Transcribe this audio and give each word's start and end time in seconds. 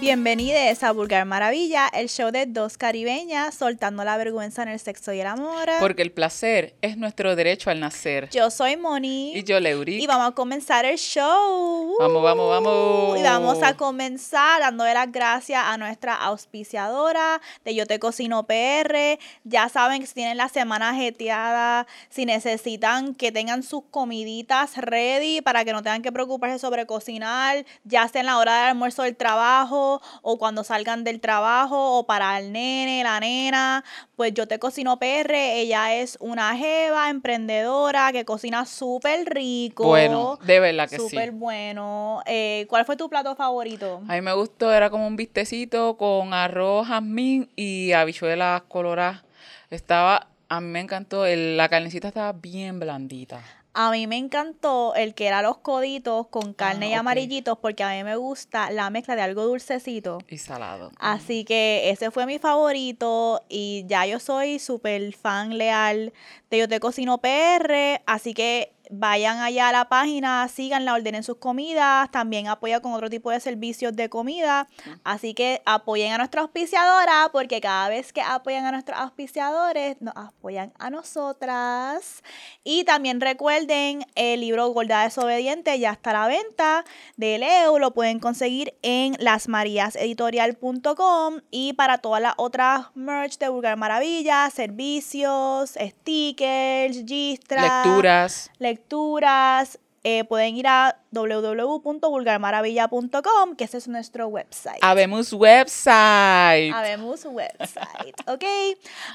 Bienvenidos 0.00 0.84
a 0.84 0.92
Vulgar 0.92 1.24
Maravilla, 1.24 1.88
el 1.88 2.08
show 2.08 2.30
de 2.30 2.46
dos 2.46 2.78
caribeñas 2.78 3.52
soltando 3.52 4.04
la 4.04 4.16
vergüenza 4.16 4.62
en 4.62 4.68
el 4.68 4.78
sexo 4.78 5.12
y 5.12 5.18
el 5.18 5.26
amor. 5.26 5.68
Porque 5.80 6.02
el 6.02 6.12
placer 6.12 6.76
es 6.82 6.96
nuestro 6.96 7.34
derecho 7.34 7.68
al 7.70 7.80
nacer. 7.80 8.28
Yo 8.30 8.48
soy 8.48 8.76
Moni. 8.76 9.36
Y 9.36 9.42
yo, 9.42 9.58
Leuri. 9.58 10.00
Y 10.00 10.06
vamos 10.06 10.28
a 10.28 10.30
comenzar 10.36 10.84
el 10.84 10.98
show. 10.98 11.96
Vamos, 11.98 12.22
vamos, 12.22 12.48
vamos. 12.48 13.18
Y 13.18 13.24
vamos 13.24 13.60
a 13.60 13.76
comenzar 13.76 14.60
dándole 14.60 14.94
las 14.94 15.10
gracias 15.10 15.64
a 15.64 15.76
nuestra 15.78 16.14
auspiciadora 16.14 17.40
de 17.64 17.74
Yo 17.74 17.84
Te 17.84 17.98
Cocino 17.98 18.44
PR. 18.44 19.18
Ya 19.42 19.68
saben 19.68 20.00
que 20.00 20.06
si 20.06 20.14
tienen 20.14 20.36
la 20.36 20.48
semana 20.48 20.94
jeteada, 20.94 21.88
si 22.08 22.24
necesitan 22.24 23.16
que 23.16 23.32
tengan 23.32 23.64
sus 23.64 23.82
comiditas 23.90 24.76
ready 24.76 25.40
para 25.40 25.64
que 25.64 25.72
no 25.72 25.82
tengan 25.82 26.02
que 26.02 26.12
preocuparse 26.12 26.60
sobre 26.60 26.86
cocinar, 26.86 27.66
ya 27.82 28.06
sea 28.06 28.20
en 28.20 28.26
la 28.26 28.38
hora 28.38 28.60
del 28.60 28.68
almuerzo 28.68 29.02
del 29.02 29.16
trabajo 29.16 29.87
o 30.22 30.38
cuando 30.38 30.64
salgan 30.64 31.04
del 31.04 31.20
trabajo 31.20 31.98
o 31.98 32.06
para 32.06 32.38
el 32.38 32.52
nene, 32.52 33.02
la 33.02 33.20
nena, 33.20 33.84
pues 34.16 34.34
yo 34.34 34.46
te 34.48 34.58
cocino 34.58 34.98
PR, 34.98 35.58
ella 35.60 35.94
es 35.94 36.16
una 36.20 36.56
jeva 36.56 37.10
emprendedora 37.10 38.12
que 38.12 38.24
cocina 38.24 38.64
súper 38.64 39.28
rico. 39.28 39.84
Bueno, 39.84 40.38
de 40.42 40.60
verdad 40.60 40.88
que 40.88 40.98
sí. 40.98 41.08
Súper 41.08 41.32
bueno. 41.32 42.22
Eh, 42.26 42.66
¿Cuál 42.68 42.84
fue 42.84 42.96
tu 42.96 43.08
plato 43.08 43.34
favorito? 43.34 44.02
A 44.08 44.14
mí 44.14 44.20
me 44.20 44.32
gustó, 44.32 44.72
era 44.72 44.90
como 44.90 45.06
un 45.06 45.16
vistecito 45.16 45.96
con 45.96 46.34
arroz, 46.34 46.88
jazmín 46.88 47.50
y 47.56 47.92
habichuelas 47.92 48.62
coloradas. 48.62 49.22
Estaba, 49.70 50.28
a 50.48 50.60
mí 50.60 50.68
me 50.68 50.80
encantó, 50.80 51.24
la 51.26 51.68
carnecita 51.68 52.08
estaba 52.08 52.32
bien 52.32 52.80
blandita. 52.80 53.42
A 53.80 53.92
mí 53.92 54.08
me 54.08 54.16
encantó 54.16 54.96
el 54.96 55.14
que 55.14 55.28
era 55.28 55.40
los 55.40 55.58
coditos 55.58 56.26
con 56.26 56.52
carne 56.52 56.88
y 56.88 56.94
ah, 56.94 56.98
amarillitos 56.98 57.58
porque 57.58 57.84
a 57.84 57.90
mí 57.90 58.02
me 58.02 58.16
gusta 58.16 58.72
la 58.72 58.90
mezcla 58.90 59.14
de 59.14 59.22
algo 59.22 59.44
dulcecito. 59.44 60.18
Y 60.28 60.38
salado. 60.38 60.90
Así 60.98 61.44
que 61.44 61.88
ese 61.88 62.10
fue 62.10 62.26
mi 62.26 62.40
favorito 62.40 63.44
y 63.48 63.84
ya 63.86 64.04
yo 64.04 64.18
soy 64.18 64.58
súper 64.58 65.14
fan 65.14 65.56
leal 65.58 66.12
de 66.50 66.58
Yo 66.58 66.68
Te 66.68 66.80
Cocino 66.80 67.18
PR, 67.18 68.02
así 68.04 68.34
que 68.34 68.72
vayan 68.90 69.38
allá 69.38 69.68
a 69.68 69.72
la 69.72 69.88
página, 69.88 70.48
síganla, 70.48 70.94
ordenen 70.94 71.22
sus 71.22 71.36
comidas, 71.36 72.10
también 72.10 72.48
apoya 72.48 72.80
con 72.80 72.92
otro 72.92 73.08
tipo 73.10 73.30
de 73.30 73.38
servicios 73.40 73.94
de 73.94 74.08
comida. 74.08 74.66
Así 75.04 75.34
que 75.34 75.62
apoyen 75.66 76.12
a 76.12 76.18
nuestra 76.18 76.42
auspiciadora, 76.42 77.28
porque 77.32 77.60
cada 77.60 77.88
vez 77.88 78.12
que 78.12 78.22
apoyan 78.22 78.66
a 78.66 78.72
nuestros 78.72 78.98
auspiciadores, 78.98 79.96
nos 80.00 80.16
apoyan 80.16 80.72
a 80.78 80.90
nosotras. 80.90 82.22
Y 82.64 82.82
también 82.84 83.20
recuerden, 83.20 84.04
el 84.14 84.40
libro 84.40 84.68
Gorda 84.68 85.04
Desobediente 85.04 85.78
ya 85.78 85.92
está 85.92 86.10
a 86.10 86.14
la 86.14 86.26
venta 86.28 86.84
de 87.16 87.38
Leo, 87.38 87.78
lo 87.78 87.92
pueden 87.92 88.18
conseguir 88.20 88.74
en 88.82 89.16
lasmaríaseditorial.com 89.18 91.40
y 91.50 91.72
para 91.74 91.98
todas 91.98 92.22
las 92.22 92.32
otras 92.36 92.86
merch 92.94 93.38
de 93.38 93.48
Vulgar 93.48 93.76
Maravilla, 93.76 94.48
servicios, 94.50 95.70
stickers, 95.70 97.04
gistras, 97.06 97.84
lecturas, 97.84 98.50
lecturas, 98.58 98.77
eh, 100.04 100.22
pueden 100.24 100.56
ir 100.56 100.66
a 100.68 100.96
www.vulgarmaravilla.com, 101.10 103.56
que 103.56 103.64
ese 103.64 103.78
es 103.78 103.88
nuestro 103.88 104.28
website. 104.28 104.78
Habemos 104.80 105.32
website. 105.32 106.72
Habemos 106.72 107.24
website, 107.24 108.14
¿ok? 108.26 108.44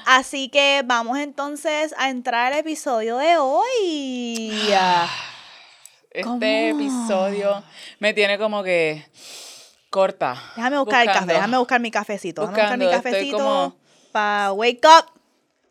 Así 0.06 0.50
que 0.50 0.82
vamos 0.84 1.16
entonces 1.18 1.94
a 1.98 2.10
entrar 2.10 2.52
al 2.52 2.58
episodio 2.60 3.16
de 3.16 3.38
hoy. 3.38 4.52
Este 6.10 6.68
episodio 6.68 7.64
me 7.98 8.12
tiene 8.14 8.38
como 8.38 8.62
que 8.62 9.04
corta. 9.90 10.40
Déjame 10.54 10.78
buscar 10.78 11.08
el 11.08 11.12
café, 11.12 11.32
déjame 11.32 11.58
buscar 11.58 11.80
mi 11.80 11.90
cafecito. 11.90 12.42
déjame 12.42 12.60
buscar 12.60 12.78
mi 12.78 12.88
cafecito 12.90 13.76
para 14.12 14.52
wake 14.52 14.84
up. 14.84 15.06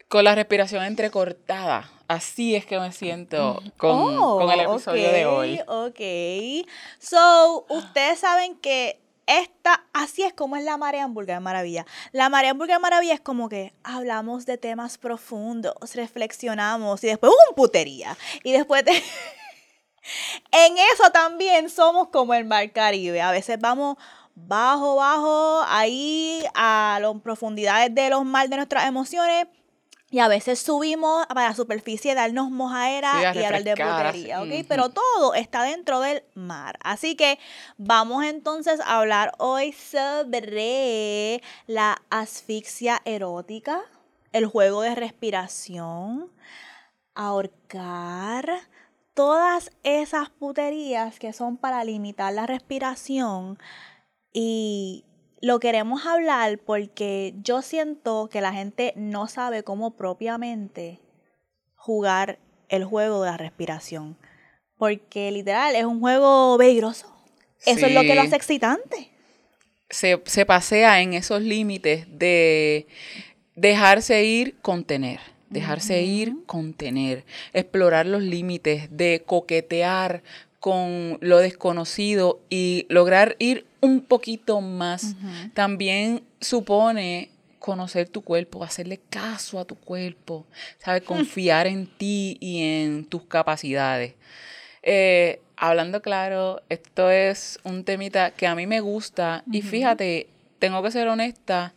Con 0.09 0.25
la 0.25 0.35
respiración 0.35 0.83
entrecortada. 0.83 1.92
Así 2.07 2.55
es 2.55 2.65
que 2.65 2.79
me 2.79 2.91
siento 2.91 3.61
con, 3.77 4.11
el 4.11 4.19
oh, 4.19 4.73
episodio 4.73 5.11
de 5.11 5.25
hoy. 5.25 5.59
Ok. 5.67 6.67
So, 6.99 7.65
ustedes 7.69 8.19
saben 8.19 8.55
que 8.57 8.99
esta, 9.25 9.85
así 9.93 10.23
es 10.23 10.33
como 10.33 10.57
es 10.57 10.63
la 10.63 10.77
Marea 10.77 11.05
Hamburger 11.05 11.39
Maravilla. 11.39 11.85
La 12.11 12.29
Marea 12.29 12.51
Hamburger 12.51 12.79
Maravilla 12.79 13.13
es 13.13 13.21
como 13.21 13.47
que 13.47 13.73
hablamos 13.83 14.45
de 14.45 14.57
temas 14.57 14.97
profundos, 14.97 15.75
reflexionamos 15.95 17.03
y 17.03 17.07
después 17.07 17.31
un 17.49 17.55
putería. 17.55 18.17
Y 18.43 18.51
después 18.51 18.83
de... 18.83 18.91
en 20.51 20.77
eso 20.93 21.09
también 21.11 21.69
somos 21.69 22.09
como 22.09 22.33
el 22.33 22.43
Mar 22.43 22.71
Caribe. 22.73 23.21
A 23.21 23.31
veces 23.31 23.57
vamos 23.59 23.97
bajo, 24.35 24.95
bajo, 24.95 25.63
ahí 25.67 26.43
a 26.53 26.99
las 27.01 27.15
profundidades 27.21 27.93
de 27.95 28.09
los 28.09 28.25
mal 28.25 28.49
de 28.49 28.57
nuestras 28.57 28.87
emociones 28.87 29.47
y 30.13 30.19
a 30.19 30.27
veces 30.27 30.59
subimos 30.59 31.25
para 31.25 31.47
la 31.47 31.55
superficie, 31.55 32.13
darnos 32.13 32.51
mojaera 32.51 33.19
y 33.33 33.43
hablar 33.43 33.63
de 33.63 33.75
putería, 33.75 34.43
¿ok? 34.43 34.65
Pero 34.67 34.89
todo 34.89 35.33
está 35.33 35.63
dentro 35.63 36.01
del 36.01 36.21
mar. 36.35 36.77
Así 36.83 37.15
que 37.15 37.39
vamos 37.77 38.23
entonces 38.23 38.79
a 38.81 38.99
hablar 38.99 39.31
hoy 39.39 39.73
sobre 39.73 41.41
la 41.65 41.99
asfixia 42.11 43.01
erótica, 43.05 43.81
el 44.33 44.45
juego 44.45 44.83
de 44.83 44.93
respiración, 44.93 46.31
ahorcar, 47.15 48.59
todas 49.15 49.71
esas 49.81 50.29
puterías 50.29 51.17
que 51.17 51.33
son 51.33 51.57
para 51.57 51.83
limitar 51.83 52.31
la 52.33 52.45
respiración 52.45 53.57
y 54.31 55.05
lo 55.43 55.59
queremos 55.59 56.05
hablar 56.05 56.57
porque 56.57 57.33
yo 57.43 57.61
siento 57.61 58.29
que 58.31 58.39
la 58.39 58.53
gente 58.53 58.93
no 58.95 59.27
sabe 59.27 59.61
cómo 59.63 59.91
propiamente 59.91 61.01
jugar 61.75 62.39
el 62.69 62.85
juego 62.85 63.21
de 63.21 63.31
la 63.31 63.35
respiración. 63.35 64.17
Porque 64.77 65.31
literal 65.31 65.75
es 65.75 65.83
un 65.83 65.99
juego 65.99 66.57
peligroso. 66.57 67.13
Eso 67.65 67.87
es 67.87 67.93
lo 67.93 68.03
que 68.03 68.15
lo 68.15 68.21
hace 68.21 68.37
excitante. 68.37 69.09
Se, 69.89 70.21
se 70.23 70.45
pasea 70.45 71.01
en 71.01 71.13
esos 71.13 71.41
límites 71.41 72.05
de 72.07 72.87
dejarse 73.57 74.23
ir, 74.23 74.55
contener. 74.61 75.19
Dejarse 75.49 76.03
ir, 76.03 76.37
contener. 76.45 77.25
Explorar 77.51 78.05
los 78.05 78.23
límites 78.23 78.87
de 78.95 79.23
coquetear 79.25 80.23
con 80.61 81.17
lo 81.19 81.39
desconocido 81.39 82.39
y 82.49 82.85
lograr 82.87 83.35
ir 83.39 83.65
un 83.83 83.99
poquito 84.01 84.61
más. 84.61 85.15
También 85.53 86.23
supone 86.39 87.29
conocer 87.59 88.07
tu 88.07 88.21
cuerpo, 88.21 88.63
hacerle 88.63 89.01
caso 89.09 89.59
a 89.59 89.65
tu 89.65 89.75
cuerpo, 89.75 90.45
¿sabes? 90.79 91.03
Confiar 91.05 91.67
en 91.67 91.87
ti 91.87 92.37
y 92.39 92.61
en 92.61 93.05
tus 93.05 93.23
capacidades. 93.23 94.13
Eh, 94.83 95.41
hablando 95.57 96.01
claro, 96.01 96.61
esto 96.69 97.11
es 97.11 97.59
un 97.63 97.83
temita 97.83 98.31
que 98.31 98.47
a 98.47 98.55
mí 98.55 98.67
me 98.67 98.79
gusta 98.79 99.43
y 99.51 99.61
fíjate, 99.61 100.27
tengo 100.59 100.81
que 100.81 100.91
ser 100.91 101.09
honesta, 101.09 101.73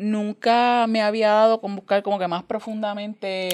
nunca 0.00 0.86
me 0.88 1.02
había 1.02 1.28
dado 1.28 1.60
con 1.60 1.76
buscar 1.76 2.02
como 2.02 2.18
que 2.18 2.26
más 2.26 2.42
profundamente 2.42 3.50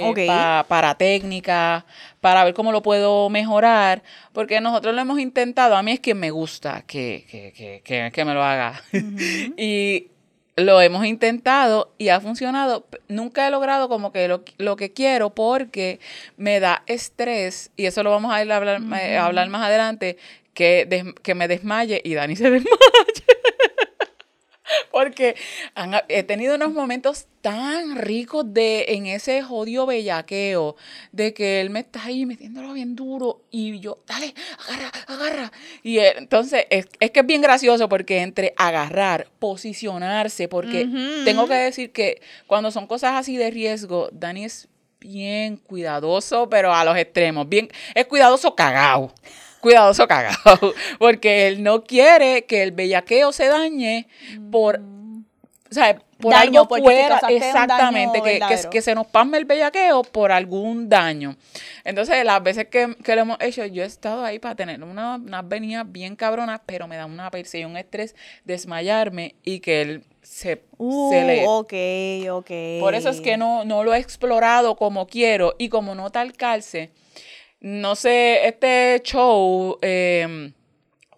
para 0.69 0.95
técnica, 0.95 1.85
para 2.21 2.45
ver 2.45 2.55
cómo 2.55 2.71
lo 2.71 2.83
puedo 2.83 3.29
mejorar, 3.29 4.03
porque 4.33 4.61
nosotros 4.61 4.95
lo 4.95 5.01
hemos 5.01 5.19
intentado, 5.19 5.77
a 5.77 5.83
mí 5.83 5.93
es 5.93 6.01
que 6.01 6.15
me 6.15 6.31
gusta 6.31 6.85
que, 6.87 7.27
que, 7.29 7.83
que, 7.83 8.11
que 8.13 8.25
me 8.25 8.33
lo 8.33 8.45
haga. 8.45 8.81
y 9.57 10.07
lo 10.55 10.81
hemos 10.81 11.05
intentado 11.05 11.93
y 11.99 12.09
ha 12.09 12.21
funcionado. 12.21 12.87
Nunca 13.09 13.47
he 13.47 13.51
logrado 13.51 13.89
como 13.89 14.13
que 14.13 14.29
lo, 14.29 14.77
que 14.77 14.93
quiero 14.93 15.35
porque 15.35 15.99
me 16.37 16.61
da 16.61 16.85
estrés, 16.87 17.73
y 17.77 17.87
eso 17.87 18.05
lo 18.05 18.11
vamos 18.13 18.33
a 18.33 18.43
ir 18.43 18.53
a 18.53 18.57
hablar, 18.57 18.81
a 18.93 19.27
hablar 19.27 19.49
más 19.49 19.63
adelante, 19.63 20.17
que, 20.55 21.13
que 21.23 21.35
me 21.35 21.49
desmaye 21.49 22.01
y 22.05 22.15
Dani 22.15 22.37
se 22.37 22.51
desmaye. 22.51 22.77
Porque 24.93 25.37
he 26.09 26.23
tenido 26.23 26.55
unos 26.55 26.73
momentos 26.73 27.27
tan 27.41 27.97
ricos 27.97 28.53
de 28.53 28.87
en 28.89 29.07
ese 29.07 29.43
jodido 29.43 29.87
bellaqueo, 29.87 30.77
de 31.13 31.33
que 31.33 31.61
él 31.61 31.71
me 31.71 31.81
está 31.81 32.05
ahí 32.05 32.27
metiéndolo 32.27 32.73
bien 32.73 32.97
duro 32.97 33.43
y 33.51 33.79
yo, 33.79 33.99
dale, 34.07 34.35
agarra, 34.67 34.93
agarra. 35.07 35.53
Y 35.83 35.99
entonces 35.99 36.67
es, 36.71 36.87
que 36.87 37.21
es 37.21 37.27
bien 37.27 37.43
gracioso 37.43 37.89
porque 37.89 38.23
entre 38.23 38.55
agarrar, 38.57 39.29
posicionarse, 39.39 40.49
porque 40.49 40.89
tengo 41.25 41.47
que 41.47 41.55
decir 41.55 41.93
que 41.93 42.21
cuando 42.47 42.71
son 42.71 42.87
cosas 42.87 43.13
así 43.15 43.37
de 43.37 43.51
riesgo, 43.51 44.09
Dani 44.13 44.45
es 44.45 44.69
bien 44.99 45.57
cuidadoso, 45.57 46.49
pero 46.49 46.75
a 46.75 46.85
los 46.85 46.97
extremos, 46.97 47.49
bien, 47.49 47.69
es 47.95 48.07
cuidadoso 48.07 48.57
cagado 48.57 49.13
cuidadoso 49.67 50.07
cagado, 50.07 50.75
porque 51.01 51.49
él 51.49 51.63
no 51.65 51.83
quiere 51.83 52.45
que 52.45 52.63
el 52.63 52.71
bellaqueo 52.71 53.33
se 53.33 53.49
dañe 53.49 54.07
por 54.53 54.81
o 55.69 55.75
sea, 55.75 55.99
por 56.21 56.33
Daño, 56.33 56.61
algo 56.63 56.77
fuera, 56.77 57.21
exactamente, 57.29 58.23
que, 58.23 58.41
que, 58.71 58.81
se 58.81 58.95
nos 58.95 59.09
pasme 59.09 59.37
el 59.37 59.45
bellaqueo 59.47 60.05
por 60.05 60.31
algún 60.31 60.89
daño. 60.89 61.35
Entonces, 61.83 62.25
las 62.25 62.41
veces 62.41 62.69
que, 62.69 62.95
que 63.03 63.17
lo 63.17 63.23
hemos 63.23 63.39
hecho, 63.41 63.65
yo 63.67 63.83
he 63.83 63.87
estado 63.87 64.25
ahí 64.25 64.39
para 64.39 64.55
tener 64.55 64.83
una- 64.85 65.17
unas 65.17 65.49
venidas 65.49 65.85
bien 65.91 66.15
cabronas, 66.15 66.61
pero 66.65 66.87
me 66.87 66.97
da 66.97 67.05
una 67.07 67.33
perseguición, 67.33 67.73
un 67.73 67.77
estrés, 67.79 68.15
desmayarme 68.45 69.35
y 69.43 69.59
que 69.59 69.83
él 69.83 70.05
se, 70.23 70.63
Uh, 70.79 71.11
se 71.11 71.25
le... 71.25 71.45
ok, 71.47 71.73
ok. 72.31 72.81
Por 72.81 72.95
eso 72.95 73.09
es 73.09 73.21
que 73.21 73.37
no, 73.37 73.65
no 73.65 73.83
lo 73.83 73.93
he 73.93 73.99
explorado 73.99 74.77
como 74.77 75.09
quiero 75.09 75.55
y 75.59 75.69
como 75.69 75.97
no 75.97 76.11
tal 76.11 76.33
calce, 76.35 76.91
no 77.69 77.97
sé, 77.97 78.47
este 78.47 79.01
show, 79.03 79.77
eh, 79.83 80.53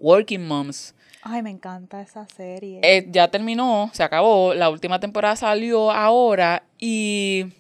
Working 0.01 0.47
Moms, 0.47 0.95
Ay, 1.21 1.43
me 1.43 1.51
encanta 1.51 2.01
esa 2.01 2.27
serie. 2.27 2.81
eh, 2.83 3.05
ya 3.11 3.29
terminó, 3.29 3.91
se 3.93 4.03
acabó, 4.03 4.55
la 4.55 4.71
última 4.71 4.99
temporada 4.99 5.37
salió 5.37 5.91
ahora 5.91 6.63
y 6.79 7.53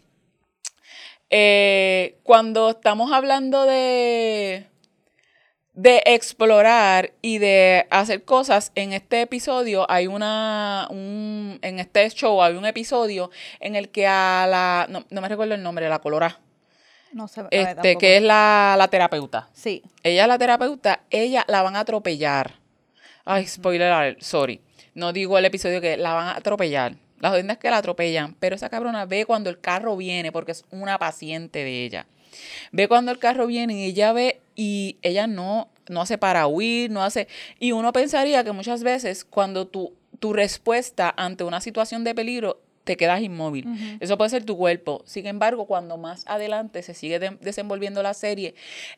eh, 1.29 2.17
cuando 2.23 2.71
estamos 2.71 3.13
hablando 3.13 3.67
de, 3.67 4.65
de 5.75 6.03
explorar 6.07 7.13
y 7.21 7.37
de 7.37 7.87
hacer 7.91 8.25
cosas, 8.25 8.73
en 8.75 8.95
este 8.95 9.21
episodio 9.21 9.85
hay 9.91 10.07
una, 10.07 10.87
un, 10.89 11.59
en 11.61 11.79
este 11.79 12.09
show 12.09 12.41
hay 12.43 12.55
un 12.55 12.65
episodio 12.65 13.31
en 13.61 13.77
el 13.77 13.91
que 13.91 14.07
a 14.07 14.47
la, 14.49 14.87
no, 14.89 15.05
no 15.11 15.21
me 15.21 15.29
recuerdo 15.29 15.55
el 15.55 15.63
nombre, 15.63 15.91
la 15.91 15.99
colora, 15.99 16.41
no 17.13 17.29
sé. 17.29 17.43
este, 17.51 17.97
que 17.97 18.17
es 18.17 18.23
la, 18.23 18.75
la 18.79 18.89
terapeuta. 18.89 19.49
Sí. 19.53 19.83
Ella 20.03 20.23
es 20.23 20.29
la 20.29 20.39
terapeuta, 20.39 21.01
ella 21.11 21.45
la 21.49 21.63
van 21.63 21.77
a 21.77 21.81
atropellar. 21.81 22.55
Ay, 23.25 23.47
spoiler 23.47 24.17
sorry. 24.21 24.61
No 24.95 25.13
digo 25.13 25.39
el 25.39 25.45
episodio 25.45 25.81
que 25.81 25.97
la 25.97 26.15
van 26.15 26.29
a 26.29 26.37
atropellar. 26.37 26.97
La 27.21 27.31
jodienda 27.31 27.55
es 27.55 27.59
que 27.59 27.71
la 27.71 27.79
atropellan, 27.79 28.35
pero 28.39 28.57
esa 28.57 28.69
cabrona 28.69 29.05
ve 29.05 29.27
cuando 29.27 29.51
el 29.51 29.61
carro 29.61 29.97
viene, 29.97 30.33
porque 30.33 30.53
es 30.53 30.65
una 30.71 30.99
paciente 30.99 31.65
de 31.65 31.85
ella. 31.85 32.07
Ve 32.73 32.89
cuando 32.89 33.11
el 33.11 33.19
carro 33.19 33.47
viene 33.47 33.75
y 33.75 33.85
ella 33.85 34.13
ve 34.13 34.41
y 34.55 34.97
ella 35.03 35.27
no, 35.27 35.69
no 35.89 36.01
hace 36.01 36.19
para 36.19 36.47
huir, 36.47 36.91
no 36.91 37.03
hace... 37.03 37.29
Y 37.59 37.73
uno 37.73 37.93
pensaría 37.93 38.45
que 38.45 38.53
muchas 38.53 38.83
veces 38.83 39.25
cuando 39.25 39.67
tu, 39.67 39.95
tu 40.19 40.33
respuesta 40.33 41.13
ante 41.17 41.45
una 41.45 41.61
situación 41.61 42.05
de 42.05 42.15
peligro 42.15 42.61
te 42.89 42.97
quedas 42.97 43.21
inmóvil. 43.21 43.67
Eso 44.01 44.17
puede 44.17 44.31
ser 44.31 44.45
tu 44.45 44.57
cuerpo. 44.57 45.03
Sin 45.05 45.27
embargo, 45.27 45.67
cuando 45.67 45.97
más 45.99 46.25
adelante 46.27 46.83
se 46.83 46.95
sigue 46.95 47.19
de- 47.19 47.37
desenvolviendo 47.41 48.03
la 48.03 48.15
serie, 48.15 48.55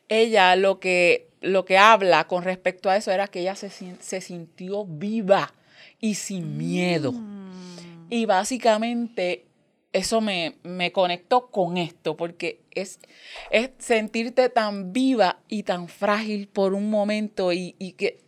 ella 0.07 0.55
lo 0.55 0.79
que, 0.79 1.27
lo 1.41 1.65
que 1.65 1.77
habla 1.77 2.25
con 2.27 2.43
respecto 2.43 2.89
a 2.89 2.95
eso 2.97 3.11
era 3.11 3.27
que 3.27 3.41
ella 3.41 3.55
se, 3.55 3.69
se 3.69 4.21
sintió 4.21 4.85
viva 4.85 5.53
y 5.99 6.15
sin 6.15 6.57
miedo. 6.57 7.13
Y 8.09 8.25
básicamente 8.25 9.45
eso 9.93 10.21
me, 10.21 10.55
me 10.63 10.91
conectó 10.93 11.47
con 11.51 11.77
esto, 11.77 12.15
porque 12.15 12.61
es, 12.71 12.99
es 13.51 13.71
sentirte 13.77 14.47
tan 14.49 14.93
viva 14.93 15.39
y 15.49 15.63
tan 15.63 15.87
frágil 15.89 16.47
por 16.47 16.73
un 16.73 16.89
momento 16.89 17.51
y, 17.51 17.75
y 17.77 17.91
que 17.93 18.19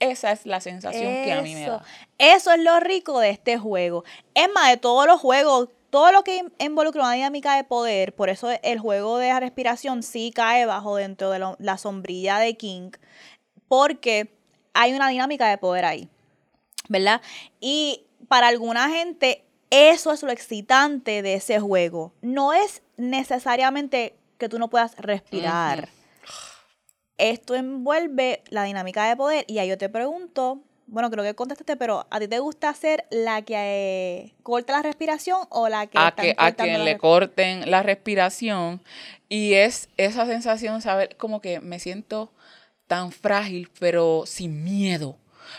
esa 0.00 0.32
es 0.32 0.44
la 0.46 0.60
sensación 0.60 1.04
que 1.24 1.32
a 1.32 1.42
mí 1.42 1.54
me 1.54 1.60
da. 1.78 1.84
Eso 2.18 2.50
es 2.52 2.58
lo 2.60 2.80
rico 2.80 3.20
de 3.20 3.30
este 3.30 3.56
juego. 3.58 4.04
Es 4.34 4.48
más, 4.52 4.68
de 4.70 4.76
todos 4.76 5.06
los 5.06 5.20
juegos, 5.20 5.68
todo 5.90 6.10
lo 6.12 6.24
que 6.24 6.36
in- 6.38 6.52
involucra 6.58 7.02
una 7.02 7.12
dinámica 7.12 7.54
de 7.56 7.64
poder, 7.64 8.14
por 8.14 8.28
eso 8.30 8.48
el 8.62 8.78
juego 8.78 9.18
de 9.18 9.28
la 9.28 9.40
respiración 9.40 10.02
sí 10.02 10.32
cae 10.34 10.66
bajo 10.66 10.96
dentro 10.96 11.30
de 11.30 11.38
lo- 11.38 11.56
la 11.58 11.78
sombrilla 11.78 12.38
de 12.38 12.56
King, 12.56 12.90
porque 13.68 14.32
hay 14.74 14.92
una 14.94 15.08
dinámica 15.08 15.48
de 15.48 15.58
poder 15.58 15.84
ahí, 15.84 16.08
¿verdad? 16.88 17.20
Y 17.60 18.04
para 18.28 18.48
alguna 18.48 18.88
gente 18.90 19.44
eso 19.70 20.12
es 20.12 20.22
lo 20.22 20.30
excitante 20.30 21.22
de 21.22 21.34
ese 21.34 21.60
juego. 21.60 22.12
No 22.22 22.52
es 22.52 22.82
necesariamente 22.96 24.14
que 24.38 24.48
tú 24.48 24.58
no 24.58 24.68
puedas 24.68 24.96
respirar. 24.96 25.88
Esto 27.20 27.54
envuelve 27.54 28.42
la 28.48 28.64
dinámica 28.64 29.08
de 29.08 29.16
poder. 29.16 29.44
Y 29.46 29.58
ahí 29.58 29.68
yo 29.68 29.78
te 29.78 29.88
pregunto, 29.88 30.62
bueno, 30.90 31.10
creo 31.10 31.22
que 31.22 31.34
contestaste, 31.34 31.76
pero 31.76 32.06
¿a 32.10 32.18
ti 32.18 32.28
te 32.28 32.38
gusta 32.40 32.74
ser 32.74 33.04
la 33.10 33.42
que 33.42 33.54
eh, 33.56 34.34
corta 34.42 34.72
la 34.72 34.82
respiración 34.82 35.38
o 35.50 35.68
la 35.68 35.86
que 35.86 35.98
a, 35.98 36.12
que, 36.12 36.34
a 36.36 36.52
quien 36.52 36.84
le 36.84 36.98
corten 36.98 37.70
la 37.70 37.82
respiración 37.82 38.82
y 39.28 39.54
es 39.54 39.88
esa 39.96 40.26
sensación, 40.26 40.82
saber 40.82 41.16
como 41.16 41.40
que 41.40 41.60
me 41.60 41.78
siento 41.78 42.32
tan 42.88 43.12
frágil, 43.12 43.70
pero 43.78 44.24
sin 44.26 44.64
miedo, 44.64 45.16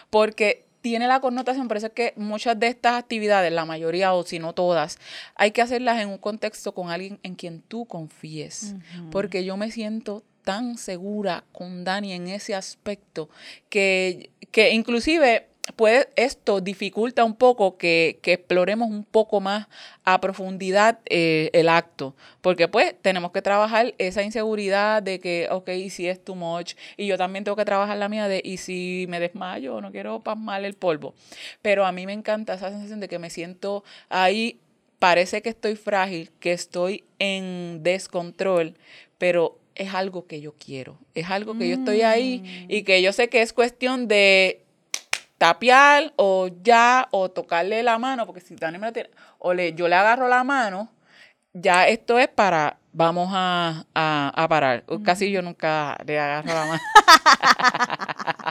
porque 0.10 0.66
tiene 0.82 1.08
la 1.08 1.22
connotación, 1.22 1.70
por 1.70 1.78
eso 1.78 1.88
es 1.88 1.94
que 1.94 2.14
muchas 2.18 2.60
de 2.60 2.68
estas 2.68 2.96
actividades, 2.96 3.54
la 3.54 3.66
mayoría 3.66 4.14
o 4.14 4.24
si 4.24 4.40
no 4.40 4.54
todas, 4.54 4.98
hay 5.36 5.52
que 5.52 5.62
hacerlas 5.62 6.02
en 6.02 6.10
un 6.10 6.18
contexto 6.18 6.74
con 6.74 6.90
alguien 6.90 7.20
en 7.24 7.36
quien 7.36 7.62
tú 7.62 7.86
confíes, 7.86 8.76
porque 9.12 9.46
yo 9.46 9.56
me 9.56 9.72
siento 9.72 10.24
tan 10.44 10.78
segura 10.78 11.44
con 11.52 11.84
Dani 11.84 12.14
en 12.14 12.28
ese 12.28 12.56
aspecto 12.56 13.30
que, 13.70 14.30
que 14.52 14.72
inclusive 14.72 15.48
puede 15.76 16.10
esto 16.16 16.62
dificulta 16.62 17.24
un 17.24 17.36
poco 17.36 17.78
que, 17.78 18.20
que 18.22 18.34
exploremos 18.34 18.90
un 18.90 19.04
poco 19.04 19.40
más 19.40 19.68
a 20.04 20.20
profundidad 20.20 21.00
eh, 21.06 21.50
el 21.54 21.70
acto, 21.70 22.16
porque 22.42 22.68
pues 22.68 22.96
tenemos 23.02 23.32
que 23.32 23.42
trabajar 23.42 23.94
esa 23.98 24.24
inseguridad 24.24 25.04
de 25.04 25.20
que, 25.20 25.48
ok, 25.52 25.70
si 25.90 26.08
es 26.08 26.24
too 26.24 26.36
much, 26.36 26.74
y 26.98 27.08
yo 27.08 27.18
también 27.18 27.44
tengo 27.44 27.56
que 27.56 27.66
trabajar 27.66 27.98
la 27.98 28.10
mía 28.10 28.28
de, 28.28 28.42
y 28.44 28.58
si 28.58 29.06
me 29.10 29.20
desmayo, 29.20 29.82
no 29.82 29.92
quiero 29.92 30.22
pasmar 30.22 30.66
el 30.66 30.74
polvo, 30.74 31.14
pero 31.62 31.86
a 31.86 31.92
mí 31.92 32.06
me 32.06 32.14
encanta 32.14 32.56
esa 32.56 32.70
sensación 32.70 33.00
de 33.00 33.08
que 33.08 33.20
me 33.20 33.30
siento 33.30 33.84
ahí, 34.10 34.60
parece 35.00 35.42
que 35.42 35.50
estoy 35.50 35.76
frágil, 35.76 36.32
que 36.40 36.54
estoy 36.54 37.04
en 37.20 37.84
descontrol, 37.84 38.76
pero 39.18 39.61
es 39.76 39.94
algo 39.94 40.28
que 40.28 40.42
yo 40.42 40.54
quiero, 40.54 40.98
es 41.14 41.30
algo 41.30 41.58
que 41.58 41.68
yo 41.70 41.76
estoy 41.76 42.02
ahí 42.02 42.66
y 42.68 42.84
que 42.84 43.02
yo 43.02 43.14
sé 43.14 43.30
que 43.30 43.42
es 43.42 43.54
cuestión 43.54 44.08
de 44.08 44.64
tapiar 45.38 46.14
o 46.18 46.50
ya 46.62 47.08
o 47.12 47.32
tocarle 47.32 47.82
la 47.82 47.98
mano, 47.98 48.26
porque 48.26 48.42
si 48.42 48.56
Dani 48.56 48.78
me 48.78 48.88
la 48.88 48.94
tiene, 48.94 49.10
o 49.40 49.54
le, 49.54 49.74
yo 49.74 49.88
le 49.88 49.96
agarro 49.96 50.28
la 50.28 50.44
mano, 50.44 50.92
ya 51.54 51.88
esto 51.88 52.20
es 52.20 52.28
para, 52.28 52.78
vamos 52.94 53.30
a, 53.34 53.86
a, 53.96 54.32
a 54.36 54.48
parar. 54.48 54.84
Casi 55.04 55.32
yo 55.32 55.42
nunca 55.42 55.98
le 56.06 56.20
agarro 56.20 56.48
la 56.54 56.66
mano. 56.66 56.82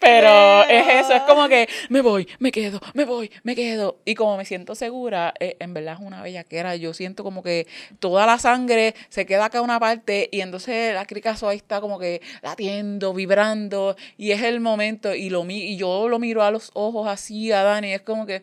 Pero 0.00 0.62
es 0.64 1.04
eso, 1.04 1.12
es 1.12 1.22
como 1.22 1.48
que 1.48 1.68
me 1.88 2.00
voy, 2.00 2.26
me 2.38 2.50
quedo, 2.52 2.80
me 2.94 3.04
voy, 3.04 3.30
me 3.42 3.54
quedo. 3.54 3.98
Y 4.04 4.14
como 4.14 4.36
me 4.36 4.44
siento 4.44 4.74
segura, 4.74 5.34
eh, 5.38 5.56
en 5.60 5.74
verdad 5.74 5.94
es 5.94 6.00
una 6.00 6.22
bellaquera. 6.22 6.76
Yo 6.76 6.94
siento 6.94 7.24
como 7.24 7.42
que 7.42 7.66
toda 7.98 8.24
la 8.26 8.38
sangre 8.38 8.94
se 9.08 9.26
queda 9.26 9.46
acá 9.46 9.60
una 9.60 9.78
parte 9.80 10.28
y 10.32 10.40
entonces 10.40 10.94
la 10.94 11.04
cricazo 11.04 11.48
ahí 11.48 11.56
está 11.58 11.80
como 11.80 11.98
que 11.98 12.22
latiendo, 12.42 13.12
vibrando. 13.12 13.96
Y 14.16 14.32
es 14.32 14.42
el 14.42 14.60
momento 14.60 15.14
y, 15.14 15.30
lo, 15.30 15.44
mi- 15.44 15.72
y 15.72 15.76
yo 15.76 16.08
lo 16.08 16.18
miro 16.18 16.42
a 16.42 16.50
los 16.50 16.70
ojos 16.74 17.08
así 17.08 17.52
a 17.52 17.62
Dani. 17.62 17.92
Es 17.92 18.02
como 18.02 18.24
que 18.26 18.42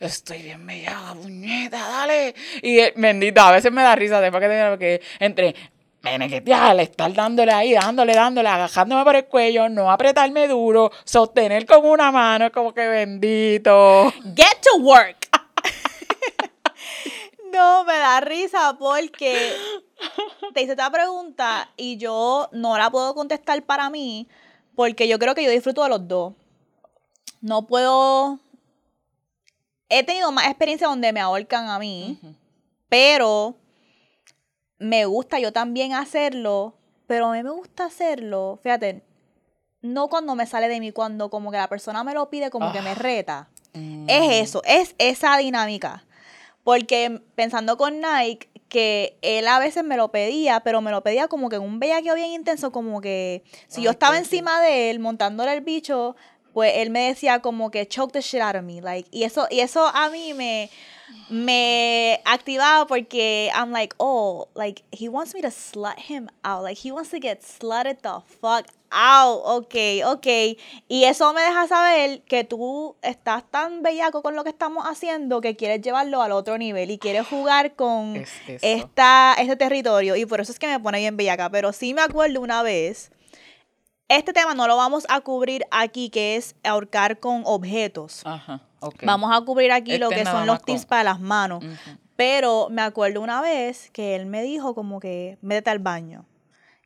estoy 0.00 0.42
bien 0.42 0.64
bellaca, 0.66 1.14
puñeta, 1.20 1.78
dale. 1.78 2.34
Y 2.62 2.78
eh, 2.78 2.92
bendita, 2.96 3.48
a 3.48 3.52
veces 3.52 3.72
me 3.72 3.82
da 3.82 3.94
risa 3.96 4.20
después 4.20 4.41
que 4.42 4.48
te 4.48 4.70
porque 4.70 5.02
entre 5.20 5.54
menequetear, 6.02 6.78
estar 6.80 7.12
dándole 7.12 7.52
ahí, 7.52 7.72
dándole, 7.72 8.14
dándole, 8.14 8.48
agajándome 8.48 9.04
por 9.04 9.16
el 9.16 9.26
cuello, 9.26 9.68
no 9.68 9.90
apretarme 9.90 10.48
duro, 10.48 10.90
sostener 11.04 11.64
con 11.64 11.86
una 11.86 12.10
mano, 12.10 12.46
es 12.46 12.52
como 12.52 12.74
que 12.74 12.86
bendito. 12.86 14.12
Get 14.36 14.60
to 14.62 14.78
work. 14.80 15.28
no, 17.52 17.84
me 17.84 17.94
da 17.94 18.20
risa 18.20 18.76
porque 18.78 19.52
te 20.54 20.62
hice 20.62 20.72
esta 20.72 20.90
pregunta 20.90 21.70
y 21.76 21.96
yo 21.96 22.48
no 22.52 22.76
la 22.76 22.90
puedo 22.90 23.14
contestar 23.14 23.62
para 23.62 23.88
mí 23.88 24.28
porque 24.74 25.06
yo 25.06 25.18
creo 25.18 25.34
que 25.34 25.44
yo 25.44 25.50
disfruto 25.50 25.82
de 25.84 25.88
los 25.88 26.08
dos. 26.08 26.34
No 27.40 27.66
puedo... 27.66 28.38
He 29.88 30.04
tenido 30.04 30.32
más 30.32 30.46
experiencia 30.46 30.88
donde 30.88 31.12
me 31.12 31.20
ahorcan 31.20 31.68
a 31.68 31.78
mí, 31.78 32.18
pero 32.88 33.56
me 34.82 35.04
gusta 35.06 35.38
yo 35.38 35.52
también 35.52 35.94
hacerlo, 35.94 36.74
pero 37.06 37.26
a 37.26 37.32
mí 37.32 37.42
me 37.42 37.50
gusta 37.50 37.86
hacerlo, 37.86 38.58
fíjate, 38.62 39.02
no 39.80 40.08
cuando 40.08 40.34
me 40.34 40.46
sale 40.46 40.68
de 40.68 40.80
mí, 40.80 40.92
cuando 40.92 41.30
como 41.30 41.50
que 41.50 41.56
la 41.58 41.68
persona 41.68 42.04
me 42.04 42.14
lo 42.14 42.30
pide, 42.30 42.50
como 42.50 42.72
que 42.72 42.82
me 42.82 42.90
Ah. 42.90 42.94
reta. 42.94 43.48
Mm. 43.74 44.06
Es 44.08 44.48
eso, 44.48 44.62
es 44.64 44.94
esa 44.98 45.36
dinámica. 45.38 46.04
Porque 46.64 47.20
pensando 47.34 47.76
con 47.76 48.00
Nike, 48.00 48.48
que 48.68 49.18
él 49.20 49.48
a 49.48 49.58
veces 49.58 49.82
me 49.84 49.96
lo 49.96 50.12
pedía, 50.12 50.60
pero 50.60 50.80
me 50.80 50.90
lo 50.92 51.02
pedía 51.02 51.26
como 51.28 51.48
que 51.48 51.56
en 51.56 51.62
un 51.62 51.78
bellaqueo 51.80 52.14
bien 52.14 52.30
intenso, 52.30 52.70
como 52.70 53.00
que 53.00 53.42
si 53.66 53.82
yo 53.82 53.90
estaba 53.90 54.16
encima 54.16 54.60
de 54.62 54.90
él, 54.90 54.98
montándole 55.00 55.52
el 55.52 55.60
bicho, 55.60 56.16
pues 56.52 56.72
él 56.76 56.90
me 56.90 57.08
decía 57.08 57.40
como 57.40 57.70
que 57.70 57.86
choke 57.86 58.12
the 58.12 58.20
shit 58.20 58.40
out 58.40 58.56
of 58.56 58.62
me, 58.62 58.80
like, 58.80 59.08
y 59.10 59.24
eso, 59.24 59.46
y 59.50 59.60
eso 59.60 59.86
a 59.86 60.10
mí 60.10 60.34
me, 60.34 60.70
me 61.28 62.20
activaba 62.24 62.86
porque 62.86 63.50
I'm 63.54 63.72
like, 63.72 63.94
oh, 63.98 64.48
like, 64.54 64.82
he 64.92 65.08
wants 65.08 65.34
me 65.34 65.40
to 65.42 65.50
slut 65.50 65.98
him 65.98 66.28
out, 66.42 66.62
like, 66.62 66.80
he 66.82 66.92
wants 66.92 67.10
to 67.10 67.18
get 67.18 67.42
slutted 67.42 67.98
the 68.02 68.20
fuck 68.40 68.66
out, 68.90 69.40
ok, 69.44 69.74
ok, 70.04 70.26
y 70.88 71.04
eso 71.04 71.32
me 71.32 71.40
deja 71.40 71.66
saber 71.66 72.20
que 72.22 72.44
tú 72.44 72.94
estás 73.00 73.42
tan 73.50 73.82
bellaco 73.82 74.20
con 74.22 74.36
lo 74.36 74.44
que 74.44 74.50
estamos 74.50 74.84
haciendo 74.86 75.40
que 75.40 75.56
quieres 75.56 75.80
llevarlo 75.80 76.20
al 76.20 76.32
otro 76.32 76.58
nivel 76.58 76.90
y 76.90 76.98
quieres 76.98 77.26
jugar 77.26 77.74
con 77.74 78.16
Es 78.16 78.30
esta, 78.60 79.34
este 79.38 79.56
territorio, 79.56 80.14
y 80.16 80.26
por 80.26 80.42
eso 80.42 80.52
es 80.52 80.58
que 80.58 80.66
me 80.66 80.78
pone 80.78 80.98
bien 80.98 81.16
bellaca, 81.16 81.48
pero 81.48 81.72
sí 81.72 81.94
me 81.94 82.02
acuerdo 82.02 82.42
una 82.42 82.62
vez 82.62 83.10
este 84.16 84.32
tema 84.32 84.54
no 84.54 84.66
lo 84.66 84.76
vamos 84.76 85.04
a 85.08 85.20
cubrir 85.20 85.64
aquí, 85.70 86.08
que 86.10 86.36
es 86.36 86.54
ahorcar 86.64 87.18
con 87.20 87.42
objetos. 87.44 88.22
Ajá, 88.24 88.60
ok. 88.80 88.96
Vamos 89.04 89.30
a 89.34 89.40
cubrir 89.44 89.72
aquí 89.72 89.98
lo 89.98 90.06
Este 90.06 90.16
que 90.16 90.24
nada 90.24 90.38
son 90.38 90.46
los 90.46 90.62
tips 90.62 90.86
para 90.86 91.02
las 91.04 91.20
manos. 91.20 91.64
Pero 92.16 92.68
me 92.70 92.82
acuerdo 92.82 93.20
una 93.20 93.40
vez 93.40 93.90
que 93.90 94.14
él 94.14 94.26
me 94.26 94.42
dijo 94.42 94.74
como 94.74 95.00
que, 95.00 95.38
métete 95.40 95.70
al 95.70 95.78
baño. 95.78 96.24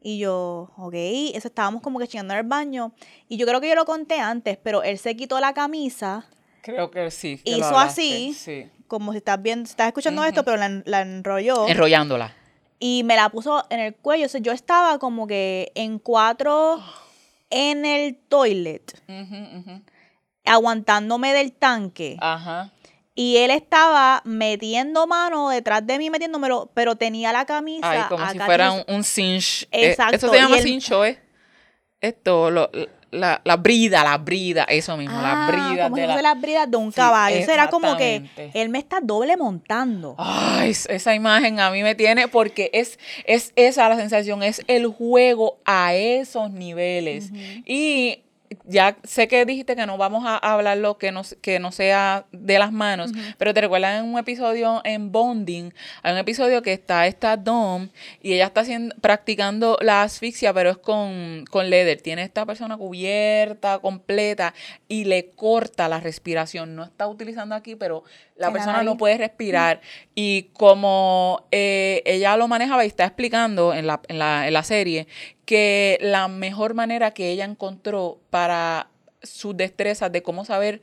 Y 0.00 0.18
yo, 0.18 0.71
ok, 0.76 0.95
eso 1.35 1.49
estábamos 1.49 1.83
como 1.83 1.99
que 1.99 2.06
chingando 2.06 2.33
en 2.35 2.40
el 2.40 2.47
baño. 2.47 2.92
Y 3.28 3.37
yo 3.38 3.47
creo 3.47 3.61
que 3.61 3.68
yo 3.68 3.75
lo 3.75 3.85
conté 3.85 4.21
antes, 4.21 4.56
pero 4.62 4.83
él 4.85 4.99
se 4.99 5.16
quitó 5.16 5.40
la 5.40 5.52
camisa, 5.52 6.26
Creo 6.62 6.90
que 6.90 7.11
sí. 7.11 7.40
que 7.45 7.50
lo 7.52 7.59
hizo 7.59 7.78
así, 7.78 8.33
Sí. 8.35 8.71
como 8.87 9.11
si 9.12 9.18
estás 9.18 9.42
viendo, 9.42 9.66
si 9.66 9.71
estás 9.73 9.88
escuchando 9.88 10.23
esto, 10.25 10.45
pero 10.45 10.56
la, 10.59 10.66
en- 10.66 10.83
la 10.87 11.00
enrolló. 11.02 11.66
Enrollándola. 11.68 12.33
y 12.78 13.02
me 13.04 13.16
la 13.16 13.30
puso 13.30 13.64
en 13.71 13.80
el 13.80 13.95
cuello. 13.97 14.26
O 14.26 14.28
sea, 14.28 14.40
yo 14.40 14.52
estaba 14.52 14.99
como 14.99 15.26
que 15.26 15.73
en 15.75 15.99
cuatro 15.99 16.78
en 17.50 17.85
el 17.85 18.17
toilet, 18.17 19.03
aguantándome 20.45 21.33
del 21.33 21.53
tanque. 21.53 22.17
Ajá. 22.21 22.73
Y 23.15 23.38
él 23.38 23.50
estaba 23.50 24.21
metiendo 24.25 25.07
mano 25.07 25.49
detrás 25.49 25.87
de 25.87 25.97
mí, 25.99 26.11
metiéndomelo, 26.11 26.71
pero 26.75 26.97
tenía 26.97 27.33
la 27.33 27.47
camisa. 27.47 27.91
Ay, 27.91 28.03
como 28.09 28.29
si 28.31 28.38
fuera 28.38 28.73
un, 28.73 28.85
un 28.88 29.05
cinch. 29.05 29.67
Eh, 29.71 29.91
Exacto, 29.91 30.17
Eso 30.17 30.29
se 30.31 30.37
llama 30.37 30.59
cincho, 30.59 31.05
¿eh? 31.05 31.19
Esto, 32.03 32.50
lo- 32.50 32.71
la, 33.11 33.41
la 33.45 33.57
brida, 33.57 34.03
la 34.05 34.19
brida, 34.19 34.65
eso 34.65 34.97
mismo, 34.97 35.17
Ah, 35.19 35.47
la 35.49 35.53
brida 35.53 35.85
como 35.85 35.97
de 35.97 36.03
si 36.03 36.07
la... 36.09 36.13
fuese 36.15 36.23
las 36.23 36.41
bridas 36.41 36.71
de 36.71 36.77
un 36.77 36.91
Sí, 36.93 36.97
caballo. 36.97 37.41
O 37.41 37.45
sea, 37.45 37.55
era 37.55 37.69
como 37.69 37.97
que 37.97 38.23
él 38.55 38.69
me 38.69 38.79
está 38.79 39.01
doble 39.01 39.37
montando. 39.37 40.15
Ay, 40.19 40.71
es- 40.71 40.87
esa 40.87 41.15
imagen 41.15 41.61
a 41.61 41.71
mí 41.71 41.83
me 41.83 41.95
tiene 41.95 42.29
porque 42.29 42.71
es, 42.73 42.99
es 43.25 43.53
esa 43.57 43.89
la 43.89 43.97
sensación, 43.97 44.43
es 44.43 44.63
el 44.67 44.87
juego 44.89 45.59
a 45.65 45.95
esos 45.95 46.51
niveles. 46.51 47.31
Y 47.65 48.21
ya 48.65 48.97
sé 49.05 49.29
que 49.29 49.45
dijiste 49.45 49.76
que 49.76 49.87
no 49.87 49.99
vamos 49.99 50.25
a 50.26 50.37
hablar 50.37 50.79
lo 50.79 50.99
que 50.99 51.12
no, 51.12 51.23
que 51.41 51.59
no 51.59 51.73
sea 51.73 52.26
de 52.33 52.59
las 52.59 52.73
manos, 52.73 53.12
pero 53.38 53.55
te 53.55 53.61
recuerdas 53.61 54.00
en 54.00 54.07
un 54.07 54.19
episodio 54.19 54.81
en 54.85 55.12
Bonding, 55.12 55.73
hay 56.03 56.12
un 56.12 56.19
episodio 56.19 56.62
que 56.62 56.73
está 56.73 57.07
esta 57.07 57.37
Dom 57.37 57.88
y 58.23 58.35
ella 58.35 58.47
está 58.47 58.61
haciendo, 58.61 58.95
practicando 59.00 59.79
la 59.81 60.03
asfixia, 60.03 60.53
pero 60.53 60.71
es 60.71 60.79
con, 60.79 61.45
con 61.50 61.71
leather. 61.71 62.00
Tiene 62.00 62.23
esta 62.23 62.45
persona 62.47 62.76
cubierta, 62.76 63.79
completa, 63.79 64.55
y 64.88 65.05
le 65.05 65.31
corta 65.31 65.88
la 65.88 66.00
respiración. 66.00 66.75
No 66.75 66.85
está 66.85 67.07
utilizando 67.07 67.55
aquí, 67.55 67.76
pero 67.76 68.05
la 68.37 68.53
persona 68.53 68.83
no 68.83 68.97
puede 68.97 69.19
respirar. 69.19 69.81
Y 70.15 70.50
como 70.55 71.47
eh, 71.50 72.03
ella 72.05 72.37
lo 72.37 72.49
manejaba 72.49 72.85
y 72.85 72.88
está 72.88 73.05
explicando 73.05 73.75
en 73.75 73.87
la, 73.87 74.00
en, 74.09 74.19
la, 74.19 74.47
en 74.47 74.53
la 74.53 74.62
serie 74.62 75.07
que 75.47 75.97
la 76.03 76.29
mejor 76.29 76.75
manera 76.75 77.12
que 77.12 77.31
ella 77.31 77.45
encontró 77.47 78.19
para 78.29 78.88
sus 79.23 79.57
destrezas 79.57 80.12
de 80.12 80.23
cómo 80.23 80.45
saber 80.45 80.83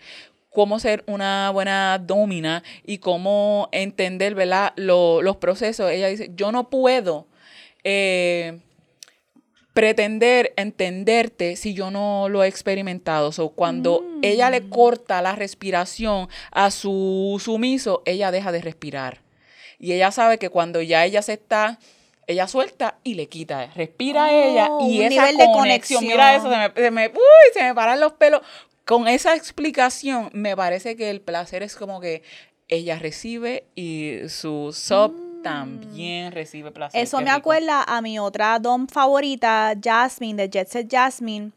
cómo 0.50 0.80
ser 0.80 1.04
una 1.08 1.50
buena 1.52 1.98
domina 2.00 2.64
y 2.86 3.00
cómo 3.00 3.70
entender 3.72 4.36
¿verdad? 4.36 4.74
Lo- 4.76 5.22
los 5.22 5.38
procesos, 5.38 5.90
ella 5.92 6.08
dice, 6.08 6.32
yo 6.36 6.52
no 6.52 6.70
puedo 6.70 7.28
eh, 7.84 8.60
pretender 9.74 10.54
entenderte 10.56 11.56
si 11.56 11.74
yo 11.74 11.90
no 11.90 12.30
lo 12.30 12.44
he 12.44 12.48
experimentado. 12.48 13.32
So, 13.32 13.50
cuando 13.50 14.04
ella 14.22 14.50
le 14.52 14.70
corta 14.70 15.22
la 15.22 15.36
respiración 15.36 16.30
a 16.52 16.70
su 16.70 17.42
sumiso, 17.44 18.04
ella 18.06 18.30
deja 18.32 18.52
de 18.52 18.62
respirar. 18.62 19.22
Y 19.80 19.94
ella 19.94 20.12
sabe 20.12 20.38
que 20.38 20.50
cuando 20.50 20.82
ya 20.82 21.04
ella 21.06 21.22
se 21.24 21.34
está, 21.34 21.80
ella 22.28 22.48
suelta 22.48 22.98
y 23.04 23.16
le 23.16 23.28
quita. 23.28 23.68
Respira 23.76 24.26
Oh, 24.26 24.30
ella 24.30 24.70
y 24.82 25.00
un 25.00 25.04
esa 25.06 25.10
nivel 25.32 25.38
de 25.38 25.46
conexión. 25.54 26.04
Mira 26.06 26.36
eso, 26.36 26.46
conexión. 26.46 26.74
se 26.76 26.82
me, 26.82 26.86
se 26.86 26.92
me- 26.92 27.08
uy, 27.10 27.54
se 27.54 27.64
me 27.64 27.76
paran 27.76 28.00
los 28.00 28.14
pelos. 28.14 28.42
Con 28.86 29.08
esa 29.08 29.36
explicación, 29.36 30.30
me 30.34 30.56
parece 30.56 30.96
que 30.96 31.10
el 31.10 31.22
placer 31.22 31.64
es 31.64 31.76
como 31.76 32.00
que 32.02 32.22
ella 32.68 32.98
recibe 33.00 33.66
y 33.76 34.20
su 34.30 34.72
sub 34.74 35.42
también 35.44 36.32
recibe 36.32 36.72
placer. 36.72 37.00
Mm. 37.00 37.04
Eso 37.04 37.18
Qué 37.18 37.24
me 37.26 37.30
rico. 37.32 37.40
acuerda 37.40 37.84
a 37.84 38.02
mi 38.02 38.20
otra 38.20 38.60
dom 38.60 38.88
favorita, 38.88 39.74
Jasmine, 39.82 40.42
de 40.44 40.50
Jet 40.50 40.68
Set 40.70 40.88
Jasmine, 40.92 41.52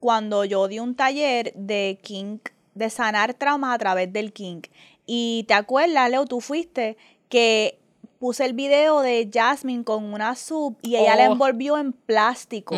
cuando 0.00 0.44
yo 0.44 0.68
di 0.68 0.78
un 0.80 0.94
taller 0.94 1.52
de 1.54 1.98
kink, 2.02 2.50
de 2.74 2.90
sanar 2.90 3.34
traumas 3.34 3.74
a 3.74 3.78
través 3.78 4.12
del 4.12 4.32
kink. 4.32 4.66
Y 5.06 5.44
te 5.48 5.54
acuerdas, 5.54 6.10
Leo, 6.10 6.24
tú 6.26 6.40
fuiste 6.40 6.96
que 7.28 7.78
puse 8.24 8.46
el 8.46 8.54
video 8.54 9.02
de 9.02 9.28
Jasmine 9.30 9.84
con 9.84 10.02
una 10.14 10.34
sub 10.34 10.78
y 10.80 10.96
ella 10.96 11.14
la 11.14 11.28
Oh. 11.28 11.32
envolvió 11.32 11.76
en 11.76 11.92
plástico. 11.92 12.74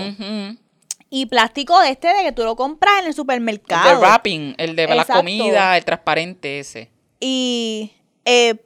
Y 1.09 1.27
plástico 1.27 1.79
de 1.79 1.91
este 1.91 2.09
de 2.09 2.25
que 2.25 2.33
tú 2.33 2.43
lo 2.43 2.57
compras 2.57 2.95
en 2.95 3.05
el 3.05 3.07
El 3.11 3.15
supermercado. 3.15 3.89
de 3.91 3.95
wrapping, 3.97 4.55
el 4.59 4.75
de 4.75 4.89
la 4.89 4.95
Exacto. 5.03 5.21
comida, 5.21 5.77
el 5.77 5.85
transparente 5.85 6.59
ese. 6.59 6.91
Y 7.21 7.93
eh, 8.25 8.57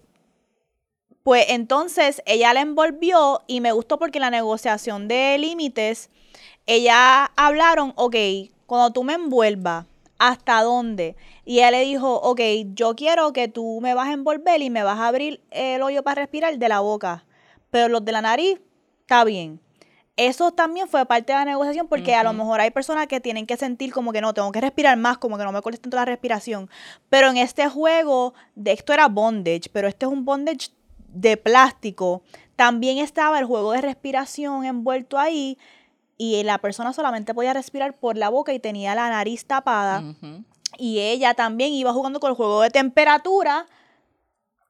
pues 1.22 1.44
entonces 1.50 2.22
ella 2.25 2.54
la 2.54 2.62
envolvió 2.62 3.42
y 3.46 3.60
me 3.60 3.72
gustó 3.72 3.99
porque 3.99 4.16
en 4.16 4.22
la 4.22 4.30
negociación 4.30 5.06
de 5.06 5.37
límites, 5.38 6.08
ella 6.64 7.30
hablaron, 7.37 7.92
ok, 7.96 8.16
cuando 8.64 8.90
tú 8.90 9.04
me 9.04 9.12
envuelvas, 9.12 9.84
¿hasta 10.20 10.62
dónde? 10.62 11.16
Y 11.46 11.58
ella 11.58 11.70
le 11.72 11.80
dijo, 11.80 12.14
ok, 12.14 12.40
yo 12.74 12.94
quiero 12.94 13.32
que 13.32 13.48
tú 13.48 13.80
me 13.80 13.94
vas 13.94 14.08
a 14.08 14.12
envolver 14.12 14.60
y 14.60 14.68
me 14.68 14.82
vas 14.82 14.98
a 14.98 15.08
abrir 15.08 15.42
el 15.50 15.82
hoyo 15.82 16.02
para 16.02 16.20
respirar 16.20 16.56
de 16.58 16.68
la 16.68 16.80
boca, 16.80 17.24
pero 17.70 17.88
los 17.88 18.04
de 18.04 18.12
la 18.12 18.20
nariz, 18.20 18.60
está 19.00 19.24
bien. 19.24 19.60
Eso 20.16 20.52
también 20.52 20.88
fue 20.88 21.06
parte 21.06 21.32
de 21.32 21.38
la 21.38 21.46
negociación 21.46 21.88
porque 21.88 22.14
a 22.14 22.22
lo 22.22 22.34
mejor 22.34 22.60
hay 22.60 22.70
personas 22.70 23.06
que 23.06 23.20
tienen 23.20 23.46
que 23.46 23.56
sentir 23.56 23.90
como 23.92 24.12
que 24.12 24.20
no, 24.20 24.34
tengo 24.34 24.52
que 24.52 24.60
respirar 24.60 24.98
más, 24.98 25.16
como 25.16 25.38
que 25.38 25.44
no 25.44 25.52
me 25.52 25.62
cortes 25.62 25.80
tanto 25.80 25.96
la 25.96 26.04
respiración. 26.04 26.68
Pero 27.08 27.28
en 27.28 27.38
este 27.38 27.66
juego, 27.70 28.34
de 28.54 28.72
esto 28.72 28.92
era 28.92 29.08
bondage, 29.08 29.70
pero 29.72 29.88
este 29.88 30.04
es 30.04 30.12
un 30.12 30.26
bondage 30.26 30.68
de 31.08 31.38
plástico. 31.38 32.22
También 32.56 32.98
estaba 32.98 33.38
el 33.38 33.46
juego 33.46 33.72
de 33.72 33.80
respiración 33.80 34.66
envuelto 34.66 35.18
ahí 35.18 35.56
y 36.20 36.42
la 36.42 36.58
persona 36.58 36.92
solamente 36.92 37.32
podía 37.32 37.54
respirar 37.54 37.96
por 37.96 38.18
la 38.18 38.28
boca 38.28 38.52
y 38.52 38.58
tenía 38.58 38.94
la 38.94 39.08
nariz 39.08 39.46
tapada. 39.46 40.04
Y 40.76 40.98
ella 40.98 41.32
también 41.32 41.72
iba 41.72 41.94
jugando 41.94 42.20
con 42.20 42.28
el 42.28 42.36
juego 42.36 42.60
de 42.60 42.68
temperatura, 42.68 43.64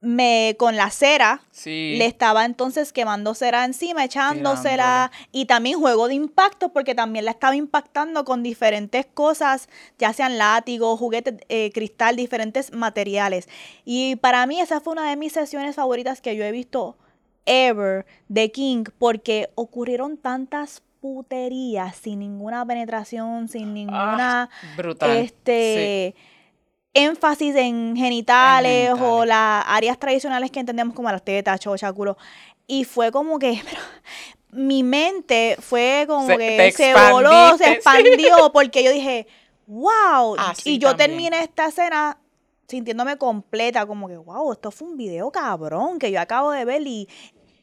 me, 0.00 0.54
con 0.60 0.76
la 0.76 0.90
cera. 0.90 1.42
Sí. 1.50 1.96
Le 1.98 2.06
estaba 2.06 2.44
entonces 2.44 2.92
quemando 2.92 3.34
cera 3.34 3.64
encima, 3.64 4.04
echándosela. 4.04 5.10
Y 5.32 5.46
también 5.46 5.80
juego 5.80 6.06
de 6.06 6.14
impacto, 6.14 6.68
porque 6.68 6.94
también 6.94 7.24
la 7.24 7.32
estaba 7.32 7.56
impactando 7.56 8.24
con 8.24 8.44
diferentes 8.44 9.06
cosas, 9.06 9.68
ya 9.98 10.12
sean 10.12 10.38
látigos, 10.38 11.00
juguetes, 11.00 11.34
eh, 11.48 11.72
cristal, 11.74 12.14
diferentes 12.14 12.72
materiales. 12.72 13.48
Y 13.84 14.14
para 14.14 14.46
mí 14.46 14.60
esa 14.60 14.80
fue 14.80 14.92
una 14.92 15.10
de 15.10 15.16
mis 15.16 15.32
sesiones 15.32 15.74
favoritas 15.74 16.20
que 16.20 16.36
yo 16.36 16.44
he 16.44 16.52
visto 16.52 16.96
ever 17.44 18.06
de 18.28 18.52
King, 18.52 18.84
porque 19.00 19.50
ocurrieron 19.56 20.16
tantas 20.16 20.84
puterías 21.00 21.96
sin 21.96 22.18
ninguna 22.20 22.64
penetración, 22.66 23.48
sin 23.48 23.74
ninguna 23.74 24.50
Ah, 24.52 24.72
brutal. 24.76 25.10
este 25.16 26.14
énfasis 26.92 27.54
en 27.56 27.96
genitales, 27.96 28.90
o 28.92 28.96
genitales. 28.96 29.28
las 29.28 29.64
áreas 29.68 29.98
tradicionales 29.98 30.50
que 30.50 30.60
entendemos 30.60 30.94
como 30.94 31.10
las 31.10 31.24
tetas, 31.24 31.60
chocha, 31.60 31.92
culo. 31.92 32.16
Y 32.66 32.84
fue 32.84 33.10
como 33.12 33.38
que 33.38 33.60
pero, 33.64 33.80
mi 34.52 34.82
mente 34.82 35.56
fue 35.60 36.04
como 36.08 36.26
Se- 36.26 36.36
que 36.38 36.72
se 36.76 36.94
voló, 36.94 37.56
se 37.56 37.64
sí. 37.64 37.70
expandió, 37.70 38.50
porque 38.52 38.82
yo 38.84 38.90
dije, 38.92 39.26
wow. 39.66 40.36
Así 40.38 40.74
y 40.74 40.78
yo 40.78 40.88
también. 40.90 41.10
terminé 41.10 41.42
esta 41.44 41.66
escena 41.66 42.18
sintiéndome 42.68 43.16
completa, 43.16 43.86
como 43.86 44.06
que, 44.08 44.16
wow, 44.16 44.52
esto 44.52 44.70
fue 44.70 44.88
un 44.88 44.96
video 44.96 45.30
cabrón 45.32 45.98
que 45.98 46.10
yo 46.12 46.20
acabo 46.20 46.50
de 46.52 46.64
ver 46.64 46.82
y, 46.86 47.08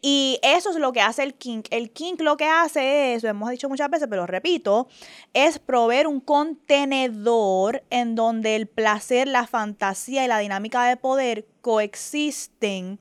y 0.09 0.39
eso 0.41 0.69
es 0.69 0.77
lo 0.77 0.93
que 0.93 1.01
hace 1.01 1.21
el 1.21 1.33
kink. 1.33 1.67
El 1.69 1.91
kink 1.91 2.21
lo 2.21 2.37
que 2.37 2.45
hace 2.45 3.13
es, 3.13 3.23
lo 3.23 3.29
hemos 3.29 3.49
dicho 3.49 3.67
muchas 3.67 3.89
veces, 3.89 4.07
pero 4.09 4.25
repito, 4.25 4.87
es 5.33 5.59
proveer 5.59 6.07
un 6.07 6.21
contenedor 6.21 7.83
en 7.89 8.15
donde 8.15 8.55
el 8.55 8.67
placer, 8.67 9.27
la 9.27 9.47
fantasía 9.47 10.23
y 10.23 10.29
la 10.29 10.39
dinámica 10.39 10.85
de 10.85 10.95
poder 10.95 11.45
coexisten 11.59 12.99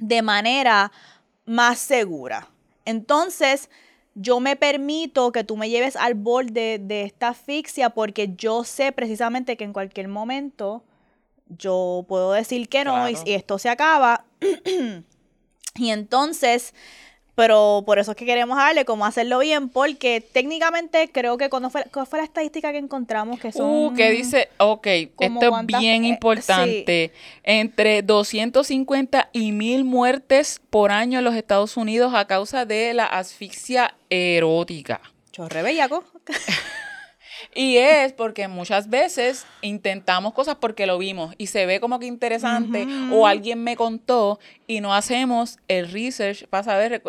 de 0.00 0.22
manera 0.22 0.90
más 1.44 1.78
segura. 1.78 2.48
Entonces, 2.84 3.70
yo 4.16 4.40
me 4.40 4.56
permito 4.56 5.30
que 5.30 5.44
tú 5.44 5.56
me 5.56 5.70
lleves 5.70 5.94
al 5.94 6.14
borde 6.14 6.80
de 6.80 7.02
esta 7.02 7.28
asfixia 7.28 7.90
porque 7.90 8.34
yo 8.36 8.64
sé 8.64 8.90
precisamente 8.90 9.56
que 9.56 9.62
en 9.62 9.72
cualquier 9.72 10.08
momento 10.08 10.82
yo 11.46 12.04
puedo 12.08 12.32
decir 12.32 12.68
que 12.68 12.82
no 12.82 13.08
y, 13.08 13.12
Claro. 13.12 13.30
y 13.30 13.34
esto 13.34 13.56
se 13.60 13.68
acaba. 13.68 14.24
y 15.76 15.90
entonces, 15.90 16.72
pero 17.34 17.82
por 17.84 17.98
eso 17.98 18.12
es 18.12 18.16
que 18.16 18.24
queremos 18.24 18.56
darle 18.56 18.84
cómo 18.84 19.04
hacerlo 19.06 19.40
bien 19.40 19.68
porque 19.68 20.20
técnicamente 20.20 21.10
creo 21.12 21.36
que 21.36 21.50
cuando 21.50 21.68
fue, 21.68 21.84
¿cuál 21.92 22.06
fue 22.06 22.20
la 22.20 22.24
estadística 22.24 22.70
que 22.70 22.78
encontramos 22.78 23.40
que 23.40 23.50
son... 23.50 23.70
Uh, 23.70 23.94
que 23.94 24.10
dice, 24.10 24.48
ok, 24.58 24.86
esto 25.18 25.58
es 25.58 25.66
bien 25.66 26.04
eh, 26.04 26.08
importante. 26.08 27.12
Entre 27.42 28.02
250 28.02 29.30
y 29.32 29.52
1000 29.52 29.84
muertes 29.84 30.60
por 30.70 30.92
año 30.92 31.18
en 31.18 31.24
los 31.24 31.34
Estados 31.34 31.76
Unidos 31.76 32.14
a 32.14 32.26
causa 32.26 32.66
de 32.66 32.94
la 32.94 33.06
asfixia 33.06 33.96
erótica. 34.10 35.00
Chorre 35.32 35.62
bellaco. 35.62 36.04
Y 37.54 37.76
es 37.76 38.12
porque 38.12 38.48
muchas 38.48 38.90
veces 38.90 39.46
intentamos 39.62 40.34
cosas 40.34 40.56
porque 40.56 40.86
lo 40.86 40.98
vimos 40.98 41.34
y 41.38 41.46
se 41.46 41.66
ve 41.66 41.78
como 41.78 42.00
que 42.00 42.06
interesante 42.06 42.86
o 43.12 43.28
alguien 43.28 43.62
me 43.62 43.76
contó 43.76 44.40
y 44.66 44.80
no 44.80 44.92
hacemos 44.92 45.58
el 45.68 45.90
research 45.90 46.46
para 46.48 46.64
saber. 46.64 47.02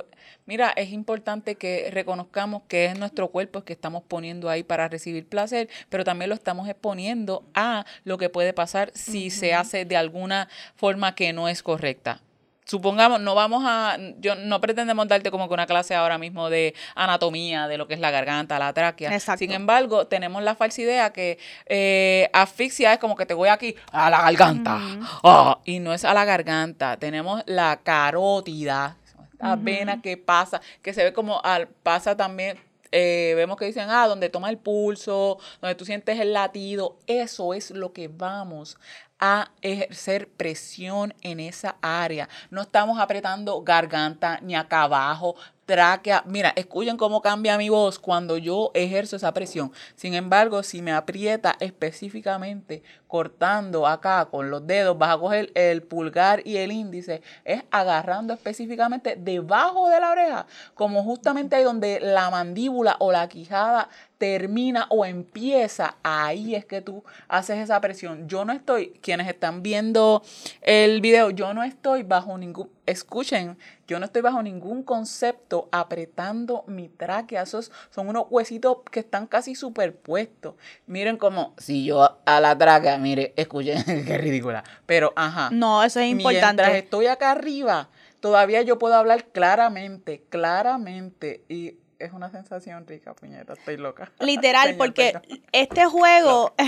Mira, 0.45 0.69
es 0.75 0.91
importante 0.91 1.55
que 1.55 1.89
reconozcamos 1.91 2.61
que 2.67 2.85
es 2.85 2.99
nuestro 2.99 3.29
cuerpo 3.29 3.63
que 3.63 3.73
estamos 3.73 4.03
poniendo 4.03 4.47
ahí 4.47 4.61
para 4.61 4.87
recibir 4.87 5.27
placer, 5.27 5.67
pero 5.89 6.03
también 6.03 6.29
lo 6.29 6.35
estamos 6.35 6.69
exponiendo 6.69 7.43
a 7.55 7.85
lo 8.03 8.19
que 8.19 8.29
puede 8.29 8.53
pasar 8.53 8.91
si 8.93 9.31
se 9.31 9.55
hace 9.55 9.85
de 9.85 9.97
alguna 9.97 10.47
forma 10.75 11.15
que 11.15 11.33
no 11.33 11.49
es 11.49 11.63
correcta. 11.63 12.21
Supongamos, 12.65 13.21
no 13.21 13.35
vamos 13.35 13.63
a, 13.65 13.95
yo 14.17 14.35
no 14.35 14.59
pretendemos 14.59 15.07
darte 15.07 15.29
como 15.29 15.47
que 15.47 15.53
una 15.53 15.67
clase 15.67 15.93
ahora 15.93 16.17
mismo 16.17 16.49
de 16.49 16.73
anatomía, 16.95 17.67
de 17.67 17.77
lo 17.77 17.87
que 17.87 17.93
es 17.93 17.99
la 17.99 18.09
garganta, 18.09 18.57
la 18.57 18.73
tráquea. 18.73 19.13
Exacto. 19.13 19.39
Sin 19.39 19.51
embargo, 19.51 20.07
tenemos 20.07 20.41
la 20.41 20.55
falsa 20.55 20.81
idea 20.81 21.13
que 21.13 21.37
eh, 21.67 22.27
asfixia 22.33 22.91
es 22.93 22.99
como 22.99 23.15
que 23.15 23.27
te 23.27 23.35
voy 23.35 23.49
aquí 23.49 23.75
a 23.91 24.09
la 24.09 24.21
garganta. 24.23 24.79
Ah, 25.23 25.59
y 25.63 25.79
no 25.79 25.93
es 25.93 26.03
a 26.05 26.13
la 26.15 26.25
garganta. 26.25 26.97
Tenemos 26.97 27.43
la 27.45 27.81
carótida, 27.83 28.97
esta 29.31 29.55
vena 29.55 30.01
que 30.01 30.17
pasa, 30.17 30.59
que 30.81 30.91
se 30.93 31.03
ve 31.03 31.13
como 31.13 31.39
al, 31.43 31.67
pasa 31.67 32.17
también. 32.17 32.57
eh, 32.91 33.33
vemos 33.35 33.57
que 33.57 33.65
dicen, 33.65 33.89
ah, 33.89 34.07
donde 34.07 34.29
toma 34.29 34.49
el 34.49 34.57
pulso, 34.57 35.37
donde 35.61 35.75
tú 35.75 35.83
sientes 35.85 36.17
el 36.19 36.31
latido, 36.33 36.97
eso 37.07 37.53
es 37.53 37.71
lo 37.71 37.91
que 37.91 38.07
vamos 38.07 38.77
a 39.19 39.51
ejercer 39.61 40.27
presión 40.27 41.13
en 41.21 41.39
esa 41.39 41.77
área. 41.81 42.27
No 42.49 42.61
estamos 42.61 42.99
apretando 42.99 43.61
garganta 43.61 44.39
ni 44.41 44.55
acá 44.55 44.83
abajo, 44.83 45.35
tráquea. 45.65 46.23
Mira, 46.25 46.53
escuchen 46.55 46.97
cómo 46.97 47.21
cambia 47.21 47.57
mi 47.57 47.69
voz 47.69 47.99
cuando 47.99 48.37
yo 48.37 48.71
ejerzo 48.73 49.15
esa 49.15 49.33
presión. 49.33 49.71
Sin 49.95 50.13
embargo, 50.13 50.63
si 50.63 50.81
me 50.81 50.91
aprieta 50.91 51.55
específicamente 51.59 52.83
cortando 53.07 53.87
acá 53.87 54.25
con 54.25 54.49
los 54.49 54.67
dedos, 54.67 54.97
vas 54.97 55.15
a 55.15 55.17
coger 55.17 55.51
el 55.55 55.81
pulgar 55.83 56.41
y 56.45 56.57
el 56.57 56.71
índice, 56.71 57.21
es 57.45 57.63
agarrando 57.71 58.33
específicamente 58.33 59.15
debajo 59.15 59.89
de 59.89 59.99
la 59.99 60.11
oreja, 60.11 60.47
como 60.73 61.03
justamente 61.03 61.55
ahí 61.55 61.63
donde 61.63 61.99
la 61.99 62.29
mandíbula 62.29 62.97
o 62.99 63.11
la 63.11 63.27
quijada 63.29 63.89
termina 64.25 64.87
o 64.89 65.05
empieza, 65.05 65.97
ahí 66.01 66.55
es 66.55 66.65
que 66.65 66.81
tú 66.81 67.03
haces 67.27 67.59
esa 67.59 67.79
presión. 67.79 68.27
Yo 68.27 68.43
no 68.43 68.53
estoy, 68.53 68.99
quienes 69.01 69.27
están 69.27 69.61
viendo 69.61 70.23
el 70.61 70.99
video, 70.99 71.29
yo 71.29 71.53
no 71.53 71.63
estoy 71.63 72.01
bajo 72.01 72.35
ningún, 72.35 72.69
escuchen, 72.87 73.55
yo 73.87 73.99
no 73.99 74.05
estoy 74.05 74.23
bajo 74.23 74.41
ningún 74.41 74.81
concepto 74.81 75.69
apretando 75.71 76.63
mi 76.65 76.89
tráquea. 76.89 77.43
Esos 77.43 77.71
son 77.91 78.07
unos 78.09 78.25
huesitos 78.31 78.77
que 78.91 79.01
están 79.01 79.27
casi 79.27 79.53
superpuestos. 79.53 80.55
Miren 80.87 81.17
como, 81.17 81.53
si 81.59 81.85
yo 81.85 82.17
a 82.25 82.39
la 82.39 82.57
tráquea, 82.57 82.97
mire, 82.97 83.31
escuchen, 83.35 83.83
qué 84.07 84.17
ridícula. 84.17 84.63
Pero, 84.87 85.13
ajá. 85.15 85.49
No, 85.51 85.83
eso 85.83 85.99
es 85.99 86.15
Mientras 86.15 86.35
importante. 86.35 86.79
estoy 86.79 87.05
acá 87.05 87.29
arriba, 87.31 87.89
todavía 88.21 88.63
yo 88.63 88.79
puedo 88.79 88.95
hablar 88.95 89.25
claramente, 89.25 90.23
claramente. 90.29 91.43
Y 91.47 91.75
es 91.99 92.11
una 92.13 92.29
sensación 92.29 92.85
rica, 92.87 93.13
puñeta, 93.13 93.53
estoy 93.53 93.77
loca. 93.77 94.11
Literal, 94.19 94.63
Señor, 94.65 94.77
porque 94.77 95.11
perdón. 95.13 95.41
este 95.51 95.85
juego 95.85 96.53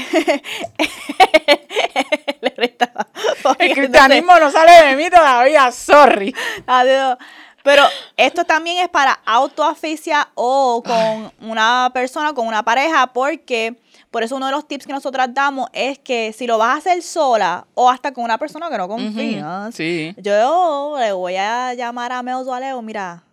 El 3.59 3.73
cristianismo 3.73 4.39
no 4.39 4.51
sale 4.51 4.87
de 4.87 4.95
mí 4.95 5.09
todavía, 5.09 5.71
sorry. 5.71 6.33
Adiós. 6.67 7.17
Pero 7.63 7.83
esto 8.15 8.45
también 8.45 8.77
es 8.77 8.87
para 8.89 9.11
autoasfixia 9.25 10.29
o 10.35 10.81
con 10.85 11.33
una 11.49 11.91
persona, 11.93 12.33
con 12.33 12.47
una 12.47 12.63
pareja, 12.63 13.07
porque 13.07 13.75
por 14.09 14.23
eso 14.23 14.37
uno 14.37 14.45
de 14.45 14.53
los 14.53 14.65
tips 14.67 14.85
que 14.87 14.93
nosotras 14.93 15.33
damos 15.33 15.67
es 15.73 15.99
que 15.99 16.31
si 16.31 16.47
lo 16.47 16.57
vas 16.57 16.75
a 16.75 16.77
hacer 16.77 17.01
sola 17.03 17.67
o 17.73 17.89
hasta 17.89 18.13
con 18.13 18.23
una 18.23 18.37
persona 18.37 18.69
que 18.69 18.77
no 18.77 18.87
confías, 18.87 19.75
Sí. 19.75 20.15
yo 20.17 20.95
le 20.97 21.11
voy 21.11 21.35
a 21.35 21.73
llamar 21.73 22.13
a 22.13 22.23
Meos 22.23 22.47
o 22.47 22.53
a 22.53 22.59
Leo, 22.61 22.81
mira, 22.81 23.23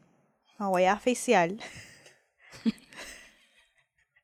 me 0.59 0.67
voy 0.67 0.85
a 0.85 0.95
asfixiar. 0.95 1.51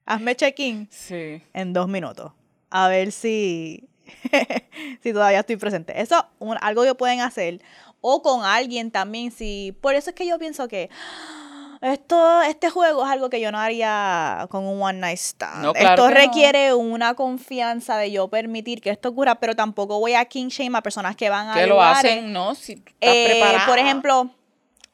Hazme 0.07 0.35
check-in 0.37 0.89
Sí. 0.91 1.43
en 1.53 1.73
dos 1.73 1.89
minutos. 1.89 2.33
A 2.71 2.89
ver 2.89 3.13
si, 3.13 3.89
si 5.03 5.13
todavía 5.13 5.41
estoy 5.41 5.57
presente. 5.57 6.01
Eso 6.01 6.17
es 6.41 6.57
algo 6.61 6.83
que 6.85 6.95
pueden 6.95 7.21
hacer. 7.21 7.61
O 8.01 8.23
con 8.23 8.45
alguien 8.45 8.91
también. 8.91 9.31
Si, 9.31 9.77
por 9.81 9.95
eso 9.95 10.11
es 10.11 10.17
que 10.17 10.27
yo 10.27 10.39
pienso 10.39 10.69
que 10.69 10.89
esto, 11.81 12.43
este 12.43 12.71
juego 12.71 13.05
es 13.05 13.11
algo 13.11 13.31
que 13.31 13.41
yo 13.41 13.51
no 13.53 13.59
haría 13.59 14.47
con 14.51 14.67
un 14.67 14.83
one 14.83 14.99
night 15.01 15.19
stand. 15.19 15.63
No, 15.65 15.73
claro 15.73 15.91
esto 15.91 16.09
no. 16.09 16.15
requiere 16.15 16.75
una 16.75 17.15
confianza 17.15 17.97
de 17.97 18.11
yo 18.11 18.29
permitir 18.29 18.81
que 18.81 18.91
esto 18.91 19.11
ocurra, 19.11 19.37
pero 19.37 19.55
tampoco 19.55 19.99
voy 19.99 20.15
a 20.15 20.25
king 20.25 20.49
shame 20.49 20.77
a 20.77 20.83
personas 20.83 21.17
que 21.17 21.29
van 21.31 21.49
a 21.49 21.55
Que 21.55 21.67
lo 21.67 21.83
hacen, 21.83 22.33
¿no? 22.33 22.55
Si 22.55 22.73
estás 22.73 22.93
eh, 23.01 23.57
por 23.67 23.79
ejemplo, 23.79 24.31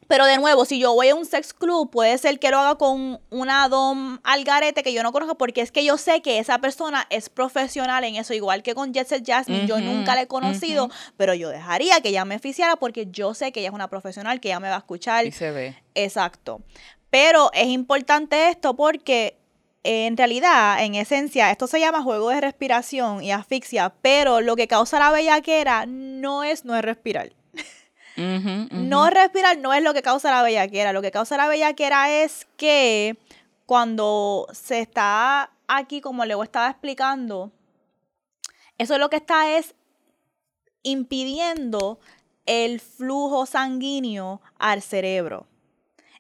pero 0.09 0.27
de 0.27 0.37
nuevo, 0.39 0.65
si 0.65 0.79
yo 0.79 0.93
voy 0.95 1.09
a 1.09 1.15
un 1.15 1.27
sex 1.27 1.53
club, 1.53 1.91
puede 1.91 2.17
ser 2.19 2.39
que 2.39 2.51
lo 2.51 2.59
haga 2.59 2.77
con 2.77 3.21
una 3.31 3.69
dom 3.69 4.19
al 4.23 4.45
garete 4.45 4.83
que 4.83 4.93
yo 4.93 5.03
no 5.03 5.13
conozco, 5.13 5.37
porque 5.37 5.61
es 5.61 5.73
que 5.73 5.85
yo 5.85 5.97
sé 5.97 6.23
que 6.23 6.39
esa 6.39 6.59
persona 6.59 7.07
es 7.11 7.29
profesional 7.29 8.05
en 8.05 8.17
eso, 8.17 8.35
igual 8.35 8.63
que 8.63 8.75
con 8.75 8.93
Jet 8.93 9.09
Set 9.09 9.25
Jasmine, 9.27 9.67
yo 9.67 9.79
nunca 9.79 10.15
la 10.15 10.23
he 10.23 10.27
conocido, 10.27 10.91
pero 11.17 11.35
yo 11.35 11.49
dejaría 11.49 12.01
que 12.01 12.11
ella 12.11 12.25
me 12.25 12.37
oficiara 12.37 12.77
porque 12.77 13.07
yo 13.11 13.35
sé 13.35 13.53
que 13.53 13.61
ella 13.61 13.71
es 13.71 13.75
una 13.75 13.89
profesional, 13.89 14.41
que 14.41 14.49
ella 14.49 14.61
me 14.61 14.69
va 14.69 14.77
a 14.77 14.79
escuchar. 14.79 15.27
Y 15.27 15.33
se 15.33 15.51
ve. 15.51 15.77
Exacto. 15.95 16.61
Pero 17.11 17.51
es 17.53 17.69
importante 17.69 18.51
esto 18.51 18.75
porque 18.75 19.39
en 19.87 20.17
realidad, 20.17 20.83
en 20.83 20.97
esencia, 20.97 21.51
esto 21.51 21.67
se 21.69 21.79
llama 21.79 22.03
juego 22.03 22.31
de 22.31 22.41
respiración 22.41 23.23
y 23.23 23.31
asfixia, 23.31 23.95
pero 24.03 24.41
lo 24.41 24.57
que 24.57 24.67
causa 24.67 24.99
la 24.99 25.13
bellaquera 25.13 25.87
no 25.87 26.43
es 26.43 26.65
no 26.65 26.75
es 26.77 26.83
respirar. 26.83 27.33
No 28.17 29.11
respirar 29.11 29.59
no 29.59 29.75
es 29.75 29.83
lo 29.83 29.93
que 29.93 30.03
causa 30.03 30.31
la 30.31 30.43
bellaquera. 30.43 30.93
Lo 30.93 31.03
que 31.03 31.11
causa 31.11 31.37
la 31.37 31.49
bellaquera 31.49 32.11
es 32.11 32.47
que 32.57 33.19
cuando 33.67 34.47
se 34.53 34.81
está 34.81 35.51
aquí, 35.69 36.01
como 36.01 36.25
Leo 36.25 36.43
estaba 36.43 36.71
explicando, 36.71 37.53
eso 38.79 38.99
lo 38.99 39.11
que 39.11 39.17
está 39.17 39.57
es 39.57 39.75
impidiendo 40.83 41.99
el 42.47 42.81
flujo 42.81 43.45
sanguíneo 43.45 44.41
al 44.59 44.83
cerebro. 44.83 45.47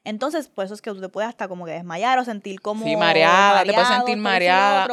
Entonces, 0.06 0.48
por 0.48 0.64
eso 0.64 0.72
es 0.74 0.80
que 0.80 0.90
tú 0.92 1.00
te 1.00 1.08
puedes 1.08 1.28
hasta 1.28 1.48
como 1.48 1.64
que 1.66 1.72
desmayar 1.72 2.18
o 2.20 2.24
sentir 2.24 2.60
como 2.60 2.84
Sí, 2.84 2.96
mareada, 2.96 3.64
te 3.64 3.72
puedes 3.72 3.88
mareado, 3.88 3.96
sentir 3.96 4.16
mareada. 4.16 4.88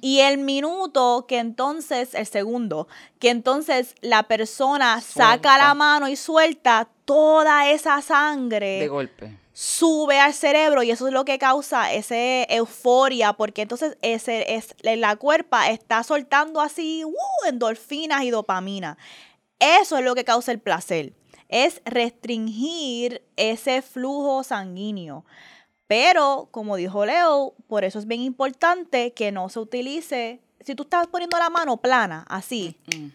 Y 0.00 0.20
el 0.20 0.38
minuto 0.38 1.26
que 1.26 1.38
entonces, 1.38 2.14
el 2.14 2.26
segundo, 2.26 2.86
que 3.18 3.30
entonces 3.30 3.96
la 4.00 4.22
persona 4.22 5.00
saca 5.00 5.58
la 5.58 5.74
mano 5.74 6.08
y 6.08 6.14
suelta 6.14 6.88
toda 7.04 7.68
esa 7.70 7.96
De 7.96 8.02
sangre, 8.02 8.86
golpe. 8.86 9.36
sube 9.52 10.20
al 10.20 10.32
cerebro 10.32 10.84
y 10.84 10.92
eso 10.92 11.08
es 11.08 11.12
lo 11.12 11.24
que 11.24 11.38
causa 11.38 11.92
ese 11.92 12.46
euforia, 12.48 13.32
porque 13.32 13.62
entonces 13.62 13.98
ese 14.00 14.54
es 14.54 14.74
la 14.82 15.16
cuerpa 15.16 15.70
está 15.70 16.04
soltando 16.04 16.60
así 16.60 17.04
uh, 17.04 17.46
endorfinas 17.48 18.22
y 18.22 18.30
dopamina. 18.30 18.96
Eso 19.58 19.98
es 19.98 20.04
lo 20.04 20.14
que 20.14 20.24
causa 20.24 20.52
el 20.52 20.58
placer. 20.60 21.12
Es 21.52 21.82
restringir 21.84 23.22
ese 23.36 23.82
flujo 23.82 24.42
sanguíneo. 24.42 25.24
Pero, 25.86 26.48
como 26.50 26.76
dijo 26.76 27.04
Leo, 27.04 27.54
por 27.68 27.84
eso 27.84 27.98
es 27.98 28.06
bien 28.06 28.22
importante 28.22 29.12
que 29.12 29.30
no 29.32 29.48
se 29.50 29.58
utilice. 29.60 30.40
Si 30.60 30.74
tú 30.74 30.84
estás 30.84 31.06
poniendo 31.08 31.38
la 31.38 31.50
mano 31.50 31.76
plana, 31.76 32.24
así, 32.28 32.76
Mm, 32.96 33.08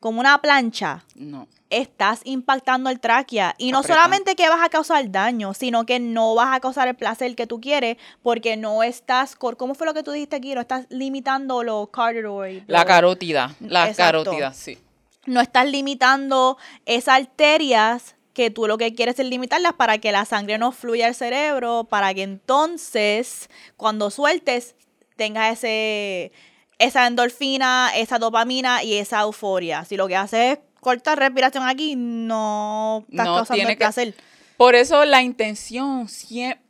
como 0.00 0.20
una 0.20 0.40
plancha, 0.42 1.04
No. 1.14 1.46
estás 1.70 2.20
impactando 2.24 2.90
el 2.90 2.98
tráquea. 3.00 3.54
Y 3.58 3.70
no 3.70 3.82
solamente 3.82 4.34
que 4.34 4.48
vas 4.48 4.64
a 4.64 4.68
causar 4.68 5.08
daño, 5.10 5.54
sino 5.54 5.84
que 5.86 5.98
no 6.00 6.34
vas 6.34 6.54
a 6.56 6.60
causar 6.60 6.88
el 6.88 6.94
placer 6.96 7.34
que 7.36 7.46
tú 7.46 7.60
quieres, 7.60 7.96
porque 8.22 8.56
no 8.56 8.82
estás, 8.82 9.36
¿cómo 9.36 9.74
fue 9.74 9.86
lo 9.86 9.94
que 9.94 10.02
tú 10.02 10.10
dijiste 10.12 10.36
aquí? 10.36 10.54
No 10.54 10.60
estás 10.62 10.86
limitando 10.90 11.62
los 11.62 11.88
carotid. 11.90 12.62
La 12.66 12.84
carótida. 12.84 13.54
La 13.60 13.88
Exacto. 13.88 14.24
carótida, 14.24 14.52
sí. 14.52 14.78
No 15.26 15.40
estás 15.40 15.66
limitando 15.66 16.56
esas 16.86 17.20
arterias 17.20 18.16
que 18.32 18.50
tú 18.50 18.66
lo 18.66 18.76
que 18.78 18.94
quieres 18.94 19.18
es 19.18 19.26
limitarlas 19.26 19.72
para 19.74 19.98
que 19.98 20.12
la 20.12 20.24
sangre 20.24 20.58
no 20.58 20.72
fluya 20.72 21.06
al 21.06 21.14
cerebro, 21.14 21.84
para 21.84 22.12
que 22.12 22.22
entonces 22.22 23.48
cuando 23.76 24.10
sueltes 24.10 24.74
tengas 25.16 25.54
ese 25.54 26.32
esa 26.78 27.06
endorfina, 27.06 27.90
esa 27.96 28.18
dopamina 28.18 28.84
y 28.84 28.94
esa 28.94 29.22
euforia. 29.22 29.84
Si 29.84 29.96
lo 29.96 30.08
que 30.08 30.16
haces 30.16 30.52
es 30.52 30.58
cortar 30.80 31.18
respiración 31.18 31.66
aquí, 31.66 31.94
no 31.96 33.04
estás 33.10 33.26
No 33.26 33.34
causando 33.36 33.54
tiene 33.54 33.72
el 33.72 33.78
que-. 33.78 34.14
Por 34.56 34.74
eso 34.74 35.04
la 35.04 35.22
intención, 35.22 36.08
siempre 36.08 36.60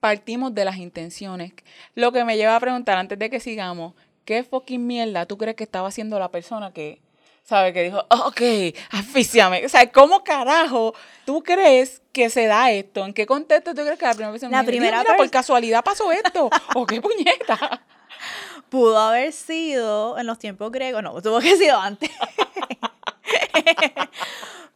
partimos 0.00 0.54
de 0.54 0.64
las 0.64 0.76
intenciones. 0.76 1.52
Lo 1.94 2.12
que 2.12 2.24
me 2.24 2.36
lleva 2.36 2.56
a 2.56 2.60
preguntar 2.60 2.98
antes 2.98 3.18
de 3.18 3.30
que 3.30 3.40
sigamos, 3.40 3.94
¿qué 4.24 4.44
fucking 4.44 4.86
mierda 4.86 5.26
tú 5.26 5.36
crees 5.36 5.56
que 5.56 5.64
estaba 5.64 5.88
haciendo 5.88 6.18
la 6.18 6.30
persona 6.30 6.72
que, 6.72 7.00
sabe, 7.48 7.72
que 7.72 7.84
dijo, 7.84 8.04
ok, 8.10 8.42
asfixiame? 8.90 9.64
O 9.64 9.68
sea, 9.70 9.90
¿cómo 9.90 10.22
carajo 10.22 10.94
tú 11.24 11.42
crees 11.42 12.02
que 12.12 12.28
se 12.28 12.44
da 12.46 12.70
esto? 12.70 13.06
¿En 13.06 13.14
qué 13.14 13.24
contexto 13.24 13.74
tú 13.74 13.80
crees 13.82 13.98
que 13.98 14.04
la 14.04 14.12
primera 14.12 14.32
persona 14.32 14.58
La 14.58 14.62
dijo, 14.62 14.70
"Dios, 14.70 14.80
primera 14.82 15.02
mira, 15.02 15.16
por 15.16 15.30
casualidad 15.30 15.82
pasó 15.82 16.12
esto? 16.12 16.50
¿O 16.74 16.84
qué 16.84 17.00
puñeta? 17.00 17.82
Pudo 18.68 18.98
haber 18.98 19.32
sido 19.32 20.18
en 20.18 20.26
los 20.26 20.38
tiempos 20.38 20.70
griegos, 20.70 21.02
no, 21.02 21.22
tuvo 21.22 21.40
que 21.40 21.48
haber 21.48 21.58
sido 21.58 21.80
antes. 21.80 22.10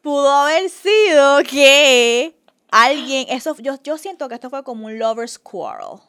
Pudo 0.02 0.32
haber 0.32 0.70
sido 0.70 1.42
que 1.42 2.34
alguien, 2.70 3.26
eso, 3.28 3.54
yo, 3.58 3.76
yo 3.84 3.98
siento 3.98 4.30
que 4.30 4.36
esto 4.36 4.48
fue 4.48 4.64
como 4.64 4.86
un 4.86 4.98
lover's 4.98 5.38
quarrel. 5.38 6.00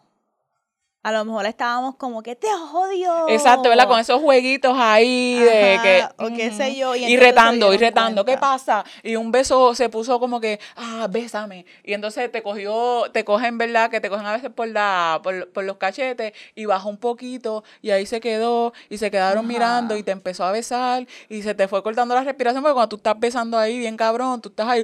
A 1.03 1.11
lo 1.11 1.25
mejor 1.25 1.45
estábamos 1.45 1.95
como 1.95 2.23
que 2.23 2.35
te 2.35 2.47
odio. 2.47 3.27
Exacto, 3.27 3.67
¿verdad? 3.67 3.89
Con 3.89 3.99
esos 3.99 4.21
jueguitos 4.21 4.73
ahí 4.79 5.37
de 5.37 5.73
Ajá, 5.75 5.83
que. 5.83 6.23
o 6.23 6.27
qué 6.33 6.51
sé 6.51 6.75
yo, 6.75 6.95
y 6.95 7.17
retando, 7.17 7.73
y 7.73 7.77
retando. 7.77 8.23
¿Qué 8.23 8.37
pasa? 8.37 8.85
Y 9.03 9.17
un 9.17 9.29
beso 9.29 9.75
se 9.75 9.89
puso 9.89 10.17
como 10.21 10.39
que, 10.39 10.61
ah, 10.77 11.07
bésame. 11.09 11.65
Y 11.83 11.93
entonces 11.93 12.31
te 12.31 12.41
cogió, 12.41 13.03
te 13.11 13.25
cogen, 13.25 13.57
¿verdad? 13.57 13.89
Que 13.89 13.99
te 13.99 14.09
cogen 14.09 14.25
a 14.25 14.31
veces 14.31 14.49
por 14.49 14.69
la, 14.69 15.19
por, 15.21 15.49
por 15.51 15.65
los 15.65 15.75
cachetes 15.75 16.31
y 16.55 16.65
bajó 16.65 16.87
un 16.87 16.97
poquito 16.97 17.65
y 17.81 17.91
ahí 17.91 18.05
se 18.05 18.21
quedó 18.21 18.71
y 18.89 18.97
se 18.97 19.11
quedaron 19.11 19.39
Ajá. 19.39 19.47
mirando 19.47 19.97
y 19.97 20.03
te 20.03 20.11
empezó 20.11 20.45
a 20.45 20.53
besar 20.53 21.05
y 21.27 21.41
se 21.41 21.53
te 21.53 21.67
fue 21.67 21.83
cortando 21.83 22.15
la 22.15 22.23
respiración 22.23 22.63
porque 22.63 22.75
cuando 22.75 22.89
tú 22.89 22.95
estás 22.95 23.19
besando 23.19 23.57
ahí 23.57 23.77
bien 23.77 23.97
cabrón, 23.97 24.41
tú 24.41 24.47
estás 24.47 24.69
ahí 24.69 24.83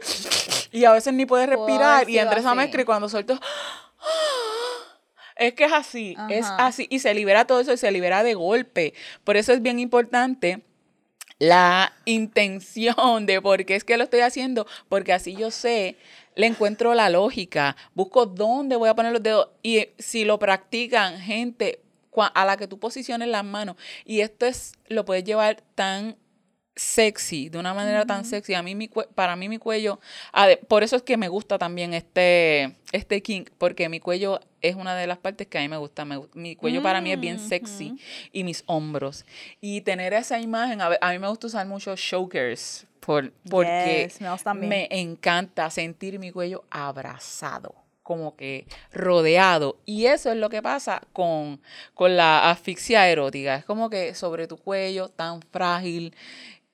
y 0.71 0.83
a 0.83 0.91
veces 0.91 1.13
ni 1.13 1.25
puedes 1.25 1.47
respirar 1.47 2.09
y 2.09 2.19
entre 2.19 2.41
esa 2.41 2.53
mezcla 2.55 2.81
y 2.81 2.85
cuando 2.85 3.07
suelto 3.07 3.39
es 5.39 5.53
que 5.53 5.65
es 5.65 5.73
así, 5.73 6.15
es 6.29 6.45
así 6.57 6.87
y 6.89 6.99
se 6.99 7.13
libera 7.13 7.45
todo 7.45 7.61
eso 7.61 7.73
y 7.73 7.77
se 7.77 7.91
libera 7.91 8.23
de 8.23 8.35
golpe. 8.35 8.93
Por 9.23 9.37
eso 9.37 9.53
es 9.53 9.61
bien 9.61 9.79
importante 9.79 10.61
la 11.39 11.93
intención 12.03 13.25
de 13.25 13.41
por 13.41 13.65
qué 13.65 13.75
es 13.75 13.85
que 13.85 13.97
lo 13.97 14.03
estoy 14.03 14.19
haciendo, 14.19 14.67
porque 14.89 15.13
así 15.13 15.35
yo 15.35 15.49
sé, 15.49 15.95
le 16.35 16.47
encuentro 16.47 16.93
la 16.93 17.09
lógica, 17.09 17.77
busco 17.95 18.25
dónde 18.25 18.75
voy 18.75 18.89
a 18.89 18.95
poner 18.95 19.13
los 19.13 19.23
dedos 19.23 19.49
y 19.63 19.87
si 19.97 20.25
lo 20.25 20.37
practican 20.37 21.17
gente 21.19 21.81
a 22.33 22.43
la 22.43 22.57
que 22.57 22.67
tú 22.67 22.79
posiciones 22.79 23.29
las 23.29 23.45
manos 23.45 23.77
y 24.03 24.19
esto 24.19 24.45
es 24.45 24.73
lo 24.87 25.05
puedes 25.05 25.23
llevar 25.23 25.63
tan 25.75 26.17
sexy, 26.79 27.49
de 27.49 27.57
una 27.57 27.73
manera 27.73 28.05
tan 28.05 28.23
sexy. 28.23 28.53
A 28.53 28.63
mí 28.63 28.73
mi 28.73 28.87
para 28.87 29.35
mí 29.35 29.49
mi 29.49 29.57
cuello, 29.57 29.99
por 30.67 30.83
eso 30.83 30.95
es 30.95 31.03
que 31.03 31.17
me 31.17 31.27
gusta 31.27 31.57
también 31.57 31.93
este 31.93 32.75
este 32.91 33.21
kink, 33.21 33.49
porque 33.57 33.89
mi 33.89 33.99
cuello 33.99 34.39
es 34.61 34.75
una 34.75 34.95
de 34.95 35.05
las 35.05 35.17
partes 35.17 35.47
que 35.47 35.57
a 35.57 35.61
mí 35.61 35.67
me 35.67 35.77
gusta. 35.77 36.05
Me 36.05 36.21
mi 36.33 36.55
cuello 36.55 36.81
para 36.81 37.01
mí 37.01 37.11
es 37.11 37.19
bien 37.19 37.39
sexy 37.39 37.99
y 38.31 38.43
mis 38.43 38.63
hombros. 38.65 39.25
Y 39.61 39.81
tener 39.81 40.13
esa 40.13 40.39
imagen, 40.39 40.81
a, 40.81 40.89
mí 40.89 41.19
me 41.19 41.27
gusta 41.27 41.47
usar 41.47 41.67
mucho 41.67 41.95
chokers 41.95 42.87
por, 42.99 43.31
porque 43.49 44.09
Yes, 44.09 44.21
me 44.55 44.67
me 44.67 44.87
encanta 44.91 45.69
sentir 45.69 46.17
mi 46.19 46.31
cuello 46.31 46.63
abrazado 46.69 47.75
como 48.09 48.35
que 48.35 48.65
rodeado. 48.91 49.77
Y 49.85 50.07
eso 50.07 50.31
es 50.31 50.37
lo 50.37 50.49
que 50.49 50.63
pasa 50.63 51.03
con, 51.13 51.61
con 51.93 52.17
la 52.17 52.49
asfixia 52.49 53.07
erótica. 53.07 53.53
Es 53.53 53.65
como 53.65 53.87
que 53.91 54.15
sobre 54.15 54.47
tu 54.47 54.57
cuello 54.57 55.09
tan 55.09 55.43
frágil 55.43 56.15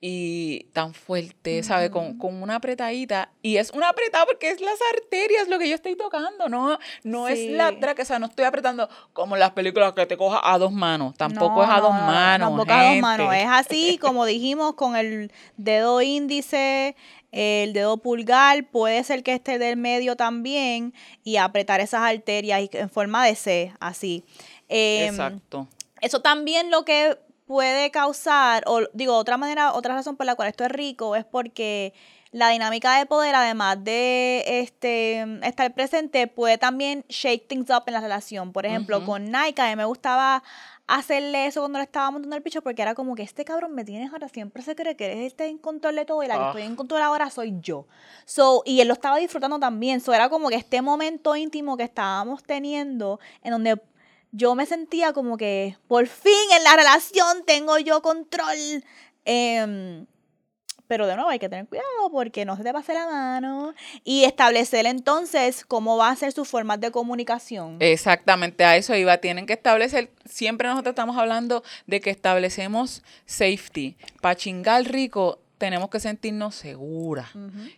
y 0.08 0.68
tan 0.72 0.94
fuerte, 0.94 1.64
¿sabes? 1.64 1.90
Con, 1.90 2.16
con 2.16 2.40
una 2.40 2.54
apretadita. 2.54 3.32
Y 3.42 3.56
es 3.56 3.70
una 3.70 3.88
apretada 3.88 4.24
porque 4.24 4.50
es 4.50 4.60
las 4.60 4.78
arterias 4.94 5.48
lo 5.48 5.58
que 5.58 5.68
yo 5.68 5.74
estoy 5.74 5.96
tocando, 5.96 6.48
¿no? 6.48 6.78
No 7.02 7.26
es 7.26 7.50
la 7.50 7.76
traca, 7.80 8.02
o 8.02 8.04
sea, 8.04 8.20
no 8.20 8.26
estoy 8.26 8.44
apretando 8.44 8.88
como 9.12 9.34
en 9.34 9.40
las 9.40 9.50
películas 9.50 9.94
que 9.94 10.06
te 10.06 10.16
coja 10.16 10.40
a 10.44 10.58
dos 10.58 10.70
manos. 10.70 11.16
Tampoco 11.16 11.56
No, 11.56 11.64
es 11.64 11.70
a 11.70 11.80
dos 11.80 11.92
no, 11.92 12.00
no, 12.02 12.06
manos. 12.06 12.48
Tampoco 12.50 12.72
a 12.72 12.76
dos 12.76 12.86
gente. 12.86 13.02
manos. 13.02 13.34
Es 13.34 13.46
así, 13.48 13.98
como 14.00 14.26
dijimos, 14.26 14.74
con 14.74 14.94
el 14.94 15.32
dedo 15.56 16.00
índice, 16.00 16.94
el 17.32 17.72
dedo 17.72 17.96
pulgar, 17.96 18.64
puede 18.70 19.02
ser 19.02 19.24
que 19.24 19.32
esté 19.32 19.58
del 19.58 19.76
medio 19.76 20.14
también 20.14 20.94
y 21.24 21.38
apretar 21.38 21.80
esas 21.80 22.02
arterias 22.02 22.68
en 22.70 22.90
forma 22.90 23.26
de 23.26 23.34
C, 23.34 23.72
así. 23.80 24.22
Em, 24.68 25.08
Exacto. 25.08 25.66
Eso 26.00 26.20
también 26.20 26.70
lo 26.70 26.84
que 26.84 27.18
puede 27.46 27.90
causar, 27.90 28.64
o 28.66 28.80
digo, 28.92 29.16
otra 29.16 29.36
manera, 29.36 29.72
otra 29.72 29.94
razón 29.94 30.16
por 30.16 30.26
la 30.26 30.34
cual 30.34 30.48
esto 30.48 30.64
es 30.64 30.70
rico 30.70 31.14
es 31.16 31.24
porque 31.24 31.94
la 32.32 32.48
dinámica 32.50 32.98
de 32.98 33.06
poder, 33.06 33.34
además 33.34 33.82
de 33.82 34.42
este 34.60 35.24
estar 35.46 35.72
presente, 35.72 36.26
puede 36.26 36.58
también 36.58 37.04
shake 37.08 37.46
things 37.48 37.70
up 37.70 37.84
en 37.86 37.94
la 37.94 38.00
relación. 38.00 38.52
Por 38.52 38.66
ejemplo, 38.66 39.04
con 39.06 39.30
Nike, 39.30 39.62
a 39.62 39.68
mí 39.70 39.76
me 39.76 39.84
gustaba 39.84 40.42
hacerle 40.88 41.46
eso 41.46 41.60
cuando 41.60 41.78
le 41.78 41.84
estaba 41.84 42.10
montando 42.10 42.36
el 42.36 42.42
picho 42.42 42.62
porque 42.62 42.82
era 42.82 42.94
como 42.94 43.14
que 43.16 43.22
este 43.22 43.44
cabrón 43.44 43.74
me 43.74 43.84
tienes 43.84 44.12
ahora, 44.12 44.28
siempre 44.28 44.62
se 44.62 44.76
cree 44.76 44.96
que 44.96 45.12
él 45.12 45.18
está 45.20 45.44
en 45.44 45.58
control 45.58 45.96
de 45.96 46.04
todo 46.04 46.22
y 46.22 46.28
la 46.28 46.34
que 46.34 46.40
Ah. 46.42 46.46
estoy 46.48 46.62
en 46.62 46.76
control 46.76 47.02
ahora 47.02 47.30
soy 47.30 47.54
yo. 47.60 47.86
So, 48.24 48.62
y 48.64 48.80
él 48.80 48.88
lo 48.88 48.94
estaba 48.94 49.16
disfrutando 49.16 49.58
también. 49.58 50.00
So, 50.00 50.12
era 50.12 50.28
como 50.28 50.48
que 50.48 50.56
este 50.56 50.82
momento 50.82 51.34
íntimo 51.36 51.76
que 51.76 51.84
estábamos 51.84 52.42
teniendo 52.44 53.18
en 53.42 53.50
donde 53.52 53.80
yo 54.36 54.54
me 54.54 54.66
sentía 54.66 55.12
como 55.12 55.36
que 55.36 55.76
por 55.88 56.06
fin 56.06 56.32
en 56.54 56.62
la 56.64 56.76
relación 56.76 57.44
tengo 57.46 57.78
yo 57.78 58.02
control. 58.02 58.84
Em, 59.24 60.06
pero 60.86 61.06
de 61.06 61.16
nuevo 61.16 61.30
hay 61.30 61.38
que 61.38 61.48
tener 61.48 61.66
cuidado 61.66 61.88
porque 62.12 62.44
no 62.44 62.56
se 62.56 62.62
te 62.62 62.72
pase 62.72 62.94
la 62.94 63.06
mano 63.06 63.74
y 64.04 64.24
establecer 64.24 64.86
entonces 64.86 65.64
cómo 65.64 65.96
va 65.96 66.10
a 66.10 66.16
ser 66.16 66.32
su 66.32 66.44
forma 66.44 66.76
de 66.76 66.90
comunicación. 66.90 67.78
Exactamente, 67.80 68.64
a 68.64 68.76
eso 68.76 68.94
iba. 68.94 69.18
Tienen 69.18 69.46
que 69.46 69.54
establecer, 69.54 70.10
siempre 70.24 70.68
nosotros 70.68 70.92
estamos 70.92 71.16
hablando 71.16 71.64
de 71.86 72.00
que 72.00 72.10
establecemos 72.10 73.02
safety. 73.24 73.96
Para 74.20 74.36
chingar 74.36 74.84
rico, 74.84 75.40
tenemos 75.58 75.90
que 75.90 75.98
sentirnos 75.98 76.54
seguras, 76.54 77.30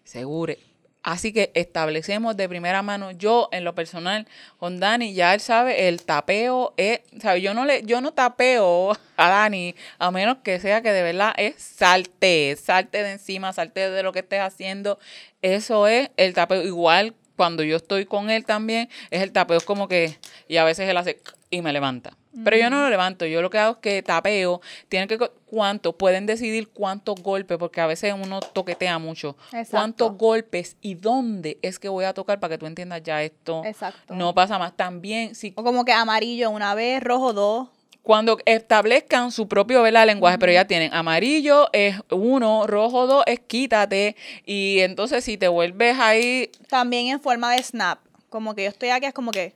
segure. 0.05 0.59
Así 1.03 1.33
que 1.33 1.53
establecemos 1.55 2.37
de 2.37 2.49
primera 2.49 2.83
mano, 2.83 3.13
yo 3.13 3.49
en 3.53 3.65
lo 3.65 3.75
personal, 3.75 4.27
con 4.59 4.81
Dani, 4.81 5.15
ya 5.15 5.33
él 5.33 5.41
sabe, 5.41 5.89
el 5.89 6.03
tapeo 6.03 6.75
es. 6.77 7.01
Yo 7.41 7.55
no 7.55 7.65
le, 7.65 7.83
yo 7.85 8.01
no 8.01 8.13
tapeo 8.13 8.93
a 9.17 9.29
Dani, 9.29 9.75
a 9.99 10.11
menos 10.11 10.39
que 10.43 10.61
sea 10.61 10.83
que 10.83 10.93
de 10.93 11.03
verdad 11.03 11.33
es 11.37 11.55
salte, 11.63 12.57
salte 12.57 13.03
de 13.03 13.13
encima, 13.13 13.53
salte 13.53 13.89
de 13.91 14.03
lo 14.03 14.13
que 14.13 14.19
estés 14.19 14.41
haciendo. 14.41 14.99
Eso 15.41 15.87
es 15.87 16.11
el 16.17 16.35
tapeo. 16.35 16.63
Igual 16.63 17.15
cuando 17.37 17.63
yo 17.63 17.77
estoy 17.77 18.05
con 18.05 18.29
él 18.29 18.45
también, 18.45 18.91
es 19.11 19.23
el 19.23 19.33
tapeo, 19.33 19.57
es 19.57 19.65
como 19.65 19.89
que, 19.89 20.19
y 20.49 20.57
a 20.57 20.65
veces 20.65 20.91
él 20.91 20.97
hace 20.97 21.23
y 21.49 21.63
me 21.63 21.73
levanta. 21.73 22.18
Pero 22.45 22.57
yo 22.57 22.71
no 22.71 22.83
lo 22.83 22.91
levanto, 22.91 23.27
yo 23.27 23.43
lo 23.43 23.51
que 23.51 23.59
hago 23.59 23.75
es 23.75 23.79
que 23.79 24.03
tapeo, 24.03 24.61
tienen 24.89 25.09
que, 25.09 25.19
cuánto, 25.47 25.97
pueden 25.97 26.27
decidir 26.27 26.69
cuántos 26.69 27.23
golpes, 27.23 27.59
porque 27.59 27.81
a 27.81 27.87
veces 27.87 28.15
uno 28.15 28.41
toquetea 28.41 28.99
mucho. 28.99 29.37
Exacto. 29.47 29.71
Cuántos 29.71 30.17
golpes 30.17 30.77
y 30.81 30.95
dónde 30.95 31.59
es 31.63 31.79
que 31.79 31.89
voy 31.89 32.05
a 32.05 32.15
tocar 32.15 32.39
para 32.41 32.55
que 32.55 32.59
tú 32.59 32.67
entiendas 32.67 33.03
ya 33.03 33.23
esto. 33.23 33.63
Exacto. 33.65 34.15
No 34.15 34.35
pasa 34.35 34.59
más. 34.59 34.77
También, 34.77 35.35
si 35.35 35.53
O 35.57 35.65
como 35.65 35.85
que 35.85 35.93
amarillo 35.93 36.51
una 36.51 36.75
vez, 36.75 37.03
rojo 37.03 37.33
dos. 37.33 37.69
cuando 38.03 38.39
establezcan 38.47 39.31
su 39.33 39.49
propio 39.49 39.83
¿verdad? 39.83 40.07
lenguaje, 40.07 40.39
pero 40.39 40.51
ya 40.51 40.67
tienen 40.67 40.95
amarillo 40.95 41.69
es 41.73 41.97
uno, 42.11 42.67
rojo 42.67 43.07
dos 43.07 43.23
es 43.27 43.41
quítate. 43.41 44.17
Y 44.47 44.79
entonces 44.81 45.25
si 45.25 45.37
te 45.37 45.49
vuelves 45.49 45.99
ahí, 45.99 46.51
También 46.69 47.09
en 47.09 47.21
forma 47.21 47.53
de 47.53 47.63
snap. 47.63 47.99
Como 48.31 48.55
que 48.55 48.65
yo 48.65 48.69
estoy 48.71 48.91
aquí, 48.91 49.07
es 49.07 49.15
como 49.15 49.31
que 49.31 49.55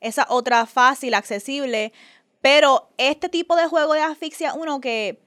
esa 0.00 0.26
otra 0.28 0.66
fácil, 0.66 1.14
accesible. 1.14 1.92
Pero 2.40 2.88
este 2.98 3.28
tipo 3.28 3.56
de 3.56 3.66
juego 3.66 3.94
de 3.94 4.00
asfixia, 4.02 4.54
uno 4.54 4.80
que, 4.80 5.18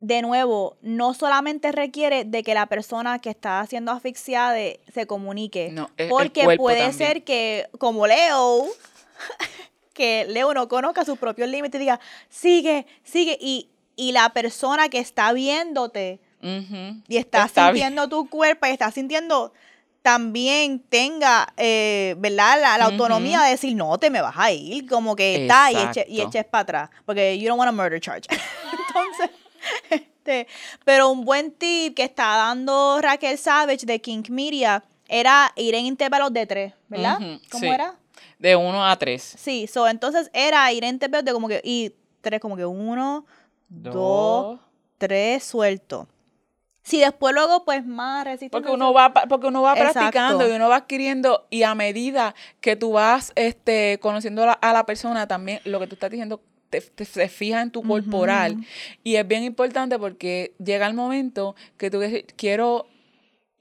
de 0.00 0.22
nuevo, 0.22 0.76
no 0.82 1.14
solamente 1.14 1.70
requiere 1.70 2.24
de 2.24 2.42
que 2.42 2.54
la 2.54 2.66
persona 2.66 3.18
que 3.20 3.30
está 3.30 3.64
siendo 3.66 3.92
asfixiada 3.92 4.52
de- 4.52 4.80
se 4.92 5.06
comunique. 5.06 5.70
No, 5.72 5.90
el 5.96 6.08
porque 6.08 6.56
puede 6.56 6.80
también. 6.80 6.98
ser 6.98 7.22
que, 7.24 7.68
como 7.78 8.06
Leo, 8.08 8.66
que 9.94 10.24
Leo 10.28 10.54
no 10.54 10.68
conozca 10.68 11.04
sus 11.04 11.18
propios 11.18 11.48
límites 11.48 11.78
y 11.78 11.84
diga, 11.84 12.00
sigue, 12.28 12.86
sigue. 13.04 13.38
Y, 13.40 13.68
y 13.94 14.12
la 14.12 14.30
persona 14.30 14.88
que 14.88 14.98
está 14.98 15.32
viéndote 15.32 16.18
y 17.08 17.18
está, 17.18 17.44
está 17.44 17.70
bien. 17.70 17.86
sintiendo 17.86 18.08
tu 18.08 18.28
cuerpo 18.28 18.66
y 18.66 18.70
está 18.70 18.90
sintiendo 18.90 19.52
también 20.02 20.80
tenga, 20.80 21.52
eh, 21.56 22.14
¿verdad? 22.18 22.60
La, 22.60 22.78
la 22.78 22.84
autonomía 22.86 23.40
de 23.42 23.50
decir, 23.50 23.74
no, 23.74 23.96
te 23.98 24.10
me 24.10 24.20
vas 24.20 24.34
a 24.36 24.50
ir, 24.50 24.88
como 24.88 25.16
que 25.16 25.42
está 25.42 25.72
y 25.72 25.76
eche, 25.76 26.04
y 26.08 26.20
eches 26.20 26.44
para 26.44 26.62
atrás, 26.62 26.90
porque 27.06 27.38
you 27.38 27.48
don't 27.48 27.58
want 27.58 27.68
a 27.68 27.72
murder 27.72 28.00
charge. 28.00 28.28
Entonces, 28.88 29.30
Este, 30.22 30.46
pero 30.84 31.10
un 31.10 31.24
buen 31.24 31.50
tip 31.50 31.96
que 31.96 32.04
está 32.04 32.36
dando 32.36 33.00
Raquel 33.00 33.36
Savage 33.36 33.84
de 33.84 34.00
King 34.00 34.22
Media 34.28 34.84
era 35.08 35.52
ir 35.56 35.74
en 35.74 35.86
intervalos 35.86 36.32
de 36.32 36.46
tres, 36.46 36.74
¿verdad? 36.88 37.18
¿Cómo 37.50 37.64
sí. 37.64 37.66
era? 37.66 37.96
De 38.38 38.54
1 38.54 38.86
a 38.86 38.96
3. 38.96 39.34
Sí, 39.36 39.66
so, 39.66 39.88
entonces 39.88 40.30
era 40.32 40.72
ir 40.72 40.84
en 40.84 40.90
intervalos 40.90 41.24
de 41.24 41.32
como 41.32 41.48
que, 41.48 41.60
y 41.64 41.92
tres, 42.20 42.40
como 42.40 42.56
que 42.56 42.64
uno, 42.64 43.26
dos, 43.68 44.60
tres, 44.98 45.42
suelto. 45.42 46.06
Si 46.82 46.98
después 47.00 47.32
luego, 47.34 47.64
pues 47.64 47.86
más 47.86 48.24
resistencia. 48.24 48.50
Porque 48.50 48.70
uno 48.72 48.92
va, 48.92 49.12
porque 49.12 49.46
uno 49.46 49.62
va 49.62 49.72
Exacto. 49.74 49.98
practicando 50.00 50.48
y 50.48 50.52
uno 50.52 50.68
va 50.68 50.76
adquiriendo 50.76 51.46
y 51.48 51.62
a 51.62 51.74
medida 51.74 52.34
que 52.60 52.74
tú 52.76 52.92
vas 52.92 53.32
este, 53.36 53.98
conociendo 54.00 54.42
a 54.42 54.46
la, 54.46 54.52
a 54.52 54.72
la 54.72 54.84
persona 54.84 55.26
también, 55.28 55.60
lo 55.64 55.78
que 55.78 55.86
tú 55.86 55.94
estás 55.94 56.10
diciendo 56.10 56.40
te, 56.70 56.80
te- 56.80 57.04
se 57.04 57.28
fija 57.28 57.60
en 57.62 57.70
tu 57.70 57.82
corporal 57.82 58.56
y 59.04 59.16
es 59.16 59.28
bien 59.28 59.44
importante 59.44 59.98
porque 59.98 60.54
llega 60.58 60.86
el 60.86 60.94
momento 60.94 61.54
que 61.76 61.90
tú 61.90 62.00
dices, 62.00 62.24
quiero 62.36 62.86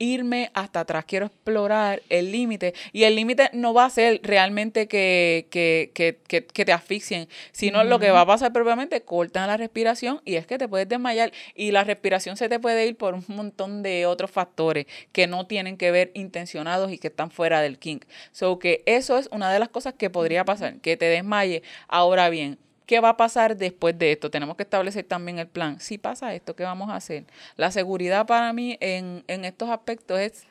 irme 0.01 0.49
hasta 0.55 0.81
atrás, 0.81 1.05
quiero 1.05 1.27
explorar 1.27 2.01
el 2.09 2.31
límite 2.31 2.73
y 2.91 3.03
el 3.03 3.15
límite 3.15 3.51
no 3.53 3.73
va 3.73 3.85
a 3.85 3.89
ser 3.89 4.19
realmente 4.23 4.87
que, 4.87 5.47
que, 5.51 5.91
que, 5.93 6.17
que, 6.27 6.45
que 6.45 6.65
te 6.65 6.73
asfixien, 6.73 7.29
sino 7.51 7.83
lo 7.83 7.99
que 7.99 8.09
va 8.09 8.21
a 8.21 8.25
pasar 8.25 8.51
propiamente, 8.51 9.01
cortan 9.01 9.47
la 9.47 9.57
respiración 9.57 10.19
y 10.25 10.35
es 10.35 10.47
que 10.47 10.57
te 10.57 10.67
puedes 10.67 10.89
desmayar 10.89 11.31
y 11.53 11.71
la 11.71 11.83
respiración 11.83 12.35
se 12.35 12.49
te 12.49 12.59
puede 12.59 12.87
ir 12.87 12.97
por 12.97 13.13
un 13.13 13.23
montón 13.27 13.83
de 13.83 14.07
otros 14.07 14.31
factores 14.31 14.87
que 15.11 15.27
no 15.27 15.45
tienen 15.45 15.77
que 15.77 15.91
ver 15.91 16.11
intencionados 16.15 16.91
y 16.91 16.97
que 16.97 17.07
están 17.07 17.29
fuera 17.29 17.61
del 17.61 17.77
kink. 17.77 18.05
So 18.31 18.57
que 18.57 18.81
eso 18.87 19.19
es 19.19 19.29
una 19.31 19.53
de 19.53 19.59
las 19.59 19.69
cosas 19.69 19.93
que 19.93 20.09
podría 20.09 20.45
pasar, 20.45 20.79
que 20.79 20.97
te 20.97 21.05
desmaye. 21.05 21.61
Ahora 21.87 22.29
bien, 22.29 22.57
¿Qué 22.91 22.99
va 22.99 23.07
a 23.07 23.15
pasar 23.15 23.55
después 23.55 23.97
de 23.97 24.11
esto? 24.11 24.29
Tenemos 24.29 24.57
que 24.57 24.63
establecer 24.63 25.05
también 25.05 25.39
el 25.39 25.47
plan. 25.47 25.79
Si 25.79 25.97
pasa 25.97 26.35
esto, 26.35 26.57
¿qué 26.57 26.63
vamos 26.63 26.89
a 26.89 26.97
hacer? 26.97 27.23
La 27.55 27.71
seguridad 27.71 28.27
para 28.27 28.51
mí 28.51 28.77
en, 28.81 29.23
en 29.29 29.45
estos 29.45 29.69
aspectos 29.69 30.19
es 30.19 30.43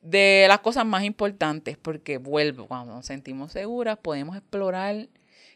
de 0.00 0.46
las 0.48 0.58
cosas 0.58 0.84
más 0.84 1.04
importantes, 1.04 1.76
porque 1.76 2.18
vuelvo, 2.18 2.66
cuando 2.66 2.94
nos 2.96 3.06
sentimos 3.06 3.52
seguras, 3.52 3.96
podemos 3.96 4.36
explorar 4.36 5.06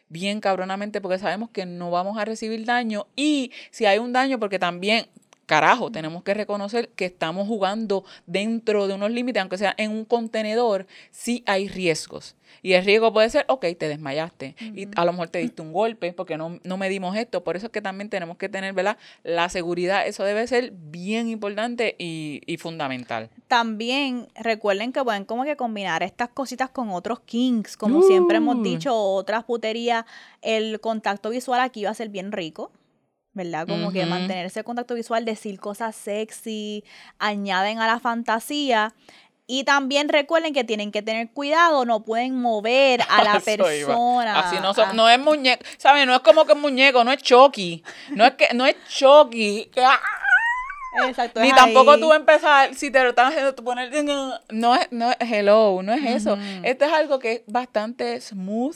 bien 0.08 0.40
cabronamente 0.40 1.00
porque 1.00 1.18
sabemos 1.18 1.50
que 1.50 1.66
no 1.66 1.90
vamos 1.90 2.16
a 2.18 2.24
recibir 2.24 2.64
daño 2.64 3.08
y 3.16 3.50
si 3.72 3.86
hay 3.86 3.98
un 3.98 4.12
daño, 4.12 4.38
porque 4.38 4.60
también, 4.60 5.06
carajo, 5.48 5.90
tenemos 5.90 6.22
que 6.22 6.34
reconocer 6.34 6.90
que 6.90 7.06
estamos 7.06 7.48
jugando 7.48 8.04
dentro 8.26 8.86
de 8.86 8.94
unos 8.94 9.10
límites, 9.10 9.40
aunque 9.40 9.58
sea 9.58 9.74
en 9.78 9.90
un 9.90 10.04
contenedor, 10.04 10.86
sí 11.10 11.42
hay 11.46 11.68
riesgos. 11.68 12.36
Y 12.62 12.74
el 12.74 12.84
riesgo 12.84 13.12
puede 13.12 13.28
ser, 13.30 13.44
ok, 13.48 13.64
te 13.78 13.88
desmayaste 13.88 14.54
y 14.74 14.88
a 14.96 15.04
lo 15.04 15.12
mejor 15.12 15.28
te 15.28 15.38
diste 15.38 15.62
un 15.62 15.72
golpe 15.72 16.12
porque 16.12 16.36
no, 16.36 16.58
no 16.64 16.76
medimos 16.76 17.16
esto. 17.16 17.44
Por 17.44 17.56
eso 17.56 17.66
es 17.66 17.72
que 17.72 17.80
también 17.82 18.08
tenemos 18.10 18.36
que 18.36 18.48
tener, 18.48 18.72
¿verdad? 18.74 18.96
La 19.22 19.48
seguridad, 19.48 20.06
eso 20.06 20.24
debe 20.24 20.46
ser 20.46 20.72
bien 20.72 21.28
importante 21.28 21.94
y, 21.98 22.40
y 22.46 22.56
fundamental. 22.56 23.30
También 23.48 24.28
recuerden 24.34 24.92
que 24.92 25.02
pueden 25.04 25.24
como 25.24 25.44
que 25.44 25.56
combinar 25.56 26.02
estas 26.02 26.28
cositas 26.30 26.70
con 26.70 26.90
otros 26.90 27.20
kinks, 27.20 27.76
como 27.76 28.02
siempre 28.02 28.38
hemos 28.38 28.56
Uh. 28.56 28.62
dicho, 28.62 28.94
otras 28.94 29.44
puterías, 29.44 30.04
el 30.42 30.80
contacto 30.80 31.30
visual 31.30 31.60
aquí 31.60 31.84
va 31.84 31.90
a 31.90 31.94
ser 31.94 32.08
bien 32.08 32.32
rico. 32.32 32.70
¿Verdad? 33.38 33.66
Como 33.68 33.92
que 33.92 34.04
mantener 34.04 34.44
ese 34.46 34.64
contacto 34.64 34.94
visual, 34.94 35.24
decir 35.24 35.60
cosas 35.60 35.94
sexy, 35.94 36.82
añaden 37.20 37.78
a 37.78 37.86
la 37.86 38.00
fantasía. 38.00 38.92
Y 39.46 39.64
también 39.64 40.08
recuerden 40.10 40.52
que 40.52 40.64
tienen 40.64 40.90
que 40.92 41.00
tener 41.02 41.30
cuidado, 41.30 41.84
no 41.86 42.04
pueden 42.04 42.34
mover 42.34 43.00
a 43.08 43.22
la 43.24 43.36
Eso 43.36 43.50
iba. 43.50 43.64
persona. 43.64 44.38
Así 44.40 44.56
no, 44.60 44.74
son- 44.74 44.88
Ah, 44.90 44.92
no 44.92 45.08
es 45.08 45.18
muñeco, 45.18 45.64
¿sabes? 45.78 46.04
No 46.06 46.14
es 46.16 46.20
como 46.20 46.44
que 46.44 46.52
es 46.52 46.58
muñeco, 46.58 47.02
no 47.04 47.12
es 47.12 47.22
Chucky. 47.22 47.82
No 48.10 48.26
es 48.26 48.32
que 48.34 48.48
no 48.54 48.66
es 48.66 48.76
Chucky. 48.88 49.70
que, 49.72 49.82
ah, 49.84 50.00
Exacto, 51.06 51.40
Ni 51.40 51.52
tampoco 51.52 51.92
ahí. 51.92 52.00
tú 52.00 52.12
empezar, 52.12 52.74
si 52.74 52.90
te 52.90 53.00
lo 53.04 53.10
están 53.10 53.28
haciendo, 53.28 53.54
tú 53.54 53.62
poner. 53.62 53.90
No 54.50 54.74
es, 54.74 54.88
no 54.90 55.10
es 55.12 55.16
hello, 55.20 55.80
no 55.82 55.92
es 55.92 56.04
eso. 56.04 56.36
Esto 56.64 56.86
es 56.86 56.92
algo 56.92 57.18
que 57.20 57.32
es 57.34 57.42
bastante 57.46 58.20
smooth. 58.20 58.74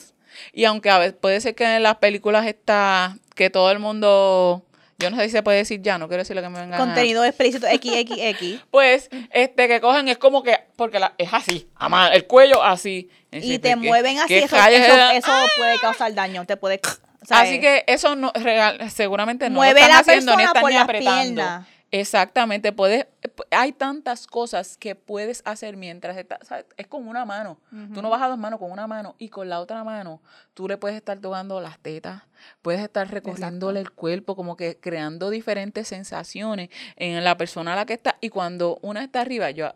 Y 0.52 0.64
aunque 0.64 0.90
a 0.90 0.98
veces 0.98 1.14
puede 1.20 1.40
ser 1.40 1.54
que 1.54 1.64
en 1.76 1.82
las 1.82 1.96
películas 1.96 2.46
está. 2.46 3.16
que 3.34 3.50
todo 3.50 3.70
el 3.70 3.78
mundo. 3.78 4.62
Yo 4.98 5.10
no 5.10 5.16
sé 5.16 5.24
si 5.24 5.30
se 5.30 5.42
puede 5.42 5.56
decir 5.58 5.82
ya, 5.82 5.98
no 5.98 6.06
quiero 6.06 6.20
decir 6.22 6.36
lo 6.36 6.42
que 6.42 6.48
me 6.48 6.60
venga. 6.60 6.76
a- 6.76 6.78
Contenido 6.78 7.24
explícito 7.24 7.66
XXX. 7.66 8.62
Pues, 8.70 9.08
este, 9.32 9.66
que 9.66 9.80
cogen 9.80 10.08
es 10.08 10.18
como 10.18 10.42
que. 10.42 10.58
Porque 10.76 10.98
la, 11.00 11.14
es 11.18 11.32
así, 11.32 11.66
ama- 11.76 12.08
el 12.14 12.26
cuello 12.26 12.62
así. 12.62 13.10
y 13.32 13.36
Decir, 13.36 13.60
te 13.60 13.68
¿qué- 13.70 13.76
mueven 13.76 14.18
así, 14.20 14.34
eso, 14.34 14.56
eso, 14.56 14.66
es? 14.68 15.18
eso 15.24 15.32
puede 15.56 15.78
causar 15.80 16.14
daño, 16.14 16.44
te 16.46 16.56
puede... 16.56 16.80
o 17.22 17.24
sea, 17.26 17.40
Así 17.40 17.58
que 17.60 17.82
eso 17.88 18.14
no 18.14 18.30
real, 18.34 18.90
seguramente 18.90 19.48
no 19.50 19.56
mueve 19.56 19.80
lo 19.80 19.86
están 19.86 19.90
la 19.92 19.98
haciendo 20.00 20.36
ni 20.36 20.42
están 20.44 20.64
ni 20.66 20.76
apretando. 20.76 21.22
piernas. 21.34 21.66
Exactamente, 21.94 22.72
puedes, 22.72 23.06
hay 23.50 23.72
tantas 23.72 24.26
cosas 24.26 24.78
que 24.78 24.94
puedes 24.94 25.42
hacer 25.44 25.76
mientras 25.76 26.16
estás, 26.16 26.38
¿sabes? 26.48 26.64
es 26.78 26.86
con 26.86 27.06
una 27.06 27.26
mano. 27.26 27.58
Tú 27.92 28.00
no 28.00 28.08
vas 28.08 28.22
a 28.22 28.28
dos 28.28 28.38
manos 28.38 28.58
con 28.58 28.72
una 28.72 28.86
mano 28.86 29.14
y 29.18 29.28
con 29.28 29.50
la 29.50 29.60
otra 29.60 29.84
mano 29.84 30.22
tú 30.54 30.68
le 30.68 30.78
puedes 30.78 30.96
estar 30.96 31.18
tocando 31.18 31.60
las 31.60 31.78
tetas, 31.78 32.22
puedes 32.62 32.80
estar 32.80 33.10
recorriéndole 33.10 33.80
el 33.80 33.90
cuerpo, 33.90 34.36
como 34.36 34.56
que 34.56 34.80
creando 34.80 35.28
diferentes 35.28 35.86
sensaciones 35.86 36.70
en 36.96 37.22
la 37.24 37.36
persona 37.36 37.74
a 37.74 37.76
la 37.76 37.84
que 37.84 37.92
está. 37.92 38.16
Y 38.22 38.30
cuando 38.30 38.78
una 38.80 39.04
está 39.04 39.20
arriba, 39.20 39.50
yo, 39.50 39.74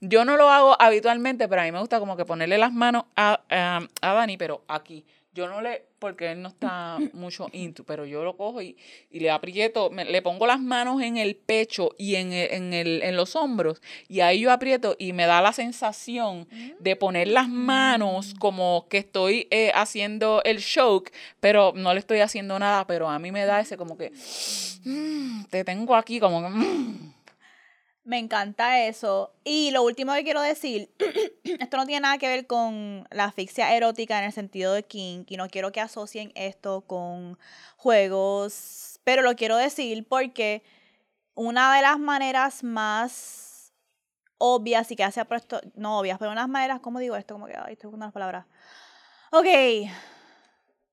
yo 0.00 0.24
no 0.24 0.38
lo 0.38 0.48
hago 0.48 0.74
habitualmente, 0.80 1.48
pero 1.48 1.60
a 1.60 1.64
mí 1.64 1.72
me 1.72 1.80
gusta 1.80 2.00
como 2.00 2.16
que 2.16 2.24
ponerle 2.24 2.56
las 2.56 2.72
manos 2.72 3.04
a, 3.14 3.42
a, 3.50 3.80
a 4.00 4.14
Dani, 4.14 4.38
pero 4.38 4.64
aquí. 4.68 5.04
Yo 5.34 5.46
no 5.46 5.60
le, 5.60 5.84
porque 5.98 6.32
él 6.32 6.42
no 6.42 6.48
está 6.48 6.96
mucho 7.12 7.48
into, 7.52 7.84
pero 7.84 8.04
yo 8.06 8.24
lo 8.24 8.36
cojo 8.36 8.60
y, 8.62 8.76
y 9.10 9.20
le 9.20 9.30
aprieto, 9.30 9.90
me- 9.90 10.04
le 10.04 10.22
pongo 10.22 10.46
las 10.46 10.58
manos 10.58 11.00
en 11.02 11.16
el 11.16 11.36
pecho 11.36 11.90
y 11.98 12.16
en, 12.16 12.32
el- 12.32 12.50
en, 12.52 12.72
el, 12.74 13.02
en 13.02 13.14
los 13.14 13.36
hombros, 13.36 13.80
y 14.08 14.20
ahí 14.20 14.40
yo 14.40 14.50
aprieto 14.50 14.96
y 14.98 15.12
me 15.12 15.26
da 15.26 15.40
la 15.42 15.52
sensación 15.52 16.48
de 16.80 16.96
poner 16.96 17.28
las 17.28 17.48
manos 17.48 18.34
como 18.40 18.86
que 18.88 18.98
estoy 18.98 19.46
eh, 19.50 19.70
haciendo 19.74 20.42
el 20.44 20.58
choke, 20.64 21.12
pero 21.40 21.72
no 21.76 21.92
le 21.92 22.00
estoy 22.00 22.20
haciendo 22.20 22.58
nada, 22.58 22.86
pero 22.86 23.08
a 23.08 23.18
mí 23.18 23.30
me 23.30 23.44
da 23.44 23.60
ese 23.60 23.76
como 23.76 23.96
que, 23.98 24.10
mm, 24.84 25.44
te 25.50 25.62
tengo 25.64 25.94
aquí 25.94 26.18
como 26.20 26.42
que... 26.42 26.48
mm. 26.48 27.12
Me 28.08 28.18
encanta 28.18 28.86
eso. 28.86 29.34
Y 29.44 29.70
lo 29.70 29.82
último 29.82 30.14
que 30.14 30.24
quiero 30.24 30.40
decir, 30.40 30.90
esto 31.44 31.76
no 31.76 31.84
tiene 31.84 32.00
nada 32.00 32.16
que 32.16 32.26
ver 32.26 32.46
con 32.46 33.06
la 33.10 33.24
asfixia 33.24 33.74
erótica 33.74 34.18
en 34.18 34.24
el 34.24 34.32
sentido 34.32 34.72
de 34.72 34.82
kink, 34.82 35.30
y 35.30 35.36
no 35.36 35.46
quiero 35.50 35.72
que 35.72 35.82
asocien 35.82 36.32
esto 36.34 36.80
con 36.86 37.38
juegos, 37.76 38.98
pero 39.04 39.20
lo 39.20 39.36
quiero 39.36 39.58
decir 39.58 40.06
porque 40.08 40.62
una 41.34 41.76
de 41.76 41.82
las 41.82 41.98
maneras 41.98 42.64
más 42.64 43.74
obvias 44.38 44.90
y 44.90 44.96
que 44.96 45.04
hace 45.04 45.22
puesto, 45.26 45.60
no 45.74 45.98
obvias, 45.98 46.18
pero 46.18 46.32
unas 46.32 46.48
maneras, 46.48 46.80
¿cómo 46.80 47.00
digo 47.00 47.14
esto? 47.14 47.34
Como 47.34 47.44
que, 47.44 47.58
ay, 47.58 47.74
estoy 47.74 47.88
buscando 47.88 48.06
las 48.06 48.14
palabras. 48.14 48.46
Ok, 49.32 49.46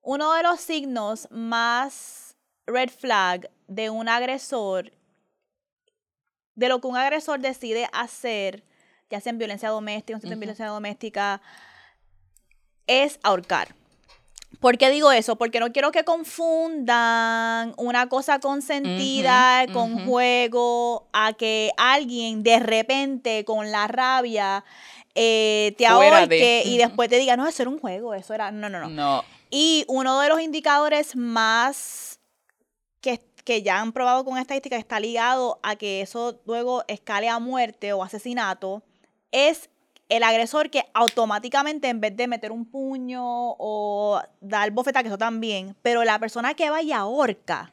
uno 0.02 0.34
de 0.34 0.42
los 0.42 0.60
signos 0.60 1.28
más 1.30 2.36
red 2.66 2.90
flag 2.90 3.48
de 3.68 3.88
un 3.88 4.06
agresor 4.06 4.92
de 6.56 6.68
lo 6.68 6.80
que 6.80 6.88
un 6.88 6.96
agresor 6.96 7.38
decide 7.40 7.88
hacer, 7.92 8.64
ya 9.10 9.20
sea 9.20 9.30
en 9.30 9.38
violencia 9.38 9.68
doméstica, 9.68 10.18
en 10.22 10.40
violencia 10.40 10.66
doméstica, 10.66 11.40
es 12.86 13.18
ahorcar. 13.22 13.74
¿Por 14.60 14.78
qué 14.78 14.88
digo 14.90 15.12
eso? 15.12 15.36
Porque 15.36 15.60
no 15.60 15.70
quiero 15.72 15.92
que 15.92 16.02
confundan 16.04 17.74
una 17.76 18.08
cosa 18.08 18.38
consentida 18.38 19.66
con 19.72 20.04
juego 20.06 21.08
a 21.12 21.32
que 21.34 21.70
alguien 21.76 22.42
de 22.42 22.58
repente 22.60 23.44
con 23.44 23.70
la 23.70 23.86
rabia 23.86 24.64
eh, 25.14 25.74
te 25.78 25.86
Fuera 25.88 26.18
ahorque 26.20 26.36
de- 26.36 26.62
y 26.66 26.78
después 26.78 27.08
te 27.08 27.18
diga, 27.18 27.36
no, 27.36 27.46
eso 27.46 27.62
era 27.62 27.70
un 27.70 27.78
juego, 27.78 28.14
eso 28.14 28.34
era... 28.34 28.50
No, 28.50 28.68
no, 28.68 28.80
no. 28.80 28.88
No, 28.88 29.24
Y 29.50 29.84
uno 29.88 30.20
de 30.20 30.28
los 30.28 30.40
indicadores 30.40 31.16
más 31.16 32.15
que, 33.46 33.62
ya 33.62 33.80
han 33.80 33.92
probado 33.92 34.24
con 34.26 34.36
estadística 34.36 34.76
está 34.76 35.00
ligado 35.00 35.58
a 35.62 35.76
que 35.76 36.02
eso 36.02 36.38
luego 36.44 36.84
escale 36.88 37.28
a 37.30 37.38
muerte 37.38 37.92
o 37.94 38.02
asesinato 38.02 38.82
es 39.32 39.70
el 40.10 40.22
agresor 40.22 40.68
que 40.70 40.84
automáticamente 40.94 41.88
en 41.88 42.00
vez 42.00 42.14
de 42.16 42.28
meter 42.28 42.52
un 42.52 42.64
puño 42.66 43.22
o 43.24 44.20
dar 44.40 44.70
bofeta, 44.72 45.02
que 45.02 45.08
eso 45.08 45.16
también, 45.18 45.74
pero 45.82 46.04
la 46.04 46.18
persona 46.18 46.52
que 46.54 46.68
va 46.70 46.82
y 46.82 46.92
ahorca, 46.92 47.72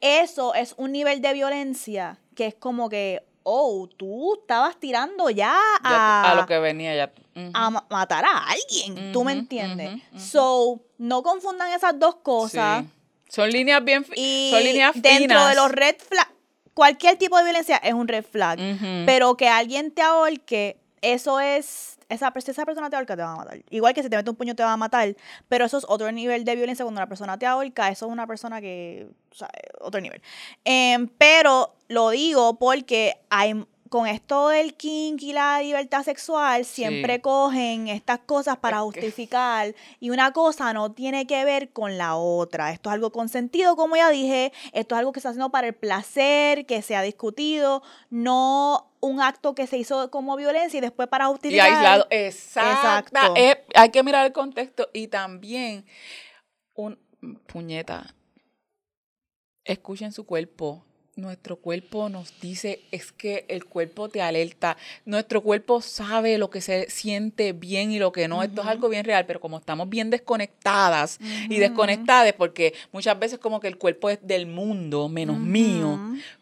eso 0.00 0.54
es 0.54 0.74
un 0.76 0.92
nivel 0.92 1.20
de 1.22 1.32
violencia 1.32 2.18
que 2.34 2.46
es 2.46 2.54
como 2.54 2.88
que, 2.90 3.22
oh, 3.44 3.88
tú 3.96 4.34
estabas 4.40 4.78
tirando 4.78 5.30
ya 5.30 5.56
ya- 5.82 5.90
a, 6.22 6.32
a 6.32 6.34
lo 6.34 6.46
que 6.46 6.58
venía 6.58 6.94
ya. 6.94 7.12
A 7.54 7.70
ma- 7.70 7.86
matar 7.90 8.24
a 8.24 8.44
alguien, 8.48 9.12
¿tú 9.12 9.24
me 9.24 9.32
entiendes? 9.32 10.02
So, 10.18 10.80
no 10.98 11.22
confundan 11.22 11.72
esas 11.72 11.98
dos 11.98 12.16
cosas. 12.16 12.84
Sí. 12.84 12.90
Son 13.28 13.50
líneas 13.50 13.84
bien 13.84 14.06
Y 14.14 14.50
son 14.52 14.62
líneas 14.62 14.92
dentro 14.94 15.18
finas. 15.18 15.48
de 15.50 15.56
los 15.56 15.70
red 15.70 15.96
flags, 15.98 16.30
cualquier 16.74 17.16
tipo 17.16 17.36
de 17.38 17.44
violencia 17.44 17.76
es 17.78 17.94
un 17.94 18.08
red 18.08 18.24
flag. 18.24 18.58
Pero 19.06 19.36
que 19.36 19.48
alguien 19.48 19.90
te 19.90 20.02
ahorque 20.02 20.78
eso 21.02 21.40
es, 21.40 21.98
esa, 22.08 22.32
si 22.40 22.50
esa 22.50 22.64
persona 22.64 22.90
te 22.90 22.96
ahorca, 22.96 23.16
te 23.16 23.22
va 23.22 23.32
a 23.32 23.36
matar. 23.36 23.60
Igual 23.70 23.94
que 23.94 24.02
si 24.02 24.08
te 24.10 24.16
mete 24.16 24.30
un 24.30 24.36
puño, 24.36 24.56
te 24.56 24.62
va 24.62 24.72
a 24.72 24.76
matar, 24.76 25.14
pero 25.48 25.64
eso 25.64 25.78
es 25.78 25.84
otro 25.88 26.10
nivel 26.10 26.44
de 26.44 26.56
violencia. 26.56 26.84
Cuando 26.84 26.98
una 26.98 27.08
persona 27.08 27.38
te 27.38 27.46
ahorca, 27.46 27.90
eso 27.90 28.06
es 28.06 28.12
una 28.12 28.26
persona 28.26 28.60
que, 28.60 29.06
o 29.30 29.34
sea, 29.34 29.48
otro 29.80 30.00
nivel. 30.00 30.20
Em, 30.64 31.08
pero 31.18 31.76
lo 31.88 32.10
digo 32.10 32.58
porque 32.58 33.18
hay 33.30 33.54
con 33.96 34.06
esto 34.06 34.48
del 34.48 34.74
kink 34.74 35.22
y 35.22 35.32
la 35.32 35.62
libertad 35.62 36.02
sexual, 36.02 36.66
siempre 36.66 37.14
Sí. 37.14 37.20
cogen 37.22 37.88
estas 37.88 38.18
cosas 38.18 38.58
para 38.58 38.76
Es 38.78 38.82
que- 38.92 39.00
justificar 39.00 39.74
y 40.00 40.10
una 40.10 40.32
cosa 40.32 40.72
no 40.74 40.92
tiene 40.92 41.26
que 41.26 41.42
ver 41.46 41.70
con 41.72 41.96
la 41.96 42.16
otra. 42.16 42.72
Esto 42.72 42.90
es 42.90 42.94
algo 42.94 43.10
consentido, 43.10 43.74
como 43.74 43.96
ya 43.96 44.10
dije, 44.10 44.52
esto 44.74 44.94
es 44.94 44.98
algo 44.98 45.12
que 45.12 45.20
se 45.20 45.28
está 45.28 45.30
haciendo 45.30 45.50
para 45.50 45.66
el 45.68 45.74
placer, 45.74 46.66
que 46.66 46.82
se 46.82 46.94
ha 46.94 47.00
discutido, 47.00 47.82
no 48.10 48.92
un 49.00 49.22
acto 49.22 49.54
que 49.54 49.66
se 49.66 49.78
hizo 49.78 50.10
como 50.10 50.36
violencia 50.36 50.76
y 50.76 50.80
después 50.82 51.08
para 51.08 51.24
Y 51.24 51.28
justificar. 51.28 51.66
aislado. 51.72 52.06
Exacto. 52.10 53.16
Exacto. 53.16 53.34
hay 53.76 53.90
que 53.90 54.02
mirar 54.02 54.26
el 54.26 54.32
contexto 54.34 54.88
y 54.92 55.08
también 55.08 55.86
un 56.74 56.98
puñeta. 57.46 58.14
Escuchen 59.64 60.12
su 60.12 60.26
cuerpo. 60.26 60.84
Nuestro 61.16 61.56
cuerpo 61.56 62.10
nos 62.10 62.38
dice, 62.42 62.82
es 62.90 63.10
que 63.10 63.46
el 63.48 63.64
cuerpo 63.64 64.10
te 64.10 64.20
alerta. 64.20 64.76
Nuestro 65.06 65.42
cuerpo 65.42 65.80
sabe 65.80 66.36
lo 66.36 66.50
que 66.50 66.60
se 66.60 66.90
siente 66.90 67.54
bien 67.54 67.90
y 67.90 67.98
lo 67.98 68.12
que 68.12 68.28
no. 68.28 68.42
Esto 68.42 68.60
es 68.60 68.68
algo 68.68 68.90
bien 68.90 69.02
real, 69.06 69.24
pero 69.24 69.40
como 69.40 69.56
estamos 69.56 69.88
bien 69.88 70.10
desconectadas 70.10 71.18
y 71.48 71.58
desconectadas, 71.58 72.34
porque 72.34 72.74
muchas 72.92 73.18
veces 73.18 73.38
como 73.38 73.60
que 73.60 73.68
el 73.68 73.78
cuerpo 73.78 74.10
es 74.10 74.18
del 74.20 74.46
mundo, 74.46 75.08
menos 75.08 75.38
mío, 75.38 75.98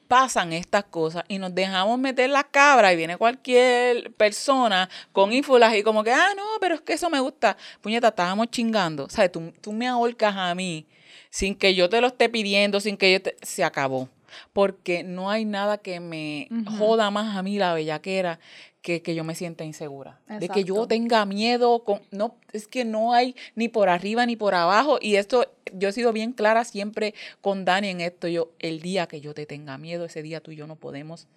pasan 0.09 0.53
estas 0.53 0.83
cosas 0.83 1.23
y 1.29 1.39
nos 1.39 1.55
dejamos 1.55 1.97
meter 2.01 2.31
la 2.31 2.43
cabra 2.43 2.93
y 2.93 2.97
viene 2.97 3.17
cualquier 3.17 4.13
persona 4.15 4.91
con 5.13 5.33
ínfulas 5.33 5.73
y 5.77 5.85
como 5.85 6.03
que, 6.03 6.11
ah, 6.11 6.35
no, 6.37 6.43
pero 6.61 6.75
es 6.75 6.81
que 6.81 6.95
eso 6.95 7.09
me 7.09 7.21
gusta. 7.21 7.57
Puñeta, 7.81 8.09
estábamos 8.09 8.51
chingando. 8.51 9.09
¿Sabes? 9.09 9.31
Tú, 9.31 9.53
tú 9.61 9.73
me 9.73 9.87
ahorcas 9.87 10.35
a 10.37 10.53
mí 10.57 10.85
sin 11.31 11.55
que 11.55 11.77
yo 11.77 11.89
te 11.89 12.01
lo 12.01 12.09
esté 12.09 12.29
pidiendo, 12.29 12.81
sin 12.81 12.97
que 12.97 13.13
yo 13.13 13.23
te... 13.23 13.37
Se 13.43 13.63
acabó. 13.63 14.09
Porque 14.53 15.03
no 15.03 15.31
hay 15.31 15.45
nada 15.45 15.79
que 15.79 16.01
me 16.01 16.49
joda 16.79 17.11
más 17.11 17.37
a 17.37 17.43
mí 17.43 17.59
la 17.59 17.75
bellaquera 17.75 18.39
que, 18.83 19.01
que 19.01 19.15
yo 19.15 19.25
me 19.25 19.35
sienta 19.35 19.65
insegura. 19.65 20.21
De 20.29 20.49
que 20.49 20.65
yo 20.65 20.87
tenga 20.87 21.25
miedo. 21.25 21.85
Con, 21.85 22.03
no, 22.11 22.37
es 22.53 22.69
que 22.69 22.85
no 22.85 23.15
hay 23.15 23.35
ni 23.55 23.69
por 23.69 23.89
arriba 23.89 24.27
ni 24.27 24.37
por 24.37 24.55
abajo. 24.55 24.99
Y 25.01 25.17
esto, 25.17 25.47
yo 25.73 25.89
he 25.89 25.93
sido 25.93 26.13
bien 26.13 26.33
clara 26.33 26.65
siempre 26.65 27.15
con 27.41 27.65
Dani 27.65 27.89
en 27.89 28.01
esto. 28.01 28.29
Yo, 28.29 28.53
el 28.59 28.81
día 28.81 29.07
que 29.07 29.21
yo 29.21 29.33
te 29.35 29.47
tenga 29.47 29.79
miedo, 29.79 30.05
ese 30.05 30.23
día 30.23 30.41
tú 30.41 30.51
y 30.51 30.57
yo 30.57 30.67
no 30.67 30.77
podemos 30.77 31.29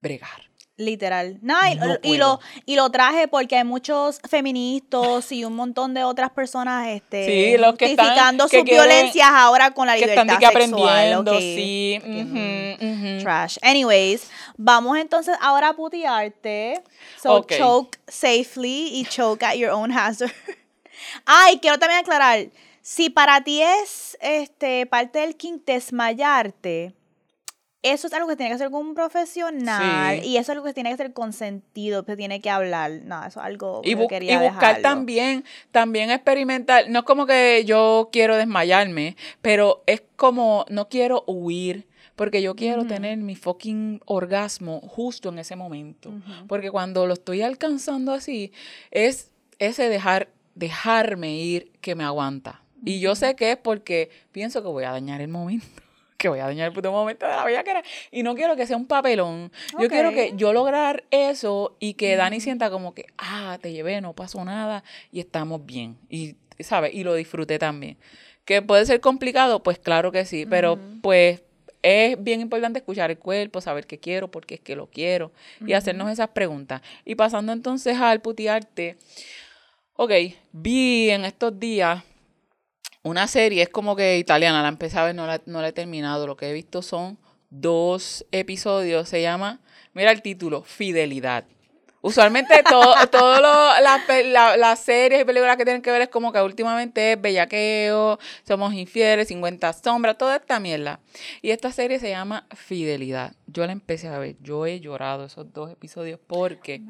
bregar. 0.00 0.50
Literal. 0.78 1.38
No, 1.40 1.54
y, 1.70 1.74
No 1.76 1.96
y 2.02 2.18
lo, 2.18 2.38
y 2.66 2.76
lo 2.76 2.90
traje 2.90 3.28
porque 3.28 3.56
hay 3.56 3.64
muchos 3.64 4.20
feministas 4.28 5.32
y 5.32 5.42
un 5.46 5.56
montón 5.56 5.94
de 5.94 6.04
otras 6.04 6.30
personas 6.30 6.88
este, 6.88 7.24
Sí, 7.24 7.56
los 7.58 7.76
que 7.76 7.86
están- 7.86 8.04
justificando 8.06 8.46
que 8.48 8.58
sus 8.58 8.64
quieren- 8.68 8.86
violencias 8.88 9.28
ahora 9.32 9.70
con 9.70 9.86
la 9.86 9.94
Que 9.94 10.00
libertad 10.00 10.24
están 10.24 10.38
que 10.38 10.46
sexual. 10.46 11.14
aprendiendo, 11.14 11.38
sí. 11.40 13.20
Trash. 13.22 13.56
Anyways, 13.62 14.28
vamos 14.58 14.98
entonces 14.98 15.34
ahora 15.40 15.68
a 15.70 15.72
putearte. 15.72 16.82
So 17.22 17.36
Ok. 17.36 17.52
choke 17.56 17.98
safely 18.06 18.90
y 19.00 19.06
choke 19.06 19.42
at 19.44 19.54
your 19.54 19.70
own 19.70 19.90
hazard. 19.92 20.30
Ay, 21.24 21.58
quiero 21.60 21.78
también 21.78 22.00
aclarar. 22.00 22.46
Si 22.82 23.10
para 23.10 23.40
ti 23.42 23.62
es 23.62 24.16
este 24.20 24.86
parte 24.86 25.20
del 25.20 25.36
kink 25.36 25.64
desmayarte, 25.64 26.94
eso 27.92 28.06
es 28.06 28.12
algo 28.12 28.28
que 28.28 28.36
tiene 28.36 28.50
que 28.50 28.54
hacer 28.56 28.70
con 28.70 28.86
un 28.86 28.94
profesional 28.94 30.20
Sí. 30.20 30.28
y 30.28 30.36
eso 30.36 30.52
es 30.52 30.56
algo 30.56 30.64
que 30.64 30.74
tiene 30.74 30.90
que 30.90 30.96
ser 30.96 31.12
consentido, 31.12 32.04
que 32.04 32.16
tiene 32.16 32.40
que 32.40 32.50
hablar. 32.50 32.90
No, 33.04 33.20
eso 33.24 33.40
es 33.40 33.46
algo 33.46 33.82
Y, 33.84 33.94
que 33.96 34.06
quería 34.06 34.32
y 34.34 34.36
buscar 34.48 34.76
dejarlo. 34.76 34.82
también, 34.82 35.44
también 35.70 36.10
experimentar. 36.10 36.88
No 36.88 37.00
es 37.00 37.04
como 37.04 37.26
que 37.26 37.64
yo 37.66 38.08
quiero 38.12 38.36
desmayarme, 38.36 39.16
pero 39.42 39.82
es 39.86 40.02
como 40.16 40.64
no 40.68 40.88
quiero 40.88 41.24
huir. 41.26 41.86
Porque 42.16 42.40
yo 42.40 42.56
quiero 42.56 42.86
tener 42.86 43.18
mi 43.18 43.36
fucking 43.36 44.00
orgasmo 44.06 44.80
justo 44.80 45.28
en 45.28 45.38
ese 45.38 45.54
momento. 45.54 46.14
Porque 46.48 46.70
cuando 46.70 47.06
lo 47.06 47.12
estoy 47.12 47.42
alcanzando 47.42 48.12
así, 48.12 48.52
es 48.90 49.32
ese 49.58 49.90
dejar, 49.90 50.30
dejarme 50.54 51.36
ir 51.36 51.72
que 51.82 51.94
me 51.94 52.04
aguanta. 52.04 52.62
Y 52.86 53.00
yo 53.00 53.14
sé 53.16 53.36
que 53.36 53.50
es 53.52 53.58
porque 53.58 54.08
pienso 54.32 54.62
que 54.62 54.68
voy 54.68 54.84
a 54.84 54.92
dañar 54.92 55.20
el 55.20 55.28
momento. 55.28 55.66
Que 56.26 56.30
voy 56.30 56.40
a 56.40 56.46
dañar 56.46 56.66
el 56.66 56.72
puto 56.72 56.90
momento 56.90 57.24
de 57.24 57.30
la 57.30 57.44
bellaquera. 57.44 57.84
Y 58.10 58.24
no 58.24 58.34
quiero 58.34 58.56
que 58.56 58.66
sea 58.66 58.76
un 58.76 58.88
papelón. 58.88 59.52
Yo 59.78 59.88
quiero 59.88 60.10
que 60.10 60.32
yo 60.34 60.52
lograr 60.52 61.04
eso 61.12 61.76
y 61.78 61.94
que 61.94 62.16
Dani 62.16 62.40
sienta 62.40 62.68
como 62.68 62.94
que, 62.94 63.06
ah, 63.16 63.58
te 63.62 63.72
llevé, 63.72 64.00
no 64.00 64.12
pasó 64.12 64.44
nada 64.44 64.82
y 65.12 65.20
estamos 65.20 65.64
bien. 65.64 65.96
Y, 66.10 66.34
¿sabes? 66.58 66.92
Y 66.94 67.04
lo 67.04 67.14
disfruté 67.14 67.60
también. 67.60 67.96
Que 68.44 68.60
puede 68.60 68.84
ser 68.86 69.00
complicado, 69.00 69.62
pues 69.62 69.78
claro 69.78 70.10
que 70.10 70.24
sí, 70.24 70.46
pero 70.46 70.80
pues 71.00 71.44
es 71.82 72.20
bien 72.20 72.40
importante 72.40 72.80
escuchar 72.80 73.12
el 73.12 73.18
cuerpo, 73.18 73.60
saber 73.60 73.86
qué 73.86 73.98
quiero, 73.98 74.28
por 74.28 74.46
qué 74.46 74.56
es 74.56 74.60
que 74.60 74.74
lo 74.74 74.88
quiero 74.88 75.30
y 75.64 75.74
hacernos 75.74 76.10
esas 76.10 76.30
preguntas. 76.30 76.82
Y 77.04 77.14
pasando 77.14 77.52
entonces 77.52 77.98
al 77.98 78.20
putearte, 78.20 78.96
ok, 79.94 80.10
vi 80.50 81.08
en 81.08 81.24
estos 81.24 81.60
días 81.60 82.02
una 83.06 83.26
serie, 83.28 83.62
es 83.62 83.68
como 83.68 83.94
que 83.96 84.18
italiana, 84.18 84.62
la 84.62 84.68
empecé 84.68 84.98
a 84.98 85.04
ver, 85.04 85.14
no 85.14 85.26
la, 85.26 85.40
no 85.46 85.60
la 85.60 85.68
he 85.68 85.72
terminado, 85.72 86.26
lo 86.26 86.36
que 86.36 86.50
he 86.50 86.52
visto 86.52 86.82
son 86.82 87.18
dos 87.50 88.26
episodios, 88.32 89.08
se 89.08 89.22
llama, 89.22 89.60
mira 89.94 90.10
el 90.10 90.22
título, 90.22 90.62
Fidelidad. 90.62 91.44
Usualmente 92.02 92.62
todo, 92.68 92.94
todo 93.10 93.40
las 93.40 94.00
la- 94.58 94.76
series 94.76 95.22
y 95.22 95.24
películas 95.24 95.56
que 95.56 95.64
tienen 95.64 95.82
que 95.82 95.90
ver 95.90 96.02
es 96.02 96.08
como 96.08 96.32
que 96.32 96.40
últimamente 96.40 97.12
es 97.12 97.20
bellaqueo, 97.20 98.18
somos 98.46 98.74
infieles, 98.74 99.28
50 99.28 99.72
sombras, 99.72 100.16
toda 100.18 100.36
esta 100.36 100.60
mierda. 100.60 101.00
Y 101.42 101.50
esta 101.50 101.72
serie 101.72 101.98
se 101.98 102.10
llama 102.10 102.46
Fidelidad. 102.54 103.34
Yo 103.46 103.66
la 103.66 103.72
empecé 103.72 104.06
a 104.08 104.18
ver, 104.18 104.36
yo 104.40 104.66
he 104.66 104.78
llorado 104.80 105.24
esos 105.24 105.52
dos 105.52 105.70
episodios 105.72 106.20
porque 106.26 106.80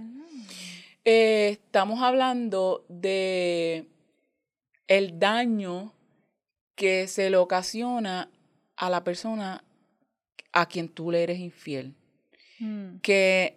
eh, 1.05 1.50
estamos 1.52 2.02
hablando 2.02 2.85
de 2.88 3.87
el 4.88 5.18
daño 5.18 5.92
que 6.77 7.09
se 7.09 7.29
le 7.31 7.37
ocasiona 7.37 8.31
a 8.77 8.89
la 8.91 9.03
persona 9.03 9.65
a 10.53 10.67
quien 10.67 10.89
tú 10.89 11.11
le 11.11 11.23
eres 11.23 11.39
infiel. 11.41 11.95
Mm. 12.61 12.99
Que 12.99 13.57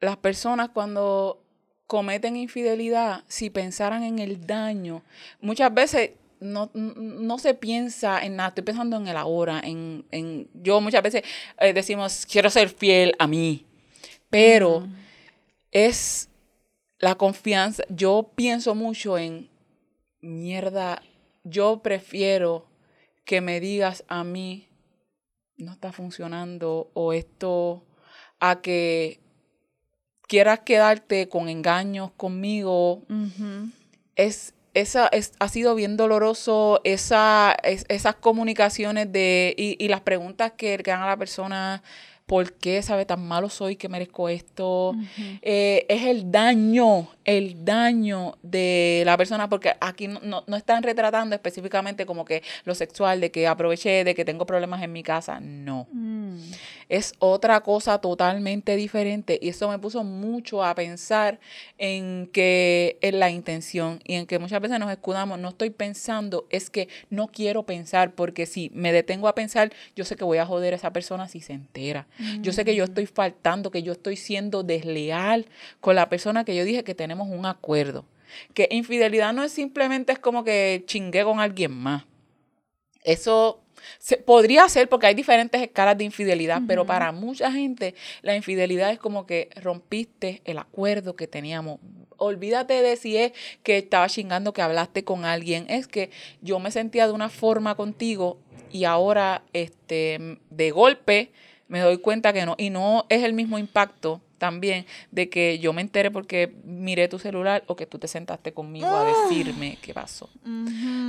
las 0.00 0.16
personas 0.16 0.70
cuando 0.70 1.42
cometen 1.86 2.36
infidelidad, 2.36 3.22
si 3.28 3.50
pensaran 3.50 4.02
en 4.02 4.18
el 4.18 4.46
daño, 4.46 5.02
muchas 5.40 5.72
veces 5.72 6.12
no, 6.40 6.70
no 6.74 7.38
se 7.38 7.54
piensa 7.54 8.24
en 8.24 8.36
nada, 8.36 8.48
estoy 8.50 8.64
pensando 8.64 8.96
en 8.96 9.08
el 9.08 9.16
ahora, 9.16 9.60
en, 9.62 10.04
en 10.10 10.48
yo 10.54 10.80
muchas 10.80 11.02
veces 11.02 11.22
eh, 11.58 11.72
decimos, 11.72 12.26
quiero 12.30 12.50
ser 12.50 12.68
fiel 12.68 13.14
a 13.18 13.26
mí, 13.26 13.64
pero 14.30 14.80
Mm. 14.80 14.94
es 15.70 16.28
la 16.98 17.14
confianza. 17.14 17.84
Yo 17.88 18.30
pienso 18.34 18.74
mucho 18.74 19.16
en 19.18 19.48
mierda. 20.20 21.02
Yo 21.48 21.80
prefiero 21.82 22.66
que 23.24 23.40
me 23.40 23.60
digas 23.60 24.04
a 24.08 24.24
mí 24.24 24.68
no 25.56 25.72
está 25.72 25.92
funcionando 25.92 26.90
o 26.94 27.12
esto 27.12 27.84
a 28.40 28.60
que 28.60 29.20
quieras 30.28 30.60
quedarte 30.60 31.28
con 31.28 31.48
engaños 31.48 32.10
conmigo. 32.16 33.02
Es 34.16 34.54
esa 34.74 35.08
es, 35.08 35.32
ha 35.38 35.48
sido 35.48 35.74
bien 35.74 35.96
doloroso 35.96 36.82
esa, 36.84 37.56
es- 37.62 37.86
esas 37.88 38.16
comunicaciones 38.16 39.10
de 39.10 39.54
y, 39.56 39.82
y 39.82 39.88
las 39.88 40.02
preguntas 40.02 40.52
que 40.52 40.76
le 40.76 40.82
dan 40.82 41.00
a 41.00 41.06
la 41.06 41.16
persona 41.16 41.82
¿por 42.26 42.54
qué 42.54 42.82
sabe 42.82 43.06
tan 43.06 43.24
malo 43.26 43.48
soy 43.48 43.76
que 43.76 43.88
merezco 43.88 44.28
esto? 44.28 44.94
Eh, 45.42 45.86
es 45.88 46.04
el 46.06 46.32
daño, 46.32 47.08
el 47.24 47.64
daño 47.64 48.36
de 48.42 49.04
la 49.06 49.16
persona, 49.16 49.48
porque 49.48 49.74
aquí 49.80 50.08
no, 50.08 50.18
no- 50.22 50.42
no 50.48 50.56
están 50.56 50.82
retratando 50.82 51.36
específicamente 51.36 52.04
como 52.04 52.24
que 52.24 52.42
lo 52.64 52.74
sexual, 52.74 53.20
de 53.20 53.30
que 53.30 53.46
aproveché, 53.46 54.02
de 54.02 54.14
que 54.16 54.24
tengo 54.24 54.44
problemas 54.44 54.82
en 54.82 54.92
mi 54.92 55.04
casa, 55.04 55.38
no. 55.40 55.86
Mm. 55.92 56.38
Es 56.88 57.14
otra 57.20 57.60
cosa 57.60 57.98
totalmente 58.00 58.74
diferente 58.76 59.38
y 59.40 59.48
eso 59.48 59.68
me 59.68 59.78
puso 59.78 60.02
mucho 60.04 60.64
a 60.64 60.74
pensar 60.74 61.38
en 61.78 62.28
que 62.32 62.98
en 63.02 63.20
la 63.20 63.30
intención 63.30 64.00
y 64.04 64.14
en 64.14 64.26
que 64.26 64.38
muchas 64.38 64.60
veces 64.60 64.78
nos 64.80 64.90
escudamos, 64.90 65.38
no 65.38 65.48
estoy 65.50 65.70
pensando, 65.70 66.46
es 66.50 66.70
que 66.70 66.88
no 67.10 67.28
quiero 67.28 67.62
pensar 67.64 68.12
porque 68.14 68.46
si 68.46 68.70
me 68.74 68.92
detengo 68.92 69.28
a 69.28 69.34
pensar, 69.34 69.72
yo 69.94 70.04
sé 70.04 70.16
que 70.16 70.24
voy 70.24 70.38
a 70.38 70.46
joder 70.46 70.72
a 70.74 70.76
esa 70.76 70.92
persona 70.92 71.28
si 71.28 71.40
se 71.40 71.52
entera. 71.52 72.06
Yo 72.40 72.52
sé 72.52 72.64
que 72.64 72.74
yo 72.74 72.84
estoy 72.84 73.06
faltando, 73.06 73.70
que 73.70 73.82
yo 73.82 73.92
estoy 73.92 74.16
siendo 74.16 74.62
desleal 74.62 75.46
con 75.80 75.94
la 75.96 76.08
persona 76.08 76.44
que 76.44 76.54
yo 76.56 76.64
dije 76.64 76.84
que 76.84 76.94
tenemos 76.94 77.28
un 77.28 77.46
acuerdo. 77.46 78.04
Que 78.54 78.68
infidelidad 78.70 79.32
no 79.32 79.42
es 79.44 79.52
simplemente 79.52 80.12
es 80.12 80.18
como 80.18 80.44
que 80.44 80.82
chingué 80.86 81.24
con 81.24 81.40
alguien 81.40 81.72
más. 81.72 82.04
Eso 83.04 83.62
se- 83.98 84.16
podría 84.16 84.68
ser 84.68 84.88
porque 84.88 85.06
hay 85.06 85.14
diferentes 85.14 85.60
escalas 85.62 85.96
de 85.96 86.04
infidelidad, 86.04 86.60
pero 86.66 86.84
para 86.86 87.12
mucha 87.12 87.52
gente 87.52 87.94
la 88.22 88.34
infidelidad 88.34 88.90
es 88.90 88.98
como 88.98 89.26
que 89.26 89.48
rompiste 89.62 90.42
el 90.44 90.58
acuerdo 90.58 91.14
que 91.14 91.26
teníamos. 91.28 91.78
Olvídate 92.16 92.82
de 92.82 92.96
si 92.96 93.16
es 93.16 93.32
que 93.62 93.78
estaba 93.78 94.08
chingando 94.08 94.52
que 94.52 94.62
hablaste 94.62 95.04
con 95.04 95.24
alguien, 95.24 95.66
es 95.68 95.86
que 95.86 96.10
yo 96.40 96.58
me 96.58 96.70
sentía 96.70 97.06
de 97.06 97.12
una 97.12 97.28
forma 97.28 97.74
contigo 97.76 98.38
y 98.72 98.84
ahora 98.84 99.42
este 99.52 100.38
de 100.50 100.70
golpe 100.70 101.30
me 101.68 101.80
doy 101.80 101.98
cuenta 101.98 102.32
que 102.32 102.46
no 102.46 102.54
y 102.58 102.70
no 102.70 103.06
es 103.08 103.24
el 103.24 103.32
mismo 103.32 103.58
impacto 103.58 104.20
también 104.38 104.86
de 105.10 105.28
que 105.28 105.58
yo 105.58 105.72
me 105.72 105.80
entere 105.80 106.10
porque 106.10 106.52
miré 106.64 107.08
tu 107.08 107.18
celular 107.18 107.64
o 107.66 107.76
que 107.76 107.86
tú 107.86 107.98
te 107.98 108.08
sentaste 108.08 108.52
conmigo 108.52 108.86
a 108.86 109.04
decirme 109.04 109.78
qué 109.80 109.94
pasó. 109.94 110.28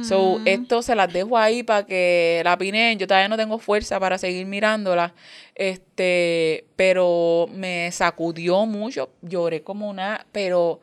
So, 0.03 0.39
esto 0.45 0.81
se 0.81 0.95
las 0.95 1.11
dejo 1.11 1.37
ahí 1.37 1.63
para 1.63 1.85
que 1.85 2.41
la 2.43 2.53
opinen. 2.53 2.97
Yo 2.97 3.07
todavía 3.07 3.27
no 3.27 3.37
tengo 3.37 3.59
fuerza 3.59 3.99
para 3.99 4.17
seguir 4.17 4.45
mirándola. 4.45 5.13
Este, 5.55 6.65
pero 6.75 7.47
me 7.51 7.91
sacudió 7.91 8.65
mucho. 8.65 9.09
Lloré 9.21 9.61
como 9.61 9.89
una, 9.89 10.25
pero 10.31 10.79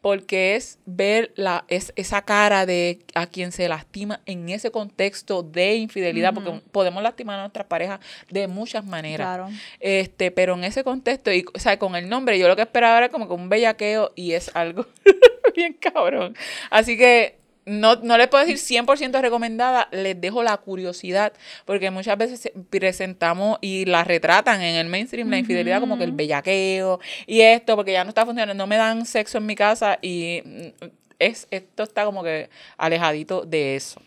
porque 0.00 0.54
es 0.54 0.78
ver 0.86 1.32
la, 1.34 1.64
es, 1.68 1.92
esa 1.96 2.22
cara 2.22 2.66
de 2.66 3.00
a 3.14 3.26
quien 3.26 3.50
se 3.50 3.68
lastima 3.68 4.20
en 4.26 4.48
ese 4.48 4.70
contexto 4.70 5.42
de 5.42 5.76
infidelidad, 5.76 6.32
porque 6.32 6.62
podemos 6.70 7.02
lastimar 7.02 7.38
a 7.38 7.42
nuestras 7.42 7.66
parejas 7.66 8.00
de 8.30 8.46
muchas 8.46 8.84
maneras. 8.84 9.26
Claro. 9.26 9.48
Este, 9.80 10.30
pero 10.30 10.54
en 10.54 10.64
ese 10.64 10.84
contexto, 10.84 11.32
y, 11.32 11.44
o 11.52 11.58
sea, 11.58 11.78
con 11.78 11.96
el 11.96 12.08
nombre, 12.08 12.38
yo 12.38 12.46
lo 12.46 12.54
que 12.54 12.62
esperaba 12.62 12.98
era 12.98 13.08
como 13.08 13.26
que 13.26 13.34
un 13.34 13.48
bellaqueo 13.48 14.12
y 14.14 14.32
es 14.32 14.54
algo 14.54 14.86
bien 15.56 15.74
cabrón. 15.74 16.36
Así 16.70 16.96
que 16.96 17.38
no, 17.68 17.96
no 17.96 18.16
les 18.18 18.28
puedo 18.28 18.44
decir 18.44 18.58
100% 18.58 19.20
recomendada, 19.20 19.88
les 19.92 20.20
dejo 20.20 20.42
la 20.42 20.56
curiosidad, 20.56 21.32
porque 21.64 21.90
muchas 21.90 22.16
veces 22.18 22.40
se- 22.40 22.50
presentamos 22.70 23.58
y 23.60 23.84
la 23.84 24.04
retratan 24.04 24.60
en 24.62 24.74
el 24.76 24.88
mainstream 24.88 25.30
la 25.30 25.38
infidelidad 25.38 25.80
como 25.80 25.98
que 25.98 26.04
el 26.04 26.12
bellaqueo 26.12 26.98
y 27.26 27.40
esto, 27.42 27.76
porque 27.76 27.92
ya 27.92 28.04
no 28.04 28.08
está 28.10 28.24
funcionando, 28.24 28.54
no 28.54 28.66
me 28.66 28.76
dan 28.76 29.06
sexo 29.06 29.38
en 29.38 29.46
mi 29.46 29.54
casa 29.54 29.98
y 30.02 30.42
mm, 30.44 30.84
es, 31.18 31.46
esto 31.50 31.82
está 31.82 32.04
como 32.04 32.22
que 32.22 32.48
alejadito 32.76 33.42
de 33.44 33.76
eso. 33.76 34.00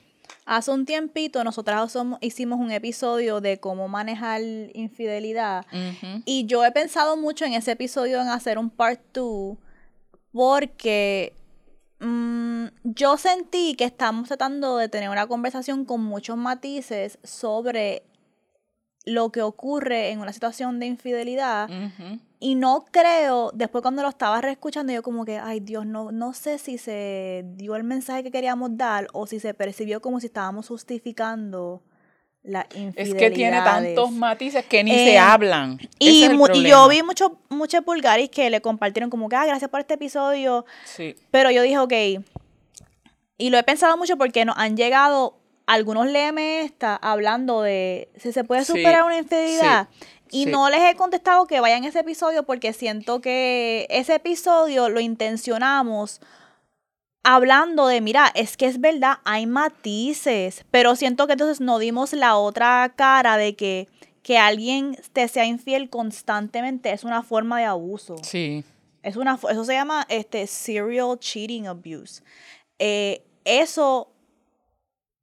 Hace 0.45 0.72
un 0.72 0.86
tiempito 0.86 1.43
nosotras 1.43 1.91
somos- 1.91 2.18
hicimos 2.22 2.59
un 2.59 2.72
episodio 2.72 3.41
de 3.41 3.59
cómo 3.59 3.88
manejar 3.88 4.41
infidelidad 4.74 5.66
y 6.26 6.45
yo 6.45 6.66
he 6.66 6.72
pensado 6.72 7.16
mucho 7.16 7.45
en 7.45 7.53
ese 7.53 7.72
episodio 7.72 8.20
en 8.22 8.28
hacer 8.28 8.57
un 8.57 8.70
part 8.70 8.99
2 9.14 9.57
porque 10.32 11.34
mm, 12.02 12.66
yo 12.84 13.18
sentí 13.18 13.76
que 13.76 13.86
estamos 13.86 14.28
tratando 14.28 14.78
de 14.78 14.89
tener 14.89 15.10
una 15.10 15.28
conversación 15.28 15.86
con 15.86 16.04
muchos 16.04 16.38
matices 16.38 17.20
sobre 17.24 18.04
lo 19.06 19.32
que 19.32 19.41
ocurre 19.41 20.12
en 20.12 20.20
una 20.20 20.34
situación 20.34 20.80
de 20.80 20.86
infidelidad 20.88 21.70
y 22.39 22.56
no 22.56 22.86
creo, 22.91 23.52
después 23.54 23.82
cuando 23.82 24.02
lo 24.02 24.10
estaba 24.10 24.41
reescuchando, 24.41 24.91
yo 24.93 25.04
como 25.04 25.26
que, 25.26 25.38
ay 25.38 25.60
Dios, 25.60 25.86
no, 25.86 26.12
no 26.12 26.34
sé 26.34 26.58
si 26.58 26.78
se 26.78 27.45
dio 27.56 27.76
el 27.76 27.84
mensaje 27.84 28.24
que 28.24 28.32
queríamos 28.32 28.78
dar 28.78 29.08
o 29.14 29.28
si 29.28 29.39
se 29.39 29.54
percibió 29.54 30.02
como 30.02 30.20
si 30.20 30.28
estábamos 30.28 30.68
justificando 30.68 31.84
la 32.44 32.66
infidelidad. 32.76 32.98
Es 32.98 33.14
que 33.14 33.32
tiene 33.32 33.58
tantos 33.62 34.12
matices 34.12 34.66
que 34.66 34.84
ni 34.84 34.92
Eh, 34.92 35.06
se 35.12 35.20
hablan. 35.20 35.78
Ese 35.80 35.89
Y, 36.00 36.24
es 36.24 36.30
el 36.32 36.38
mu- 36.38 36.48
y 36.54 36.64
yo 36.64 36.88
vi 36.88 37.04
muchos 37.04 37.32
muchos 37.50 37.86
vulgaris 37.86 38.30
que 38.30 38.50
le 38.50 38.62
compartieron 38.62 39.10
como 39.10 39.30
que, 39.30 39.36
ah, 39.36 39.46
gracias 39.46 39.70
por 39.70 39.80
este 39.80 39.94
episodio. 39.94 40.66
Sí. 40.86 41.16
Pero 41.30 41.52
yo 41.52 41.62
dije, 41.62 41.78
ok. 41.78 41.94
Y 43.38 43.50
lo 43.50 43.58
he 43.58 43.64
pensado 43.64 43.98
mucho 43.98 44.18
porque 44.18 44.46
nos 44.46 44.56
han 44.58 44.78
llegado 44.78 45.38
algunos 45.68 46.08
lemes 46.08 46.66
esta 46.66 46.96
hablando 46.96 47.62
de 47.62 48.10
si 48.18 48.32
se 48.34 48.44
puede 48.44 48.62
Sí, 48.66 48.74
superar 48.74 49.04
una 49.04 49.18
infidelidad. 49.18 49.88
Y 50.32 50.46
sí. 50.46 50.50
no 50.52 50.70
les 50.70 50.82
he 50.89 50.96
contestado 50.96 51.46
que 51.46 51.60
vayan 51.60 51.84
a 51.84 51.88
ese 51.89 52.00
episodio 52.00 52.44
porque 52.44 52.72
siento 52.74 53.20
que 53.22 53.86
ese 53.89 54.16
episodio 54.16 54.89
lo 54.89 55.00
intencionamos 55.00 56.22
hablando 57.24 57.88
de, 57.88 58.01
mira, 58.01 58.32
es 58.36 58.57
que 58.57 58.65
es 58.65 58.80
verdad, 58.82 59.19
hay 59.24 59.45
matices, 59.47 60.65
pero 60.72 60.95
siento 60.95 61.28
que 61.28 61.34
entonces 61.34 61.61
no 61.61 61.78
dimos 61.80 62.13
la 62.13 62.36
otra 62.38 62.93
cara 62.95 63.38
de 63.38 63.55
que, 63.55 63.88
que 64.24 64.38
alguien 64.38 64.97
te 65.13 65.28
sea 65.28 65.45
infiel 65.45 65.89
constantemente 65.89 66.91
es 66.91 67.03
una 67.03 67.24
forma 67.24 67.59
de 67.59 67.65
abuso. 67.65 68.15
Sí. 68.24 68.63
Es 69.03 69.15
una, 69.15 69.39
eso 69.49 69.65
se 69.65 69.74
llama 69.74 70.05
este, 70.09 70.45
serial 70.47 71.17
cheating 71.19 71.67
abuse. 71.67 72.22
Eh, 72.80 73.24
eso 73.45 74.07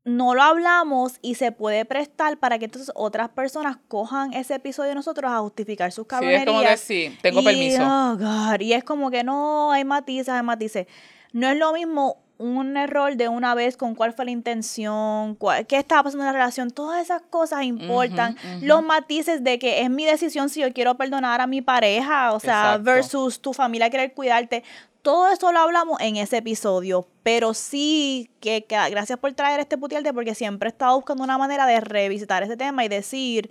no 0.05 0.35
lo 0.35 0.43
hablamos 0.43 1.19
y 1.21 1.35
se 1.35 1.53
puede 1.53 1.85
prestar 1.85 2.39
para 2.39 2.59
que 2.59 2.65
entonces 2.65 2.91
otras 2.95 3.29
personas 3.29 3.77
cojan 3.89 4.33
ese 4.33 4.55
episodio 4.55 4.89
de 4.91 4.95
nosotros 4.95 5.31
a 5.31 5.39
justificar 5.41 5.93
sus 5.93 6.05
Sí, 6.05 6.09
cabronerías. 6.09 6.47
es 6.47 6.47
como 6.47 6.63
que 6.63 6.77
sí, 6.79 7.19
tengo 7.21 7.41
Y, 7.41 7.45
permiso. 7.45 7.83
oh, 7.85 8.17
God, 8.17 8.61
y 8.61 8.73
es 8.73 8.85
como 8.85 9.11
que 9.11 9.23
no, 9.23 9.71
hay 9.71 9.85
matices, 9.85 10.31
hay 10.31 10.43
matices. 10.43 10.87
No 11.33 11.49
es 11.49 11.57
lo 11.57 11.73
mismo 11.73 12.17
un 12.39 12.77
error 12.77 13.17
de 13.17 13.29
una 13.29 13.55
vez 13.57 13.77
con 13.77 13.97
cuál 13.97 14.13
fue 14.13 14.25
la 14.27 14.31
intención, 14.31 15.35
cuál- 15.35 15.67
qué 15.67 15.77
estaba 15.77 16.05
pasando 16.05 16.23
en 16.23 16.29
la 16.29 16.33
relación, 16.33 16.71
todas 16.71 17.03
esas 17.03 17.21
cosas 17.23 17.65
importan. 17.65 18.37
Los 18.61 18.83
matices 18.85 19.43
de 19.43 19.59
que 19.59 19.83
es 19.83 19.91
mi 19.91 20.05
decisión 20.05 20.49
si 20.49 20.61
yo 20.61 20.73
quiero 20.73 20.97
perdonar 20.97 21.41
a 21.41 21.49
mi 21.49 21.63
pareja, 21.63 22.33
o 22.33 22.39
sea, 22.39 22.61
Exacto. 22.77 22.83
versus 22.85 23.41
tu 23.43 23.53
familia 23.53 23.91
querer 23.91 24.15
cuidarte. 24.15 24.63
Todo 25.03 25.29
eso 25.33 25.51
lo 25.53 25.59
hablamos 25.61 26.01
en 26.01 26.17
ese 26.17 26.37
episodio, 26.39 27.09
pero 27.25 27.55
sí 27.55 28.31
que, 28.41 28.65
que 28.65 28.77
gracias 28.91 29.19
por 29.19 29.33
traer 29.33 29.59
este 29.59 29.77
putiarte 29.79 30.13
porque 30.13 30.35
siempre 30.37 30.69
he 30.69 30.73
estado 30.73 30.95
buscando 30.97 31.25
una 31.25 31.39
manera 31.39 31.67
de 31.67 31.81
revisitar 31.81 32.43
ese 32.45 32.57
tema 32.57 32.85
y 32.85 32.89
decir 32.89 33.51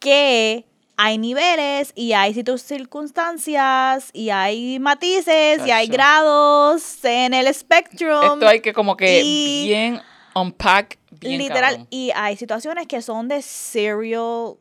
que 0.00 0.64
hay 1.00 1.16
niveles 1.16 1.92
y 1.94 2.12
hay 2.12 2.34
circunstancias 2.34 4.10
y 4.12 4.30
hay 4.30 4.80
matices 4.80 5.64
y 5.64 5.70
hay 5.70 5.86
grados 5.86 7.04
en 7.04 7.34
el 7.34 7.54
spectrum. 7.54 8.34
Esto 8.34 8.48
hay 8.48 8.60
que 8.60 8.72
como 8.72 8.96
que 8.96 9.22
y- 9.22 9.68
bien 9.68 10.00
unpack, 10.34 10.98
bien 11.12 11.38
literal. 11.38 11.70
cabrón. 11.70 11.86
Y 11.90 12.10
hay 12.16 12.36
situaciones 12.36 12.88
que 12.88 13.00
son 13.00 13.28
de 13.28 13.42
serial 13.42 14.56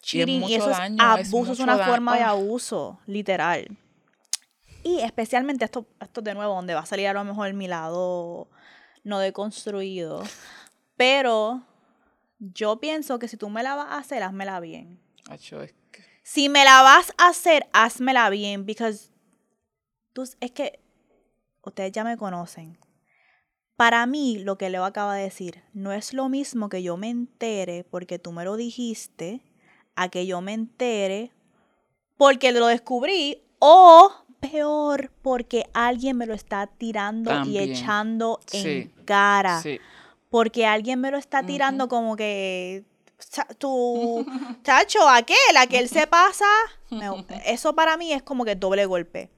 cheating 0.00 0.44
y, 0.44 0.54
eso 0.54 0.70
es 0.70 0.78
daño, 0.78 1.16
es 1.18 1.28
abuso, 1.28 1.52
es, 1.54 1.58
una 1.58 1.76
forma 1.76 2.14
de 2.14 2.22
ah. 2.22 2.30
abuso, 2.30 3.00
literal. 3.06 3.76
Y 4.84 5.00
especialmente 5.00 5.64
esto, 5.64 5.88
esto 6.00 6.22
de 6.22 6.34
nuevo, 6.34 6.54
donde 6.54 6.74
va 6.74 6.80
a 6.80 6.86
salir 6.86 7.08
a 7.08 7.12
lo 7.12 7.24
mejor 7.24 7.52
mi 7.52 7.66
lado 7.66 8.48
no 9.02 9.18
deconstruido. 9.18 10.22
Pero 10.96 11.62
yo 12.38 12.78
pienso 12.78 13.18
que 13.18 13.26
si 13.26 13.36
tú 13.36 13.50
me 13.50 13.64
la 13.64 13.74
vas 13.74 13.88
a 13.90 13.98
hacer, 13.98 14.22
házmela 14.22 14.60
bien. 14.60 15.00
Acho, 15.28 15.62
es 15.62 15.74
Si 16.32 16.48
me 16.48 16.64
la 16.64 16.82
vas 16.82 17.12
a 17.18 17.30
hacer, 17.30 17.66
házmela 17.72 18.30
bien, 18.30 18.64
because 18.64 19.10
tú, 20.12 20.22
es 20.38 20.52
que 20.52 20.78
ustedes 21.64 21.90
ya 21.90 22.04
me 22.04 22.16
conocen. 22.16 22.78
Para 23.74 24.06
mí, 24.06 24.38
lo 24.38 24.56
que 24.56 24.70
Leo 24.70 24.84
acaba 24.84 25.16
de 25.16 25.24
decir, 25.24 25.64
no 25.72 25.90
es 25.90 26.12
lo 26.14 26.28
mismo 26.28 26.68
que 26.68 26.84
yo 26.84 26.96
me 26.96 27.08
entere 27.10 27.82
porque 27.82 28.20
tú 28.20 28.30
me 28.30 28.44
lo 28.44 28.54
dijiste, 28.54 29.40
a 29.96 30.08
que 30.08 30.24
yo 30.24 30.40
me 30.40 30.52
entere 30.52 31.32
porque 32.16 32.52
lo 32.52 32.68
descubrí, 32.68 33.42
o 33.58 34.12
peor, 34.38 35.10
porque 35.22 35.64
alguien 35.74 36.16
me 36.16 36.26
lo 36.26 36.34
está 36.34 36.68
tirando 36.68 37.30
También. 37.30 37.70
y 37.70 37.72
echando 37.72 38.38
Sí. 38.46 38.68
en 38.68 38.92
cara 39.04 39.60
Sí. 39.62 39.80
porque 40.28 40.64
alguien 40.64 41.00
me 41.00 41.10
lo 41.10 41.18
está 41.18 41.44
tirando 41.44 41.88
como 41.88 42.14
que 42.14 42.84
tu 43.58 44.24
chacho, 44.64 45.08
aquel, 45.08 45.56
aquel 45.58 45.88
se 45.88 46.06
pasa. 46.08 46.46
Me- 46.90 47.10
eso 47.46 47.74
para 47.74 47.96
mí 47.96 48.12
es 48.12 48.22
como 48.22 48.44
que 48.44 48.54
doble 48.56 48.86
golpe. 48.86 49.30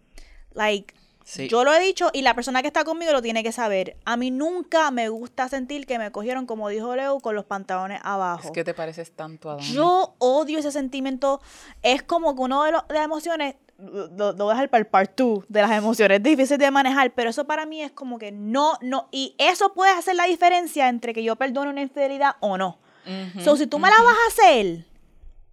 Like, 0.54 0.94
Sí. 1.24 1.46
yo 1.48 1.62
lo 1.62 1.72
he 1.72 1.78
dicho 1.78 2.10
y 2.12 2.22
la 2.22 2.34
persona 2.34 2.62
que 2.62 2.66
está 2.66 2.82
conmigo 2.84 3.12
lo 3.12 3.22
tiene 3.22 3.44
que 3.44 3.52
saber. 3.52 3.96
A 4.04 4.16
mí 4.16 4.32
nunca 4.32 4.90
me 4.90 5.08
gusta 5.08 5.48
sentir 5.48 5.86
que 5.86 5.96
me 5.96 6.10
cogieron, 6.10 6.46
como 6.46 6.68
dijo 6.68 6.96
Leo, 6.96 7.20
con 7.20 7.36
los 7.36 7.44
pantalones 7.44 8.00
abajo. 8.02 8.42
Es 8.48 8.50
que 8.50 8.64
te 8.64 8.74
pareces 8.74 9.12
tanto 9.12 9.48
a 9.48 9.54
Dani. 9.54 9.72
Yo 9.72 10.16
odio 10.18 10.58
ese 10.58 10.72
sentimiento. 10.72 11.40
Es 11.82 12.02
como 12.02 12.34
que 12.34 12.40
uno 12.42 12.64
de, 12.64 12.72
de 12.72 12.94
las 12.94 13.04
emociones, 13.04 13.54
lo, 13.78 14.08
lo 14.32 14.44
voy 14.46 14.50
a 14.50 14.54
dejar 14.54 14.68
para 14.68 14.80
el 14.80 14.88
part 14.88 15.12
2 15.16 15.44
de 15.48 15.62
las 15.62 15.70
emociones 15.70 16.20
difíciles 16.24 16.58
de 16.58 16.70
manejar, 16.72 17.12
pero 17.14 17.30
eso 17.30 17.44
para 17.46 17.66
mí 17.66 17.80
es 17.82 17.92
como 17.92 18.18
que 18.18 18.32
no, 18.32 18.76
no. 18.80 19.08
Y 19.12 19.36
eso 19.38 19.72
puede 19.74 19.92
hacer 19.92 20.16
la 20.16 20.24
diferencia 20.24 20.88
entre 20.88 21.14
que 21.14 21.22
yo 21.22 21.36
perdone 21.36 21.70
una 21.70 21.82
infidelidad 21.82 22.34
o 22.40 22.58
no. 22.58 22.80
Ujú, 23.06 23.40
So, 23.42 23.56
si 23.56 23.66
tú 23.66 23.78
me 23.78 23.88
la 23.90 23.96
vas 24.02 24.14
a 24.14 24.28
hacer, 24.28 24.84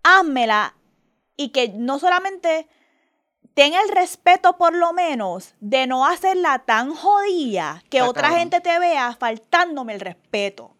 házmela 0.03 0.75
y 1.35 1.49
que 1.49 1.69
no 1.69 1.99
solamente 1.99 2.67
tenga 3.53 3.81
el 3.81 3.89
respeto 3.89 4.57
por 4.57 4.75
lo 4.75 4.93
menos 4.93 5.53
de 5.59 5.87
no 5.87 6.05
hacerla 6.05 6.59
tan 6.59 6.93
jodida 6.93 7.83
que 7.89 7.97
Está 7.97 8.09
otra 8.09 8.21
cabrón. 8.23 8.39
gente 8.39 8.61
te 8.61 8.79
vea 8.79 9.15
faltándome 9.19 9.93
el 9.93 9.99
respeto. 9.99 10.71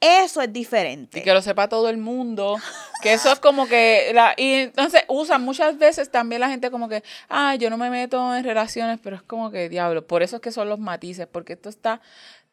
Eso 0.00 0.40
es 0.42 0.52
diferente. 0.52 1.18
Y 1.18 1.22
que 1.22 1.34
lo 1.34 1.42
sepa 1.42 1.68
todo 1.68 1.88
el 1.88 1.98
mundo. 1.98 2.56
Que 3.02 3.14
eso 3.14 3.32
es 3.32 3.40
como 3.40 3.66
que. 3.66 4.12
La, 4.14 4.32
y 4.36 4.52
entonces 4.52 5.02
usan 5.08 5.42
muchas 5.42 5.76
veces 5.76 6.08
también 6.08 6.40
la 6.40 6.48
gente 6.48 6.70
como 6.70 6.88
que. 6.88 7.02
Ah, 7.28 7.56
yo 7.56 7.68
no 7.68 7.76
me 7.76 7.90
meto 7.90 8.32
en 8.36 8.44
relaciones, 8.44 9.00
pero 9.02 9.16
es 9.16 9.22
como 9.22 9.50
que 9.50 9.68
diablo. 9.68 10.06
Por 10.06 10.22
eso 10.22 10.36
es 10.36 10.42
que 10.42 10.52
son 10.52 10.68
los 10.68 10.78
matices, 10.78 11.26
porque 11.26 11.54
esto 11.54 11.68
está 11.68 12.00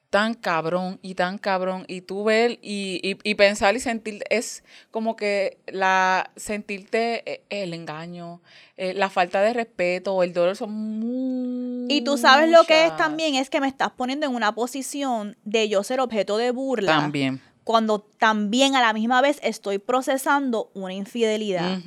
tan 0.09 0.33
cabrón 0.33 0.99
y 1.01 1.15
tan 1.15 1.37
cabrón 1.37 1.83
y 1.87 2.01
tú 2.01 2.23
ver 2.23 2.59
y, 2.61 2.99
y, 3.03 3.17
y 3.23 3.35
pensar 3.35 3.75
y 3.75 3.79
sentir 3.79 4.23
es 4.29 4.63
como 4.91 5.15
que 5.15 5.57
la 5.67 6.31
sentirte 6.35 7.29
eh, 7.29 7.43
el 7.49 7.73
engaño 7.73 8.41
eh, 8.77 8.93
la 8.93 9.09
falta 9.09 9.41
de 9.41 9.53
respeto 9.53 10.13
o 10.13 10.23
el 10.23 10.33
dolor 10.33 10.57
son 10.57 10.73
muy 10.73 11.87
Y 11.89 12.01
tú 12.01 12.17
sabes 12.17 12.49
lo 12.49 12.65
que 12.65 12.85
es 12.85 12.97
también, 12.97 13.35
es 13.35 13.49
que 13.49 13.61
me 13.61 13.69
estás 13.69 13.91
poniendo 13.91 14.25
en 14.25 14.35
una 14.35 14.53
posición 14.53 15.37
de 15.45 15.69
yo 15.69 15.81
ser 15.83 16.01
objeto 16.01 16.35
de 16.35 16.51
burla. 16.51 16.91
también 16.91 17.41
Cuando 17.63 17.99
también 17.99 18.75
a 18.75 18.81
la 18.81 18.91
misma 18.91 19.21
vez 19.21 19.39
estoy 19.43 19.77
procesando 19.79 20.71
una 20.73 20.93
infidelidad. 20.93 21.79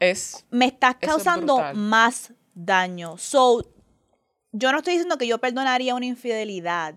Es 0.00 0.44
Me 0.50 0.66
estás 0.66 0.96
es 1.00 1.08
causando 1.08 1.62
más 1.74 2.34
daño. 2.54 3.16
So, 3.16 3.66
yo 4.52 4.70
no 4.70 4.78
estoy 4.78 4.92
diciendo 4.92 5.16
que 5.16 5.26
yo 5.26 5.38
perdonaría 5.38 5.94
una 5.94 6.06
infidelidad. 6.06 6.94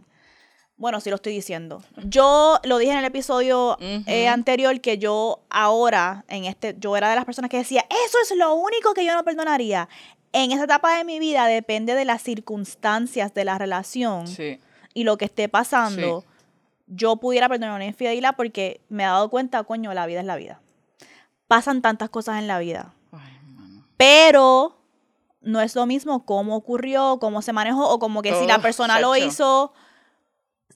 Bueno, 0.78 1.00
sí 1.02 1.10
lo 1.10 1.16
estoy 1.16 1.34
diciendo. 1.34 1.82
Yo 2.06 2.60
lo 2.64 2.78
dije 2.78 2.92
en 2.92 3.00
el 3.00 3.06
episodio 3.06 3.78
eh, 3.80 4.28
anterior 4.28 4.80
que 4.80 4.98
yo 5.00 5.40
ahora, 5.50 6.24
en 6.28 6.46
este, 6.46 6.76
yo 6.80 6.96
era 6.96 7.10
de 7.10 7.16
las 7.16 7.26
personas 7.26 7.50
que 7.50 7.58
decía, 7.58 7.84
eso 8.06 8.18
es 8.22 8.38
lo 8.38 8.54
único 8.54 8.94
que 8.94 9.04
yo 9.04 9.14
no 9.16 9.24
perdonaría. 9.24 9.90
En 10.34 10.52
esa 10.52 10.66
etapa 10.66 10.96
de 10.98 11.04
mi 11.04 11.18
vida 11.20 11.48
depende 11.48 11.96
de 11.96 12.06
las 12.06 12.22
circunstancias 12.22 13.34
de 13.34 13.44
la 13.46 13.58
relación 13.58 14.28
sí 14.28 14.60
y 14.94 15.04
lo 15.04 15.18
que 15.18 15.26
esté 15.26 15.48
pasando. 15.48 16.24
Yo 16.88 17.18
pudiera 17.18 17.48
perdonar 17.50 17.76
una 17.76 17.86
infidelidad 17.86 18.36
porque 18.36 18.82
me 18.90 19.04
he 19.04 19.06
dado 19.06 19.30
cuenta, 19.30 19.64
coño, 19.64 19.94
la 19.94 20.08
vida 20.08 20.22
es 20.22 20.26
la 20.26 20.36
vida. 20.38 20.60
Pasan 21.48 21.84
tantas 21.84 22.10
cosas 22.10 22.40
en 22.40 22.48
la 22.48 22.58
vida. 22.58 22.94
Ay, 23.12 23.32
mano. 23.46 23.84
Pero 23.96 24.78
no 25.42 25.62
es 25.62 25.76
lo 25.76 25.86
mismo 25.86 26.26
cómo 26.26 26.56
ocurrió, 26.56 27.20
cómo 27.20 27.44
se 27.44 27.54
manejó, 27.54 27.88
o 27.90 28.00
como 28.00 28.24
que 28.24 28.34
si 28.34 28.48
la 28.48 28.58
Oh, 28.58 28.62
persona 28.62 29.00
lo 29.00 29.16
hizo. 29.16 29.72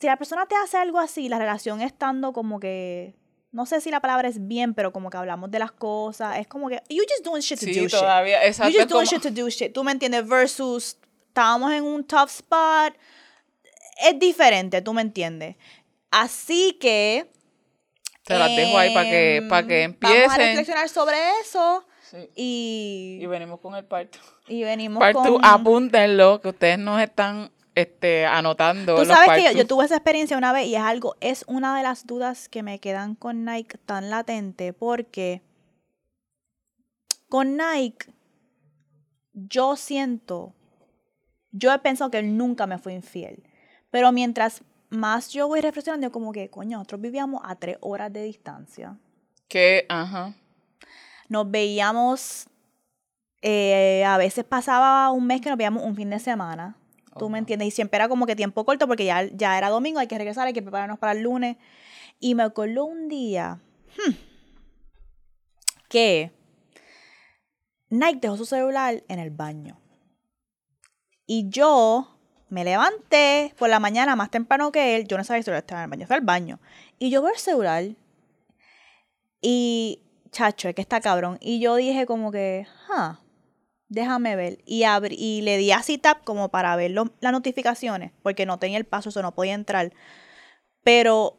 Si 0.02 0.08
la 0.08 0.18
persona 0.18 0.48
te 0.48 0.56
hace 0.56 0.78
algo 0.78 0.98
así, 1.00 1.30
la 1.30 1.38
relación 1.38 1.80
estando 1.82 2.34
como 2.34 2.60
que. 2.60 3.16
No 3.52 3.66
sé 3.68 3.82
si 3.82 3.92
la 3.92 4.00
palabra 4.00 4.28
es 4.30 4.48
bien, 4.48 4.74
pero 4.74 4.92
como 4.92 5.10
que 5.12 5.18
hablamos 5.18 5.52
de 5.52 5.60
las 5.60 5.72
cosas. 5.72 6.40
Es 6.40 6.48
como 6.48 6.70
que. 6.70 6.82
You 6.90 7.04
just 7.08 7.24
doing 7.24 7.42
shit 7.42 7.60
to 7.60 7.66
sí 7.68 7.74
do 7.76 7.82
shit. 7.82 7.92
todavía 7.92 8.42
You 8.42 8.48
exacto 8.48 8.72
just 8.72 8.82
es 8.82 8.88
doing 8.88 9.06
como- 9.06 9.22
shit 9.22 9.22
to 9.36 9.42
do 9.42 9.50
shit. 9.50 9.74
¿Tú 9.74 9.84
me 9.84 9.92
entiendes? 9.92 10.28
Versus. 10.28 10.98
Estábamos 11.28 11.72
en 11.72 11.84
un 11.84 12.04
tough 12.04 12.30
spot. 12.30 12.96
Es 14.04 14.18
diferente, 14.20 14.82
¿tú 14.82 14.92
me 14.94 15.02
entiendes? 15.04 15.56
Así 16.10 16.78
que. 16.82 17.30
te 18.24 18.40
las 18.40 18.56
dejo 18.56 18.78
ahí 18.80 18.94
para 18.94 19.10
que 19.10 19.46
para 19.48 19.68
que 19.68 19.84
em, 19.84 19.98
Vamos 20.02 20.18
a 20.18 20.22
empiecen 20.24 20.48
reflexionar 20.48 20.90
sobre 20.90 21.18
eso. 21.42 21.86
Sí. 22.10 22.18
Y, 22.36 23.20
y 23.22 23.26
venimos 23.28 23.60
con 23.60 23.76
el 23.76 23.86
parto 23.86 24.18
y 24.48 24.64
venimos 24.64 25.00
Parto, 25.00 25.22
con... 25.24 25.46
apúntenlo, 25.46 26.42
que 26.42 26.50
ustedes 26.50 26.78
nos 26.78 27.02
están 27.02 27.52
este, 27.76 28.26
anotando. 28.26 28.96
Tú 28.96 29.06
los 29.06 29.08
sabes 29.08 29.44
que 29.44 29.58
yo, 29.58 29.68
tuve 29.68 29.86
esa 29.86 29.96
experiencia 29.96 30.38
una 30.38 30.54
vez 30.54 30.68
y 30.68 30.76
es 30.76 30.82
algo, 30.82 31.16
es 31.22 31.44
una 31.48 31.76
de 31.76 31.84
las 31.84 32.06
dudas 32.06 32.50
que 32.50 32.64
me 32.64 32.80
quedan 32.80 33.16
con 33.16 33.46
Nike 33.46 33.78
tan 33.86 34.10
latente 34.10 34.74
porque 34.74 35.42
con 37.30 37.58
Nike 37.58 38.08
yo 39.34 39.76
siento, 39.76 40.54
yo 41.52 41.74
he 41.74 41.80
pensado 41.80 42.12
que 42.12 42.20
él 42.20 42.38
nunca 42.38 42.68
me 42.68 42.78
fue 42.78 42.94
infiel, 42.94 43.44
pero 43.90 44.12
mientras 44.12 44.64
más 44.90 45.30
yo 45.30 45.48
voy 45.48 45.62
reflexionando, 45.62 46.12
como 46.12 46.34
que, 46.34 46.50
coño, 46.50 46.78
nosotros 46.78 47.02
vivíamos 47.02 47.42
a 47.46 47.56
tres 47.56 47.78
horas 47.80 48.12
de 48.12 48.24
distancia. 48.24 48.98
Que, 49.48 49.86
ajá. 49.88 50.34
Nos 51.30 51.50
veíamos, 51.50 52.48
eh, 53.42 54.04
a 54.06 54.18
veces 54.18 54.44
pasaba 54.44 55.10
un 55.12 55.26
mes 55.26 55.40
que 55.40 55.50
nos 55.50 55.58
veíamos 55.58 55.84
un 55.84 55.96
fin 55.96 56.10
de 56.10 56.20
semana. 56.20 56.76
¿Tú 57.18 57.30
me 57.30 57.38
entiendes? 57.38 57.68
Y 57.68 57.72
siempre 57.72 57.98
era 57.98 58.08
como 58.08 58.26
que 58.26 58.36
tiempo 58.36 58.66
corto 58.66 58.88
porque 58.88 59.06
ya, 59.06 59.24
ya 59.26 59.58
era 59.58 59.70
domingo, 59.70 60.00
hay 60.00 60.08
que 60.08 60.18
regresar, 60.18 60.48
hay 60.48 60.54
que 60.54 60.62
prepararnos 60.62 61.00
para 61.00 61.12
el 61.14 61.22
lunes. 61.22 61.58
Y 62.20 62.36
me 62.36 62.44
acuerdo 62.44 62.86
un 62.86 63.10
día 63.10 63.60
hmm, 63.98 64.12
que 65.90 66.32
Nike 67.90 68.20
dejó 68.22 68.38
su 68.38 68.46
celular 68.46 69.04
en 69.08 69.20
el 69.20 69.30
baño. 69.32 69.78
Y 71.26 71.50
yo 71.50 72.18
me 72.50 72.64
levanté 72.66 73.54
por 73.58 73.70
la 73.70 73.80
mañana 73.80 74.16
más 74.16 74.30
temprano 74.30 74.72
que 74.72 74.96
él. 74.98 75.08
Yo 75.08 75.18
no 75.18 75.24
sabía 75.24 75.38
que 75.38 75.40
el 75.40 75.46
celular 75.46 75.64
estaba 75.64 75.82
en 75.82 75.86
el 75.86 75.90
baño, 75.90 76.08
fue 76.08 76.16
al 76.18 76.22
baño. 76.22 76.60
Y 77.00 77.10
yo 77.10 77.22
veo 77.22 77.32
el 77.32 77.40
celular 77.40 77.86
y, 79.42 80.02
chacho, 80.32 80.70
es 80.70 80.76
que 80.76 80.82
está 80.82 81.02
cabrón. 81.02 81.38
Y 81.42 81.60
yo 81.60 81.76
dije 81.76 82.06
como 82.06 82.32
que, 82.32 82.68
ah, 82.90 83.21
déjame 83.92 84.36
ver. 84.38 84.60
Y, 84.66 85.42
le 85.42 85.58
di 85.58 85.72
a 85.72 85.84
tap 86.02 86.24
como 86.24 86.50
para 86.50 86.76
ver 86.76 86.92
las 86.92 87.32
notificaciones, 87.32 88.12
porque 88.24 88.46
no 88.46 88.58
tenía 88.58 88.78
el 88.78 88.86
paso, 88.86 89.10
eso 89.10 89.22
no 89.22 89.36
podía 89.36 89.54
entrar. 89.54 89.94
Pero 90.84 91.38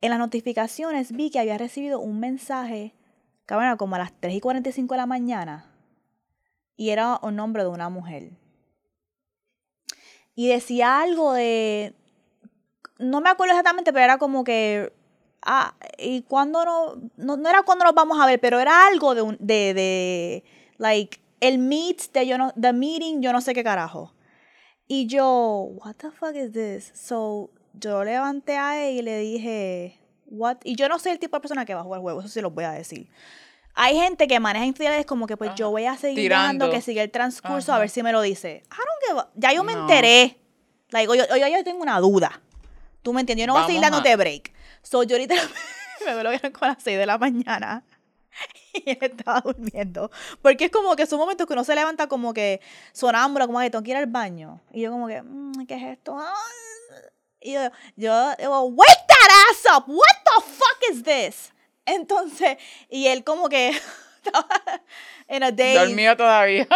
en 0.00 0.10
las 0.10 0.18
notificaciones 0.18 1.12
vi 1.12 1.30
que 1.30 1.40
había 1.40 1.58
recibido 1.58 2.00
un 2.00 2.20
mensaje, 2.20 2.94
cabrón, 3.44 3.76
como 3.76 3.96
a 3.96 3.98
las 3.98 4.12
3 4.20 4.36
y 4.36 4.40
45 4.40 4.94
de 4.94 4.98
la 4.98 5.06
mañana. 5.06 5.70
Y 6.76 6.90
era 6.90 7.18
un 7.22 7.36
nombre 7.36 7.64
de 7.64 7.68
una 7.68 7.88
mujer. 7.88 8.30
Y 10.36 10.48
decía 10.48 11.00
algo 11.00 11.32
de. 11.32 11.94
No 12.98 13.20
me 13.20 13.30
acuerdo 13.30 13.52
exactamente, 13.52 13.92
pero 13.92 14.04
era 14.04 14.18
como 14.18 14.44
que. 14.44 14.92
Ah, 15.42 15.74
y 15.98 16.22
cuando 16.22 16.64
no, 16.64 16.94
no. 17.16 17.36
No 17.36 17.48
era 17.48 17.62
cuando 17.62 17.84
nos 17.84 17.94
vamos 17.94 18.20
a 18.20 18.26
ver, 18.26 18.40
pero 18.40 18.60
era 18.60 18.86
algo 18.86 19.14
de 19.14 19.22
un. 19.22 19.36
de. 19.40 19.74
de 19.74 20.44
like. 20.78 21.23
El 21.40 21.58
meet 21.58 22.12
de 22.12 22.26
yo 22.26 22.38
no. 22.38 22.52
The 22.60 22.72
meeting, 22.72 23.20
yo 23.20 23.32
no 23.32 23.40
sé 23.40 23.54
qué 23.54 23.62
carajo. 23.64 24.14
Y 24.86 25.06
yo, 25.06 25.68
what 25.76 25.94
the 25.96 26.10
fuck 26.10 26.34
is 26.34 26.52
this? 26.52 26.90
So, 26.94 27.50
yo 27.72 28.04
levanté 28.04 28.56
a 28.56 28.82
él 28.86 28.98
y 28.98 29.02
le 29.02 29.18
dije, 29.18 29.98
what? 30.26 30.58
Y 30.64 30.76
yo 30.76 30.88
no 30.88 30.98
soy 30.98 31.12
el 31.12 31.18
tipo 31.18 31.36
de 31.36 31.40
persona 31.40 31.64
que 31.64 31.74
va 31.74 31.80
a 31.80 31.84
jugar 31.84 32.00
juegos, 32.00 32.24
eso 32.24 32.32
sí 32.34 32.40
los 32.40 32.52
voy 32.54 32.64
a 32.64 32.72
decir. 32.72 33.08
Hay 33.74 33.96
gente 33.96 34.28
que 34.28 34.38
maneja 34.38 34.64
infidelidades 34.66 35.06
como 35.06 35.26
que 35.26 35.36
pues 35.36 35.52
yo 35.56 35.70
voy 35.70 35.86
a 35.86 35.96
seguir 35.96 36.16
Tirando. 36.24 36.70
que 36.70 36.80
siga 36.80 37.02
el 37.02 37.10
transcurso 37.10 37.72
a 37.72 37.78
ver 37.78 37.88
si 37.88 38.02
me 38.02 38.12
lo 38.12 38.20
dice. 38.20 38.62
I 38.66 38.76
don't 38.76 39.08
give 39.08 39.18
a- 39.20 39.30
Ya 39.34 39.52
yo 39.52 39.64
me 39.64 39.74
No. 39.74 39.80
enteré. 39.80 40.38
Like, 40.90 41.08
oye, 41.08 41.22
oye, 41.32 41.50
yo 41.50 41.64
tengo 41.64 41.82
una 41.82 41.98
duda. 41.98 42.40
¿Tú 43.02 43.12
me 43.12 43.20
entiendes? 43.20 43.42
Yo 43.42 43.46
no 43.48 43.54
voy 43.54 43.62
a 43.62 43.66
seguir 43.66 43.80
Vamos 43.80 43.98
a- 43.98 44.02
dándote 44.02 44.16
break. 44.16 44.52
So, 44.82 45.02
yo 45.02 45.16
ahorita 45.16 45.34
me 46.06 46.22
lo 46.22 46.30
vieron 46.30 46.52
con 46.52 46.68
las 46.68 46.82
6 46.82 46.96
de 46.98 47.06
la 47.06 47.18
mañana. 47.18 47.82
Y 48.74 48.90
él 48.90 48.98
estaba 49.00 49.40
durmiendo. 49.40 50.10
Porque 50.42 50.64
es 50.66 50.70
como 50.70 50.96
que 50.96 51.06
son 51.06 51.18
momentos 51.18 51.46
que 51.46 51.52
uno 51.52 51.64
se 51.64 51.74
levanta 51.74 52.08
como 52.08 52.34
que 52.34 52.60
sonámbula, 52.92 53.46
como 53.46 53.60
que 53.60 53.70
tengo 53.70 53.84
que 53.84 53.90
ir 53.92 53.96
al 53.96 54.06
baño. 54.06 54.60
Y 54.72 54.82
yo 54.82 54.90
como 54.90 55.06
que, 55.06 55.22
"Mm, 55.22 55.66
¿qué 55.66 55.74
es 55.74 55.82
esto? 55.84 56.18
Ah". 56.18 56.34
Y 57.40 57.52
yo, 57.52 57.60
yo 57.96 58.34
digo, 58.36 58.62
wake 58.64 59.06
that 59.06 59.30
ass 59.50 59.76
up. 59.76 59.84
What 59.86 60.16
the 60.24 60.42
fuck 60.42 60.78
is 60.90 61.02
this? 61.02 61.52
Entonces, 61.86 62.56
y 62.88 63.06
él 63.06 63.22
como 63.22 63.48
que 63.48 63.68
estaba 64.24 64.48
en 65.28 65.42
a 65.42 65.52
day. 65.52 65.74
Dormido 65.74 66.16
todavía. 66.16 66.66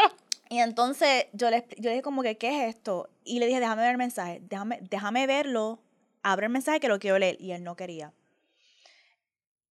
Y 0.50 0.58
entonces 0.60 1.26
yo 1.32 1.50
le, 1.50 1.66
yo 1.78 1.84
le 1.84 1.90
dije 1.90 2.02
como 2.02 2.22
que, 2.22 2.36
¿qué 2.38 2.48
es 2.68 2.74
esto? 2.76 3.08
Y 3.24 3.38
le 3.38 3.46
dije, 3.46 3.60
déjame 3.60 3.82
ver 3.82 3.92
el 3.92 3.98
mensaje, 3.98 4.40
déjame, 4.42 4.78
déjame 4.82 5.26
verlo, 5.26 5.78
abre 6.22 6.46
el 6.46 6.52
mensaje 6.52 6.80
que 6.80 6.88
lo 6.88 6.98
quiero 6.98 7.18
leer. 7.18 7.36
Y 7.40 7.52
él 7.52 7.64
no 7.64 7.74
quería. 7.76 8.12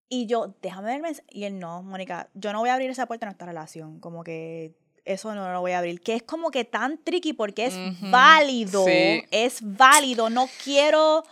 Y 0.10 0.26
yo, 0.26 0.54
déjame 0.62 0.88
ver 0.88 0.96
el 0.98 1.02
mensaje. 1.02 1.28
Y 1.32 1.44
él 1.44 1.60
no, 1.60 1.84
Mónica, 1.84 2.30
yo 2.34 2.54
no 2.54 2.60
voy 2.60 2.70
a 2.70 2.74
abrir 2.74 2.90
esa 2.90 3.06
puerta 3.08 3.26
en 3.26 3.30
nuestra 3.30 3.48
relación. 3.48 4.00
Como 4.00 4.24
que 4.24 4.74
eso 5.04 5.34
no 5.36 5.52
lo 5.52 5.60
voy 5.62 5.74
a 5.74 5.80
abrir. 5.80 6.00
Que 6.02 6.16
es 6.16 6.24
como 6.24 6.50
que 6.52 6.64
tan 6.64 6.98
tricky 7.04 7.34
porque 7.34 7.66
es 7.66 7.76
válido. 8.10 8.86
sí. 8.86 9.24
Es 9.32 9.60
válido. 9.62 10.30
No 10.30 10.48
quiero, 10.64 11.24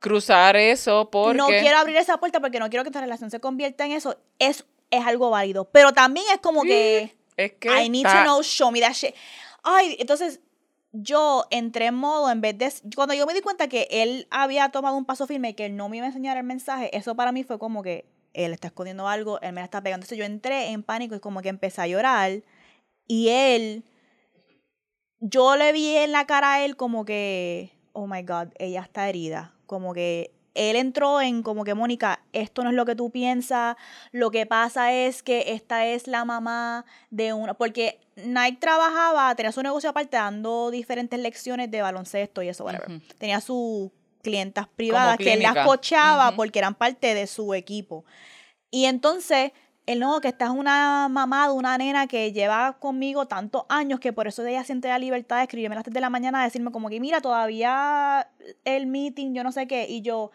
Cruzar 0.00 0.56
eso 0.56 1.10
porque. 1.10 1.36
no 1.36 1.48
quiero 1.48 1.76
abrir 1.78 1.96
esa 1.96 2.18
puerta 2.18 2.38
porque 2.40 2.60
no 2.60 2.68
quiero 2.70 2.84
que 2.84 2.90
esta 2.90 3.00
relación 3.00 3.30
se 3.30 3.40
convierta 3.40 3.84
en 3.84 3.92
eso. 3.92 4.16
Es, 4.38 4.64
es 4.90 5.04
algo 5.04 5.30
válido. 5.30 5.64
Pero 5.64 5.92
también 5.92 6.26
es 6.32 6.38
como 6.40 6.62
que... 6.62 7.16
Es 7.36 7.52
que. 7.54 7.68
I 7.68 7.88
need 7.88 8.06
está- 8.06 8.22
to 8.22 8.30
know, 8.30 8.42
show 8.42 8.70
me 8.70 8.80
that 8.80 8.92
shit. 8.92 9.14
Ay, 9.64 9.96
entonces 9.98 10.40
yo 10.92 11.44
entré 11.50 11.86
en 11.86 11.94
modo, 11.94 12.30
en 12.30 12.40
vez 12.40 12.56
de. 12.56 12.72
Cuando 12.94 13.14
yo 13.14 13.26
me 13.26 13.34
di 13.34 13.40
cuenta 13.40 13.68
que 13.68 13.88
él 13.90 14.26
había 14.30 14.68
tomado 14.70 14.96
un 14.96 15.04
paso 15.04 15.26
firme 15.26 15.50
y 15.50 15.54
que 15.54 15.66
él 15.66 15.76
no 15.76 15.88
me 15.88 15.98
iba 15.98 16.06
a 16.06 16.08
enseñar 16.08 16.36
el 16.36 16.44
mensaje, 16.44 16.96
eso 16.96 17.14
para 17.14 17.32
mí 17.32 17.44
fue 17.44 17.58
como 17.58 17.82
que 17.82 18.06
él 18.34 18.52
está 18.52 18.68
escondiendo 18.68 19.08
algo, 19.08 19.40
él 19.40 19.52
me 19.52 19.60
la 19.60 19.66
está 19.66 19.82
pegando. 19.82 20.04
Entonces 20.04 20.18
yo 20.18 20.24
entré 20.24 20.70
en 20.70 20.82
pánico 20.82 21.14
y 21.14 21.20
como 21.20 21.42
que 21.42 21.48
empecé 21.48 21.82
a 21.82 21.86
llorar. 21.86 22.42
Y 23.06 23.28
él. 23.28 23.84
Yo 25.20 25.56
le 25.56 25.72
vi 25.72 25.96
en 25.96 26.12
la 26.12 26.26
cara 26.26 26.54
a 26.54 26.64
él 26.64 26.76
como 26.76 27.04
que. 27.04 27.72
Oh 27.92 28.06
my 28.06 28.22
God, 28.22 28.48
ella 28.58 28.82
está 28.82 29.08
herida. 29.08 29.54
Como 29.66 29.92
que. 29.92 30.32
Él 30.54 30.76
entró 30.76 31.20
en 31.20 31.42
como 31.42 31.64
que, 31.64 31.74
Mónica, 31.74 32.20
esto 32.32 32.62
no 32.62 32.70
es 32.70 32.76
lo 32.76 32.84
que 32.84 32.94
tú 32.94 33.10
piensas, 33.10 33.76
lo 34.12 34.30
que 34.30 34.46
pasa 34.46 34.92
es 34.92 35.22
que 35.22 35.52
esta 35.52 35.86
es 35.86 36.06
la 36.06 36.24
mamá 36.24 36.84
de 37.10 37.32
una, 37.32 37.54
porque 37.54 38.00
Nike 38.16 38.58
trabajaba, 38.60 39.34
tenía 39.34 39.52
su 39.52 39.62
negocio 39.62 39.90
aparte 39.90 40.16
dando 40.16 40.70
diferentes 40.70 41.18
lecciones 41.20 41.70
de 41.70 41.82
baloncesto 41.82 42.42
y 42.42 42.48
eso, 42.48 42.64
whatever. 42.64 43.00
Tenía 43.18 43.40
sus 43.40 43.90
clientas 44.22 44.66
privadas 44.68 45.16
que 45.16 45.34
él 45.34 45.42
las 45.42 45.64
cochaba 45.64 46.34
porque 46.34 46.58
eran 46.58 46.74
parte 46.74 47.14
de 47.14 47.26
su 47.26 47.54
equipo. 47.54 48.04
Y 48.70 48.86
entonces 48.86 49.52
él 49.92 50.00
no, 50.00 50.20
que 50.20 50.28
esta 50.28 50.44
es 50.46 50.50
una 50.50 51.08
mamá 51.08 51.48
de 51.48 51.54
una 51.54 51.76
nena 51.78 52.06
que 52.06 52.32
lleva 52.32 52.76
conmigo 52.78 53.26
tantos 53.26 53.64
años 53.68 54.00
que 54.00 54.12
por 54.12 54.28
eso 54.28 54.44
ella 54.44 54.62
siente 54.64 54.88
la 54.88 54.98
libertad 54.98 55.36
de 55.38 55.42
escribirme 55.44 55.74
a 55.74 55.78
las 55.78 55.84
3 55.84 55.94
de 55.94 56.00
la 56.00 56.10
mañana, 56.10 56.42
decirme 56.44 56.70
como 56.72 56.88
que 56.88 57.00
mira, 57.00 57.20
todavía 57.20 58.28
el 58.64 58.86
meeting, 58.86 59.34
yo 59.34 59.42
no 59.44 59.52
sé 59.52 59.66
qué, 59.66 59.86
y 59.88 60.02
yo, 60.02 60.30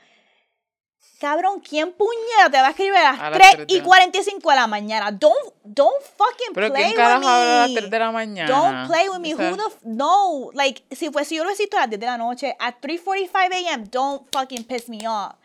cabrón, 1.19 1.59
¿quién 1.61 1.93
puñera 1.93 2.49
te 2.51 2.57
va 2.59 2.67
a 2.67 2.69
escribir 2.71 2.95
a 2.95 3.11
las, 3.11 3.19
A 3.21 3.29
las 3.29 3.39
3 3.39 3.51
3 3.55 3.67
de 3.67 3.73
y 3.73 3.77
la- 3.77 3.83
45 3.83 4.49
de 4.49 4.55
la 4.55 4.67
mañana? 4.67 5.11
Don't, 5.11 5.35
don't 5.63 6.01
fucking 6.17 6.53
Pero 6.53 6.69
play 6.69 6.83
¿quién 6.83 6.95
carajo 6.95 7.19
with 7.21 7.27
habla 7.27 7.53
a 7.55 7.59
las 7.61 7.69
me. 7.69 7.75
3 7.77 7.91
de 7.91 7.99
la 7.99 8.11
mañana? 8.11 8.49
Don't 8.51 8.87
play 8.87 9.09
with 9.09 9.19
me. 9.19 9.33
O 9.33 9.37
sea, 9.37 9.51
Who 9.51 9.57
the 9.57 9.63
f 9.67 9.77
no? 9.83 10.49
Like, 10.53 10.83
si 10.95 11.09
fuese 11.11 11.35
yo 11.35 11.43
lo 11.43 11.49
necesito 11.49 11.77
a 11.77 11.81
las 11.81 11.89
10 11.89 11.99
de 11.99 12.05
la 12.07 12.17
noche, 12.17 12.55
at 12.59 12.75
3:45 12.81 13.53
a.m., 13.53 13.83
don't 13.91 14.27
fucking 14.31 14.63
piss 14.65 14.89
me 14.89 15.07
off. 15.07 15.35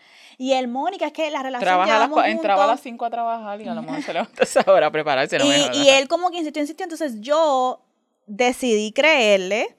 Y 0.41 0.53
el 0.53 0.68
Mónica 0.68 1.07
es 1.07 1.12
que 1.12 1.28
la 1.30 1.43
relación 1.43 1.64
trabaja 1.66 1.97
a 1.97 1.99
las, 1.99 2.09
cua- 2.11 2.30
entraba 2.30 2.62
a 2.64 2.66
las 2.68 2.76
juntos, 2.76 2.82
5 2.84 3.05
a 3.05 3.11
trabajar 3.11 3.61
y 3.61 3.66
a 3.68 3.74
lo 3.74 3.82
mejor 3.82 4.03
se 4.03 4.12
levanta 4.12 4.41
a 4.41 4.45
esa 4.45 4.64
hora 4.72 4.86
a 4.86 4.91
prepararse. 4.93 5.36
No 5.39 5.45
y, 5.45 5.49
y 5.78 5.89
él 5.91 6.07
como 6.07 6.30
que 6.30 6.39
insistió, 6.39 6.62
insistió, 6.62 6.84
entonces 6.84 7.20
yo 7.20 7.80
decidí 8.26 8.93
creerle, 8.93 9.74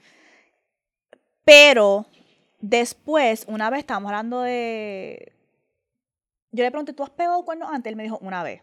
pero 1.46 2.06
después, 2.60 3.46
una 3.48 3.70
vez 3.70 3.80
estábamos 3.80 4.10
hablando 4.12 4.42
de... 4.42 5.34
Yo 6.52 6.64
le 6.64 6.72
pregunté, 6.72 6.94
¿tú 6.94 7.04
has 7.04 7.10
pegado 7.12 7.44
cuernos 7.46 7.70
antes? 7.72 7.90
Él 7.92 7.96
me 7.96 8.04
dijo, 8.04 8.18
una 8.22 8.44
vez. 8.44 8.62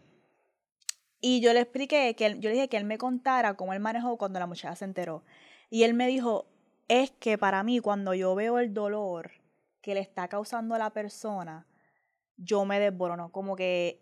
Y 1.19 1.39
yo 1.41 1.53
le 1.53 1.61
expliqué, 1.61 2.15
que 2.15 2.25
él- 2.27 2.39
yo 2.41 2.49
le 2.49 2.55
dije 2.55 2.69
que 2.69 2.77
él 2.77 2.83
me 2.83 2.97
contara 2.97 3.55
cómo 3.55 3.73
él 3.73 3.79
manejó 3.79 4.17
cuando 4.17 4.39
la 4.39 4.45
muchacha 4.45 4.75
se 4.75 4.85
enteró. 4.85 5.23
Y 5.69 5.83
él 5.83 5.93
me 5.93 6.05
dijo, 6.07 6.45
es 6.87 7.11
que 7.11 7.37
para 7.37 7.63
mí 7.63 7.79
cuando 7.79 8.13
yo 8.13 8.35
veo 8.35 8.59
el 8.59 8.73
dolor 8.73 9.31
que 9.81 9.93
le 9.93 10.01
está 10.01 10.27
causando 10.27 10.75
a 10.75 10.77
la 10.77 10.89
persona, 10.91 11.65
yo 12.37 12.65
me 12.65 12.79
desborono. 12.79 13.31
Como 13.31 13.55
que 13.55 13.99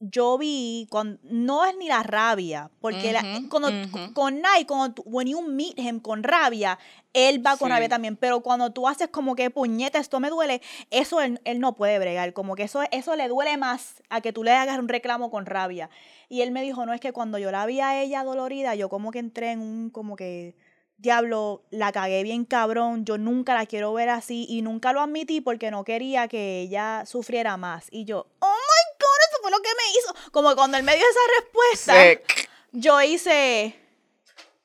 yo 0.00 0.38
vi, 0.38 0.86
con, 0.90 1.18
no 1.24 1.66
es 1.66 1.76
ni 1.76 1.88
la 1.88 2.04
rabia, 2.04 2.70
porque 2.80 3.12
la- 3.12 3.24
Ujú, 3.36 3.48
cuando, 3.48 3.68
ujú. 3.70 4.12
con 4.14 4.36
Nike, 4.36 4.66
cuando 4.68 4.94
tú- 4.94 5.02
when 5.06 5.26
you 5.26 5.42
meet 5.42 5.76
him 5.76 5.98
con 5.98 6.22
rabia, 6.22 6.78
él 7.12 7.44
va 7.44 7.56
con 7.56 7.66
Sí. 7.68 7.72
rabia 7.72 7.88
también, 7.88 8.14
pero 8.16 8.40
cuando 8.40 8.70
tú 8.72 8.86
haces 8.86 9.08
como 9.08 9.34
que 9.34 9.50
puñeta, 9.50 9.98
esto 9.98 10.20
me 10.20 10.30
duele, 10.30 10.62
eso 10.90 11.20
él, 11.20 11.40
él 11.44 11.58
no 11.58 11.74
puede 11.74 11.98
bregar, 11.98 12.32
como 12.32 12.54
que 12.54 12.62
eso, 12.62 12.82
eso 12.92 13.16
le 13.16 13.26
duele 13.26 13.56
más 13.56 14.00
a 14.08 14.20
que 14.20 14.32
tú 14.32 14.44
le 14.44 14.52
hagas 14.52 14.78
un 14.78 14.86
reclamo 14.88 15.32
con 15.32 15.46
rabia. 15.46 15.90
Y 16.28 16.42
él 16.42 16.52
me 16.52 16.62
dijo, 16.62 16.86
no, 16.86 16.92
es 16.92 17.00
que 17.00 17.12
cuando 17.12 17.38
yo 17.38 17.50
la 17.50 17.66
vi 17.66 17.80
a 17.80 18.00
ella 18.00 18.22
dolorida, 18.22 18.76
yo 18.76 18.88
como 18.88 19.10
que 19.10 19.18
entré 19.18 19.50
en 19.50 19.60
un, 19.60 19.90
como 19.90 20.14
que, 20.14 20.54
diablo, 20.98 21.62
la 21.70 21.92
cagué 21.92 22.22
bien 22.24 22.44
cabrón, 22.44 23.04
yo 23.04 23.18
nunca 23.18 23.54
la 23.54 23.66
quiero 23.66 23.92
ver 23.92 24.08
así 24.08 24.46
y 24.48 24.62
nunca 24.62 24.92
lo 24.92 25.00
admití 25.00 25.40
porque 25.40 25.70
no 25.70 25.84
quería 25.84 26.28
que 26.28 26.60
ella 26.60 27.04
sufriera 27.06 27.56
más. 27.56 27.86
Y 27.90 28.04
yo, 28.04 28.26
oh 28.40 28.46
my 28.46 28.98
god, 28.98 29.18
eso 29.30 29.38
fue 29.40 29.50
lo 29.50 29.58
que 29.58 29.68
me 29.68 29.92
hizo. 29.92 30.30
Como 30.32 30.54
cuando 30.56 30.76
él 30.76 30.82
me 30.82 30.96
dio 30.96 31.04
esa 31.08 31.20
respuesta, 31.40 32.22
yo 32.72 33.00
hice... 33.00 33.78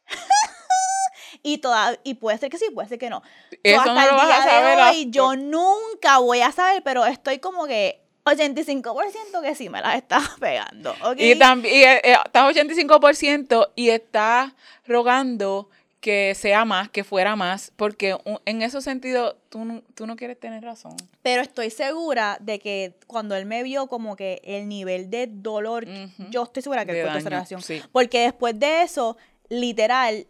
y, 1.44 1.60
toda, 1.60 1.98
y 2.04 2.16
puede 2.16 2.38
ser 2.40 2.50
que 2.50 2.58
sí, 2.58 2.66
puede 2.74 2.90
ser 2.90 2.98
que 2.98 3.10
no. 3.10 3.22
So, 3.22 3.58
Eso 3.64 3.80
hasta 3.80 3.94
no 3.94 4.02
el 4.02 4.26
día 4.26 4.36
de 4.36 4.44
saber 4.44 4.80
hoy, 4.80 5.10
yo 5.12 5.36
nunca 5.36 6.18
voy 6.18 6.42
a 6.42 6.52
saber, 6.52 6.82
pero 6.84 7.06
estoy 7.06 7.38
como 7.40 7.68
que 7.68 8.02
85% 8.26 9.42
que 9.42 9.54
sí 9.54 9.70
me 9.70 9.82
la 9.82 9.96
está 9.96 10.20
pegando. 10.40 10.96
¿ok? 11.04 11.16
Y 11.18 11.36
también 11.36 11.76
y, 11.76 11.84
eh, 11.84 12.02
eh, 12.04 12.18
estás 12.26 12.56
85% 12.56 13.72
y 13.76 13.90
estás 13.90 14.54
rogando 14.88 15.70
que 16.04 16.36
sea 16.36 16.66
más, 16.66 16.90
que 16.90 17.06
fuera 17.06 17.38
más, 17.38 17.72
porque 17.78 18.18
en 18.46 18.62
ese 18.62 18.82
sentido 18.82 19.38
tú, 19.48 19.64
no- 19.64 19.82
tú 19.96 20.06
no 20.06 20.18
quieres 20.18 20.38
tener 20.38 20.62
razón. 20.62 20.98
Pero 21.22 21.42
estoy 21.42 21.70
segura 21.70 22.38
de 22.42 22.60
que 22.60 23.00
cuando 23.08 23.36
él 23.38 23.46
me 23.46 23.64
vio 23.64 23.88
como 23.88 24.18
que 24.18 24.42
el 24.44 24.68
nivel 24.68 25.10
de 25.10 25.28
dolor, 25.28 25.86
yo 26.30 26.44
estoy 26.44 26.62
segura 26.62 26.84
que 26.84 26.92
él 26.92 26.98
De 26.98 27.04
cortó 27.04 27.20
esa 27.20 27.30
relación. 27.30 27.62
sí. 27.62 27.82
Porque 27.94 28.20
después 28.20 28.60
de 28.60 28.82
eso, 28.82 29.16
literal, 29.48 30.28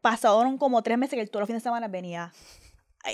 pasaron 0.00 0.56
como 0.56 0.82
tres 0.82 0.96
meses 0.96 1.16
que 1.16 1.20
él 1.20 1.28
todos 1.28 1.42
los 1.42 1.46
fines 1.48 1.62
de 1.62 1.68
semana 1.68 1.86
venía. 1.86 2.32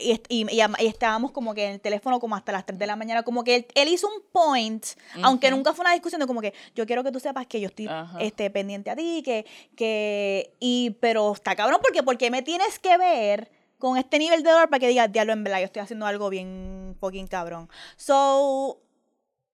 Y, 0.02 0.20
y- 0.28 0.52
y 0.52 0.60
am- 0.60 0.74
y 0.80 0.86
estábamos 0.86 1.30
como 1.30 1.54
que 1.54 1.64
en 1.64 1.72
el 1.74 1.80
teléfono 1.80 2.18
como 2.18 2.34
hasta 2.34 2.50
las 2.50 2.66
3 2.66 2.76
de 2.78 2.86
la 2.88 2.96
mañana, 2.96 3.22
como 3.22 3.44
que 3.44 3.54
él, 3.54 3.66
él 3.74 3.88
hizo 3.88 4.08
un 4.08 4.20
point, 4.32 4.84
aunque 5.22 5.46
Ujú. 5.46 5.56
nunca 5.56 5.72
fue 5.74 5.84
una 5.84 5.92
discusión 5.92 6.20
de 6.20 6.26
como 6.26 6.40
que 6.40 6.52
yo 6.74 6.86
quiero 6.86 7.04
que 7.04 7.12
tú 7.12 7.20
sepas 7.20 7.46
que 7.46 7.60
yo 7.60 7.68
estoy 7.68 7.86
Ajá. 7.86 8.18
este, 8.20 8.50
pendiente 8.50 8.90
a 8.90 8.96
ti, 8.96 9.22
que, 9.24 9.46
que, 9.76 10.52
y, 10.58 10.90
pero 11.00 11.32
está 11.32 11.54
cabrón 11.54 11.78
porque, 11.82 12.02
porque 12.02 12.30
me 12.32 12.42
tienes 12.42 12.78
que 12.80 12.98
ver 12.98 13.50
con 13.78 13.96
este 13.96 14.18
nivel 14.18 14.42
de 14.42 14.50
dolor 14.50 14.68
para 14.70 14.80
que 14.80 14.88
digas, 14.88 15.12
diablo, 15.12 15.32
en 15.34 15.44
verdad, 15.44 15.58
yo 15.60 15.66
estoy 15.66 15.82
haciendo 15.82 16.06
algo 16.06 16.30
bien 16.30 16.96
fucking 16.98 17.26
cabrón. 17.28 17.68
So, 17.96 18.80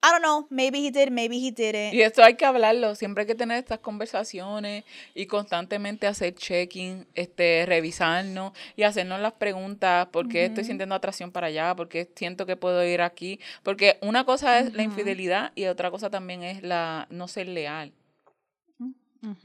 I 0.05 0.11
don't 0.11 0.23
know, 0.23 0.49
maybe 0.51 0.85
he 0.85 0.91
did, 0.91 1.11
maybe 1.13 1.37
he 1.37 1.53
didn't. 1.53 1.95
Y 1.95 2.03
esto 2.03 2.25
hay 2.25 2.35
que 2.35 2.45
hablarlo, 2.45 2.97
siempre 2.97 3.23
hay 3.23 3.27
que 3.29 3.37
tener 3.37 3.59
estas 3.59 3.79
conversaciones 3.79 4.83
y 5.15 5.27
constantemente 5.27 6.09
hacer 6.09 6.35
checking, 6.35 7.07
este, 7.15 7.65
revisarnos 7.67 8.53
y 8.75 8.83
hacernos 8.83 9.21
las 9.21 9.35
preguntas, 9.35 10.09
¿por 10.09 10.29
qué 10.29 10.47
estoy 10.47 10.65
sintiendo 10.65 10.97
atracción 10.97 11.31
para 11.31 11.47
allá? 11.47 11.77
¿Por 11.77 11.89
qué 11.89 12.11
siento 12.17 12.47
que 12.47 12.57
puedo 12.57 12.85
ir 12.85 13.01
aquí? 13.01 13.39
Porque 13.63 13.99
una 14.03 14.25
cosa 14.25 14.59
es 14.59 14.75
la 14.75 14.83
infidelidad 14.83 15.53
y 15.55 15.67
otra 15.67 15.93
cosa 15.93 16.11
también 16.11 16.43
es 16.43 16.65
la 16.65 17.07
no 17.09 17.29
ser 17.29 17.47
leal, 17.47 17.93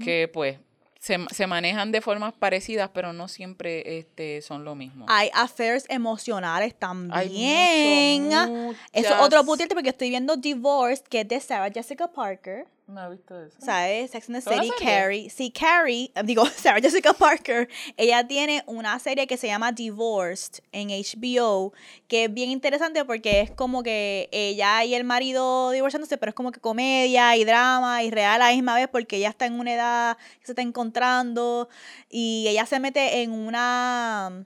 que 0.03 0.27
pues 0.27 0.57
se, 0.99 1.17
se 1.31 1.47
manejan 1.47 1.91
de 1.91 2.01
formas 2.01 2.33
parecidas, 2.33 2.89
pero 2.93 3.13
no 3.13 3.27
siempre 3.27 3.99
este, 3.99 4.41
son 4.41 4.63
lo 4.63 4.75
mismo. 4.75 5.05
Hay 5.09 5.29
affairs 5.33 5.85
emocionales 5.89 6.73
Hay 6.73 6.79
también. 6.79 8.23
mucho, 8.25 8.79
Eso 8.93 9.13
es 9.13 9.21
otro 9.21 9.43
putito 9.43 9.75
porque 9.75 9.89
estoy 9.89 10.09
viendo 10.09 10.37
Divorced, 10.37 11.05
que 11.05 11.21
es 11.21 11.27
de 11.27 11.39
Sarah 11.39 11.71
Jessica 11.71 12.07
Parker. 12.07 12.67
No 12.88 13.05
he 13.05 13.09
visto 13.09 13.38
eso. 13.43 13.57
¿Sabes? 13.59 14.11
Sex 14.11 14.29
and 14.29 14.35
the 14.35 14.39
¿Es 14.39 14.47
una 14.47 14.63
City? 14.63 14.75
Carrie. 14.79 15.29
Sí, 15.29 15.51
Carrie, 15.51 16.09
digo, 16.23 16.45
Sarah 16.45 16.79
Jessica 16.79 17.11
Parker, 17.11 17.67
ella 17.97 18.25
tiene 18.25 18.63
una 18.65 18.97
serie 18.99 19.27
que 19.27 19.35
se 19.35 19.47
llama 19.47 19.73
Divorced 19.73 20.63
en 20.71 20.88
HBO, 20.88 21.73
que 22.07 22.25
es 22.25 22.33
bien 22.33 22.49
interesante 22.49 23.03
porque 23.03 23.41
es 23.41 23.51
como 23.51 23.83
que 23.83 24.29
ella 24.31 24.85
y 24.85 24.95
el 24.95 25.03
marido 25.03 25.71
divorciándose, 25.71 26.17
pero 26.17 26.29
es 26.29 26.35
como 26.35 26.53
que 26.53 26.61
comedia 26.61 27.35
y 27.35 27.43
drama 27.43 28.03
y 28.03 28.09
real 28.09 28.41
a 28.41 28.47
la 28.47 28.53
misma 28.53 28.75
vez 28.75 28.88
porque 28.88 29.17
ella 29.17 29.29
está 29.29 29.45
en 29.45 29.59
una 29.59 29.73
edad 29.73 30.17
que 30.39 30.45
se 30.45 30.53
está 30.53 30.61
encontrando 30.61 31.67
y 32.09 32.45
ella 32.47 32.65
se 32.65 32.79
mete 32.79 33.21
en 33.21 33.31
una, 33.33 34.45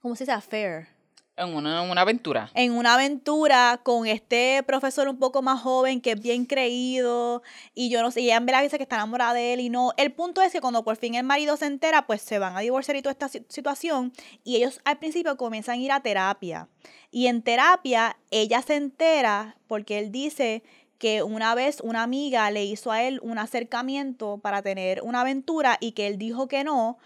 ¿cómo 0.00 0.16
se 0.16 0.24
dice? 0.24 0.32
Affair 0.32 0.95
En 1.38 1.54
una, 1.54 1.82
una 1.82 2.00
aventura. 2.00 2.50
en 2.54 2.72
una 2.72 2.94
aventura 2.94 3.78
con 3.82 4.06
este 4.06 4.62
profesor 4.66 5.06
un 5.08 5.18
poco 5.18 5.42
más 5.42 5.60
joven 5.60 6.00
que 6.00 6.12
es 6.12 6.20
bien 6.20 6.46
creído 6.46 7.42
y 7.74 7.90
yo 7.90 8.00
no 8.00 8.10
sé, 8.10 8.22
y 8.22 8.24
ella 8.26 8.36
en 8.36 8.46
verdad 8.46 8.62
dice 8.62 8.78
que 8.78 8.84
está 8.84 8.96
enamorada 8.96 9.34
de 9.34 9.52
él 9.52 9.60
y 9.60 9.68
no. 9.68 9.92
El 9.98 10.12
punto 10.12 10.40
es 10.40 10.50
que 10.50 10.62
cuando 10.62 10.82
por 10.82 10.96
fin 10.96 11.14
el 11.14 11.24
marido 11.24 11.58
se 11.58 11.66
entera, 11.66 12.06
pues 12.06 12.22
se 12.22 12.38
van 12.38 12.56
a 12.56 12.60
divorciar 12.60 12.96
y 12.96 13.02
toda 13.02 13.12
esta 13.12 13.28
si- 13.28 13.44
situación 13.50 14.12
y 14.44 14.56
ellos 14.56 14.80
al 14.86 14.96
principio 14.98 15.36
comienzan 15.36 15.74
a 15.74 15.82
ir 15.82 15.92
a 15.92 16.00
terapia. 16.00 16.68
Y 17.10 17.26
en 17.26 17.42
terapia 17.42 18.16
ella 18.30 18.62
se 18.62 18.76
entera 18.76 19.56
porque 19.68 19.98
él 19.98 20.10
dice 20.12 20.62
que 20.98 21.22
una 21.22 21.54
vez 21.54 21.82
una 21.82 22.02
amiga 22.02 22.50
le 22.50 22.64
hizo 22.64 22.90
a 22.90 23.02
él 23.02 23.20
un 23.22 23.36
acercamiento 23.36 24.38
para 24.38 24.62
tener 24.62 25.02
una 25.02 25.20
aventura 25.20 25.76
y 25.80 25.92
que 25.92 26.06
él 26.06 26.16
dijo 26.16 26.48
que 26.48 26.64
no, 26.64 26.96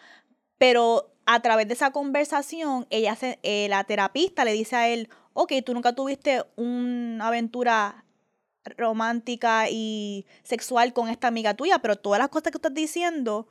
pero 0.60 1.10
a 1.24 1.40
través 1.40 1.66
de 1.68 1.72
esa 1.72 1.90
conversación, 1.90 2.86
ella 2.90 3.16
se, 3.16 3.38
eh, 3.42 3.66
la 3.70 3.82
terapista 3.84 4.44
le 4.44 4.52
dice 4.52 4.76
a 4.76 4.88
él, 4.88 5.08
ok, 5.32 5.54
tú 5.64 5.72
nunca 5.72 5.94
tuviste 5.94 6.44
una 6.56 7.28
aventura 7.28 8.04
romántica 8.76 9.70
y 9.70 10.26
sexual 10.42 10.92
con 10.92 11.08
esta 11.08 11.28
amiga 11.28 11.54
tuya, 11.54 11.78
pero 11.78 11.96
todas 11.96 12.18
las 12.18 12.28
cosas 12.28 12.52
que 12.52 12.58
estás 12.58 12.74
diciendo, 12.74 13.48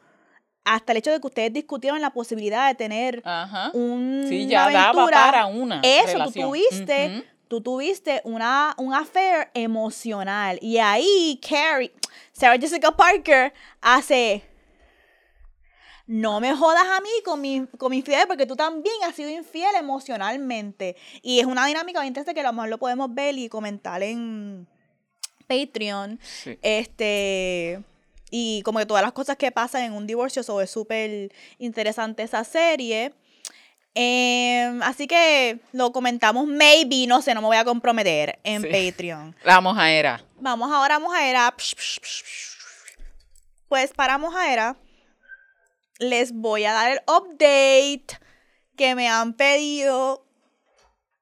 hasta 0.64 0.92
el 0.92 1.00
hecho 1.00 1.10
de 1.10 1.20
que 1.20 1.26
ustedes 1.26 1.52
discutieron 1.52 2.00
la 2.00 2.12
posibilidad 2.12 2.68
de 2.68 2.76
tener 2.76 3.24
Ajá. 3.26 3.72
un, 3.74 4.26
Sí, 4.30 4.46
ya 4.46 4.70
daba 4.70 4.90
aventura, 4.90 5.18
para 5.26 5.46
una 5.48 5.82
eso 5.84 6.04
tú 6.06 6.12
relación. 6.12 6.46
tuviste, 6.50 7.08
Ujú. 7.16 7.24
tú 7.48 7.62
tuviste 7.62 8.22
una, 8.24 8.76
un 8.78 8.94
affair 8.94 9.50
emocional. 9.56 10.60
Y 10.62 10.78
ahí 10.78 11.40
Carrie, 11.42 11.92
Sarah 12.34 12.60
Jessica 12.60 12.92
Parker 12.92 13.52
hace, 13.82 14.44
no 16.12 16.40
me 16.40 16.56
jodas 16.56 16.86
a 16.88 17.02
mí 17.02 17.10
con 17.24 17.40
mi, 17.40 17.68
con 17.78 17.92
mi 17.92 17.98
infidelidad 17.98 18.28
porque 18.28 18.48
tú 18.48 18.56
también 18.56 18.96
has 19.06 19.14
sido 19.16 19.30
infiel 19.30 19.70
emocionalmente. 19.78 20.96
Y 21.22 21.40
es 21.40 21.46
una 21.46 21.68
dinámica 21.68 22.00
bien 22.00 22.08
interesante 22.08 22.34
que 22.34 22.40
a 22.40 22.50
lo 22.50 22.54
mejor 22.54 22.70
lo 22.70 22.80
podemos 22.80 23.14
ver 23.14 23.38
y 23.38 23.48
comentar 23.48 24.02
en 24.02 24.68
Patreon. 25.48 26.20
Sí. 26.24 26.58
Este. 26.64 27.84
Y 28.32 28.64
como 28.64 28.80
que 28.80 28.88
todas 28.88 29.04
las 29.04 29.12
cosas 29.12 29.38
que 29.38 29.52
pasan 29.52 29.84
en 29.84 29.94
un 29.94 30.08
divorcio, 30.08 30.42
eso 30.42 30.60
es 30.62 30.72
súper 30.72 31.32
interesante 31.60 32.24
esa 32.24 32.44
serie. 32.44 33.14
Em, 33.94 34.82
así 34.82 35.06
que 35.06 35.60
lo 35.74 35.92
comentamos, 35.92 36.48
maybe, 36.48 37.06
no 37.06 37.22
sé, 37.22 37.36
no 37.36 37.42
me 37.42 37.48
voy 37.48 37.58
a 37.58 37.66
comprometer 37.66 38.40
en 38.44 38.64
Sí. 38.64 38.68
Patreon. 38.68 39.36
La 39.44 39.62
mojaera. 39.62 40.24
Vamos 40.40 40.72
ahora 40.72 40.96
a 40.96 41.00
Mojaera. 41.00 41.54
Pues 43.68 43.92
para 43.94 44.18
Mojaera, 44.18 44.76
les 46.00 46.34
voy 46.34 46.66
a 46.66 46.74
dar 46.74 46.92
el 46.92 47.02
update 47.08 48.20
que 48.76 48.96
me 48.96 49.08
han 49.08 49.34
pedido 49.34 50.26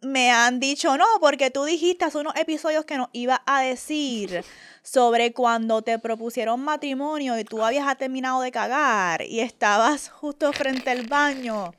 me 0.02 0.32
han 0.32 0.60
dicho, 0.60 0.98
no, 0.98 1.06
porque 1.20 1.50
tú 1.50 1.64
dijiste 1.64 2.06
hace 2.06 2.20
unos 2.20 2.36
episodios 2.36 2.86
que 2.86 2.98
nos 2.98 3.10
iba 3.14 3.42
a 3.46 3.62
decir 3.62 4.44
sobre 4.84 5.34
cuando 5.34 5.82
te 5.82 5.98
propusieron 6.00 6.62
matrimonio 6.64 7.38
y 7.38 7.44
tú 7.44 7.64
habías 7.64 7.98
terminado 7.98 8.42
de 8.42 8.52
cagar 8.52 9.24
y 9.24 9.40
estabas 9.40 10.10
justo 10.12 10.54
frente 10.54 10.92
al 10.92 11.08
baño. 11.08 11.74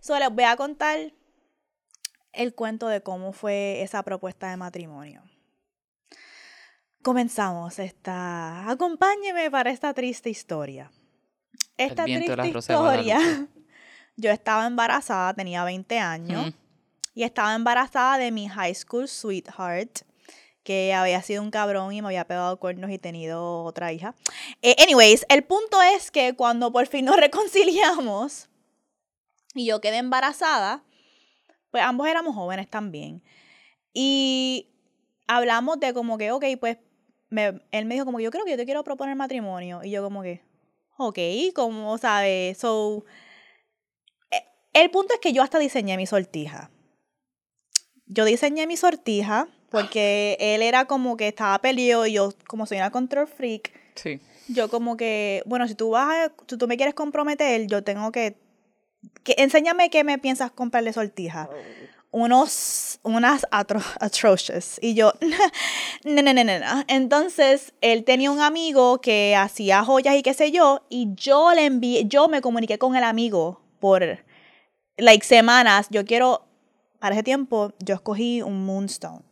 Solo 0.00 0.20
les 0.20 0.30
voy 0.30 0.44
a 0.44 0.56
contar 0.56 1.12
el 2.32 2.54
cuento 2.54 2.88
de 2.88 3.02
cómo 3.02 3.32
fue 3.32 3.82
esa 3.82 4.02
propuesta 4.02 4.50
de 4.50 4.56
matrimonio. 4.56 5.22
Comenzamos 7.02 7.78
esta. 7.78 8.68
Acompáñeme 8.70 9.50
para 9.50 9.70
esta 9.70 9.94
triste 9.94 10.28
historia. 10.28 10.90
Esta 11.76 12.04
triste 12.04 12.48
historia. 12.48 13.18
Yo 14.16 14.30
estaba 14.30 14.66
embarazada, 14.66 15.34
tenía 15.34 15.64
20 15.64 15.98
años. 15.98 16.54
Y 17.14 17.22
estaba 17.22 17.54
embarazada 17.54 18.18
de 18.18 18.30
mi 18.30 18.48
high 18.48 18.74
school 18.74 19.08
sweetheart, 19.08 20.00
que 20.62 20.92
había 20.92 21.22
sido 21.22 21.42
un 21.42 21.50
cabrón 21.50 21.92
y 21.92 22.02
me 22.02 22.08
había 22.08 22.26
pegado 22.26 22.58
cuernos 22.58 22.90
y 22.90 22.98
tenido 22.98 23.62
otra 23.64 23.92
hija. 23.92 24.14
Eh, 24.60 24.76
anyways, 24.82 25.24
el 25.30 25.42
punto 25.44 25.80
es 25.80 26.10
que 26.10 26.34
cuando 26.34 26.72
por 26.72 26.86
fin 26.86 27.06
nos 27.06 27.16
reconciliamos 27.20 28.48
y 29.54 29.64
yo 29.66 29.80
quedé 29.80 29.96
embarazada, 29.96 30.82
pues 31.70 31.82
ambos 31.82 32.06
éramos 32.06 32.34
jóvenes 32.34 32.68
también. 32.68 33.22
Y 33.94 34.68
hablamos 35.26 35.80
de 35.80 35.94
como 35.94 36.18
que, 36.18 36.32
ok, 36.32 36.44
pues 36.60 36.78
él 37.30 37.84
me 37.86 37.94
dijo 37.94 38.04
como 38.04 38.18
que 38.18 38.24
yo 38.24 38.30
creo 38.30 38.44
que 38.44 38.52
yo 38.52 38.56
te 38.56 38.66
quiero 38.66 38.84
proponer 38.84 39.16
matrimonio. 39.16 39.82
Y 39.82 39.90
yo 39.90 40.02
como 40.02 40.22
que, 40.22 40.42
ok, 40.98 41.18
¿cómo 41.54 41.98
sabes? 41.98 42.58
So, 42.58 43.04
eh, 44.30 44.44
el 44.72 44.90
punto 44.90 45.14
es 45.14 45.20
que 45.20 45.32
yo 45.32 45.42
hasta 45.42 45.58
diseñé 45.58 45.96
mi 45.96 46.06
sortija 46.06 46.70
yo 48.06 48.24
diseñé 48.24 48.66
mi 48.66 48.76
sortija 48.76 49.48
porque 49.70 50.36
él 50.40 50.62
era 50.62 50.86
como 50.86 51.16
que 51.16 51.28
estaba 51.28 51.58
peleado 51.58 52.06
y 52.06 52.12
yo, 52.12 52.32
como 52.46 52.66
soy 52.66 52.78
una 52.78 52.90
control 52.90 53.26
freak, 53.26 53.72
sí. 53.96 54.20
yo 54.48 54.70
como 54.70 54.96
que, 54.96 55.42
bueno, 55.44 55.66
si 55.66 55.74
tú 55.74 55.90
vas 55.90 56.28
a, 56.28 56.32
si 56.48 56.56
tú 56.56 56.68
me 56.68 56.76
quieres 56.76 56.94
comprometer, 56.94 57.66
yo 57.66 57.82
tengo 57.82 58.12
que, 58.12 58.36
que 59.24 59.34
enséñame 59.38 59.90
qué 59.90 60.04
me 60.04 60.18
piensas 60.18 60.52
comprarle 60.52 60.92
sortija. 60.92 61.50
Unos, 62.16 62.98
unas 63.02 63.46
atro, 63.50 63.80
atrocious. 64.00 64.78
Y 64.80 64.94
yo, 64.94 65.12
no, 66.04 66.22
no, 66.22 66.32
no, 66.32 66.44
no. 66.44 66.84
Entonces, 66.88 67.74
él 67.80 68.04
tenía 68.04 68.30
un 68.30 68.40
amigo 68.40 69.00
que 69.00 69.36
hacía 69.36 69.84
joyas 69.84 70.16
y 70.16 70.22
qué 70.22 70.32
sé 70.32 70.50
yo, 70.50 70.80
y 70.88 71.08
yo 71.14 71.52
le 71.52 71.66
envié, 71.66 72.06
yo 72.06 72.28
me 72.28 72.40
comuniqué 72.40 72.78
con 72.78 72.96
el 72.96 73.04
amigo 73.04 73.60
por, 73.80 74.24
like, 74.96 75.26
semanas. 75.26 75.88
Yo 75.90 76.06
quiero 76.06 76.46
para 76.98 77.14
ese 77.14 77.22
tiempo 77.22 77.72
yo 77.78 77.94
escogí 77.94 78.42
un 78.42 78.64
Moonstone. 78.64 79.22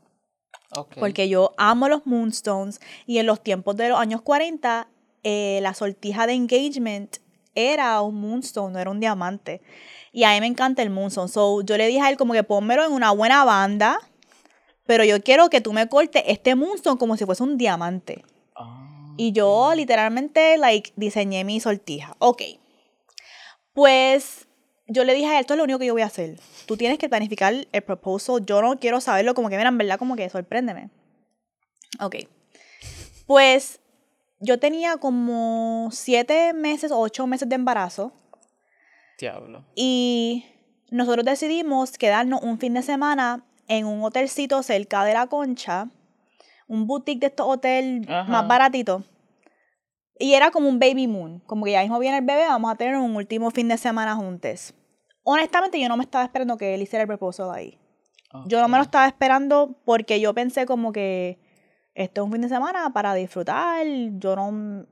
Porque 0.98 1.28
yo 1.28 1.52
amo 1.56 1.88
los 1.88 2.04
Moonstones 2.04 2.80
y 3.06 3.18
en 3.18 3.26
los 3.26 3.42
tiempos 3.42 3.76
de 3.76 3.88
los 3.88 3.98
años 3.98 4.22
40 4.22 4.88
eh, 5.22 5.60
la 5.62 5.72
sortija 5.72 6.26
de 6.26 6.32
engagement 6.32 7.18
era 7.54 8.00
un 8.00 8.20
Moonstone, 8.20 8.72
no 8.72 8.78
era 8.80 8.90
un 8.90 8.98
diamante. 8.98 9.62
Y 10.16 10.22
a 10.22 10.30
mí 10.30 10.40
me 10.40 10.46
encanta 10.46 10.80
el 10.80 10.90
Moonstone. 10.90 11.28
So 11.28 11.62
yo 11.62 11.76
le 11.76 11.88
dije 11.88 12.00
a 12.00 12.08
él 12.08 12.16
como 12.16 12.34
que 12.34 12.44
pónmelo 12.44 12.86
en 12.86 12.92
una 12.92 13.10
buena 13.10 13.44
banda, 13.44 13.98
pero 14.86 15.02
yo 15.02 15.20
quiero 15.20 15.50
que 15.50 15.60
tú 15.60 15.72
me 15.72 15.88
cortes 15.88 16.22
este 16.26 16.54
Moonstone 16.54 16.98
como 16.98 17.16
si 17.16 17.24
fuese 17.24 17.42
un 17.42 17.58
diamante. 17.58 18.24
Ah, 18.54 19.12
y 19.16 19.32
yo 19.32 19.72
literalmente 19.74 20.56
like 20.56 20.92
diseñé 20.94 21.42
mi 21.42 21.58
sortija. 21.58 22.14
Ok. 22.20 22.42
Pues 23.72 24.46
yo 24.86 25.02
le 25.02 25.14
dije 25.14 25.26
a 25.26 25.34
él, 25.34 25.40
esto 25.40 25.54
es 25.54 25.58
lo 25.58 25.64
único 25.64 25.80
que 25.80 25.86
yo 25.86 25.94
voy 25.94 26.02
a 26.02 26.06
hacer. 26.06 26.38
Tú 26.66 26.76
tienes 26.76 26.98
que 26.98 27.08
planificar 27.08 27.66
el 27.72 27.82
proposal. 27.82 28.46
Yo 28.46 28.62
no 28.62 28.78
quiero 28.78 29.00
saberlo 29.00 29.34
como 29.34 29.48
que, 29.48 29.56
mira, 29.56 29.68
en 29.68 29.78
verdad, 29.78 29.98
como 29.98 30.14
que 30.14 30.30
sorpréndeme. 30.30 30.90
Ok. 32.00 32.18
Pues 33.26 33.80
yo 34.38 34.60
tenía 34.60 34.96
como 34.98 35.88
siete 35.90 36.52
meses 36.52 36.92
o 36.92 37.00
ocho 37.00 37.26
meses 37.26 37.48
de 37.48 37.56
embarazo. 37.56 38.12
Diablo. 39.18 39.64
Y 39.74 40.44
nosotros 40.90 41.24
decidimos 41.24 41.98
quedarnos 41.98 42.42
un 42.42 42.58
fin 42.58 42.74
de 42.74 42.82
semana 42.82 43.44
en 43.68 43.86
un 43.86 44.02
hotelcito 44.02 44.62
cerca 44.62 45.04
de 45.04 45.14
la 45.14 45.26
concha. 45.26 45.88
Un 46.66 46.86
boutique 46.86 47.20
de 47.20 47.26
estos 47.26 47.46
hoteles 47.46 48.08
más 48.08 48.48
baratitos. 48.48 49.04
Y 50.18 50.34
era 50.34 50.50
como 50.50 50.68
un 50.68 50.78
baby 50.78 51.08
moon, 51.08 51.40
como 51.40 51.64
que 51.64 51.72
ya 51.72 51.82
mismo 51.82 51.98
viene 51.98 52.18
el 52.18 52.24
bebé, 52.24 52.46
vamos 52.46 52.70
a 52.70 52.76
tener 52.76 52.96
un 52.96 53.16
último 53.16 53.50
fin 53.50 53.68
de 53.68 53.76
semana 53.76 54.14
juntos. 54.14 54.72
Honestamente, 55.24 55.80
yo 55.80 55.88
no 55.88 55.96
me 55.96 56.04
estaba 56.04 56.24
esperando 56.24 56.56
que 56.56 56.74
él 56.74 56.82
hiciera 56.82 57.02
el 57.02 57.08
proposal 57.08 57.50
ahí. 57.52 57.78
Yo 58.46 58.60
no 58.60 58.68
me 58.68 58.78
lo 58.78 58.82
estaba 58.82 59.06
esperando 59.06 59.80
porque 59.84 60.20
yo 60.20 60.34
pensé 60.34 60.66
como 60.66 60.92
que 60.92 61.38
este 61.94 62.20
es 62.20 62.24
un 62.24 62.32
fin 62.32 62.40
de 62.42 62.48
semana 62.48 62.90
para 62.92 63.14
disfrutar. 63.14 63.86
Yo 63.86 64.36
no. 64.36 64.86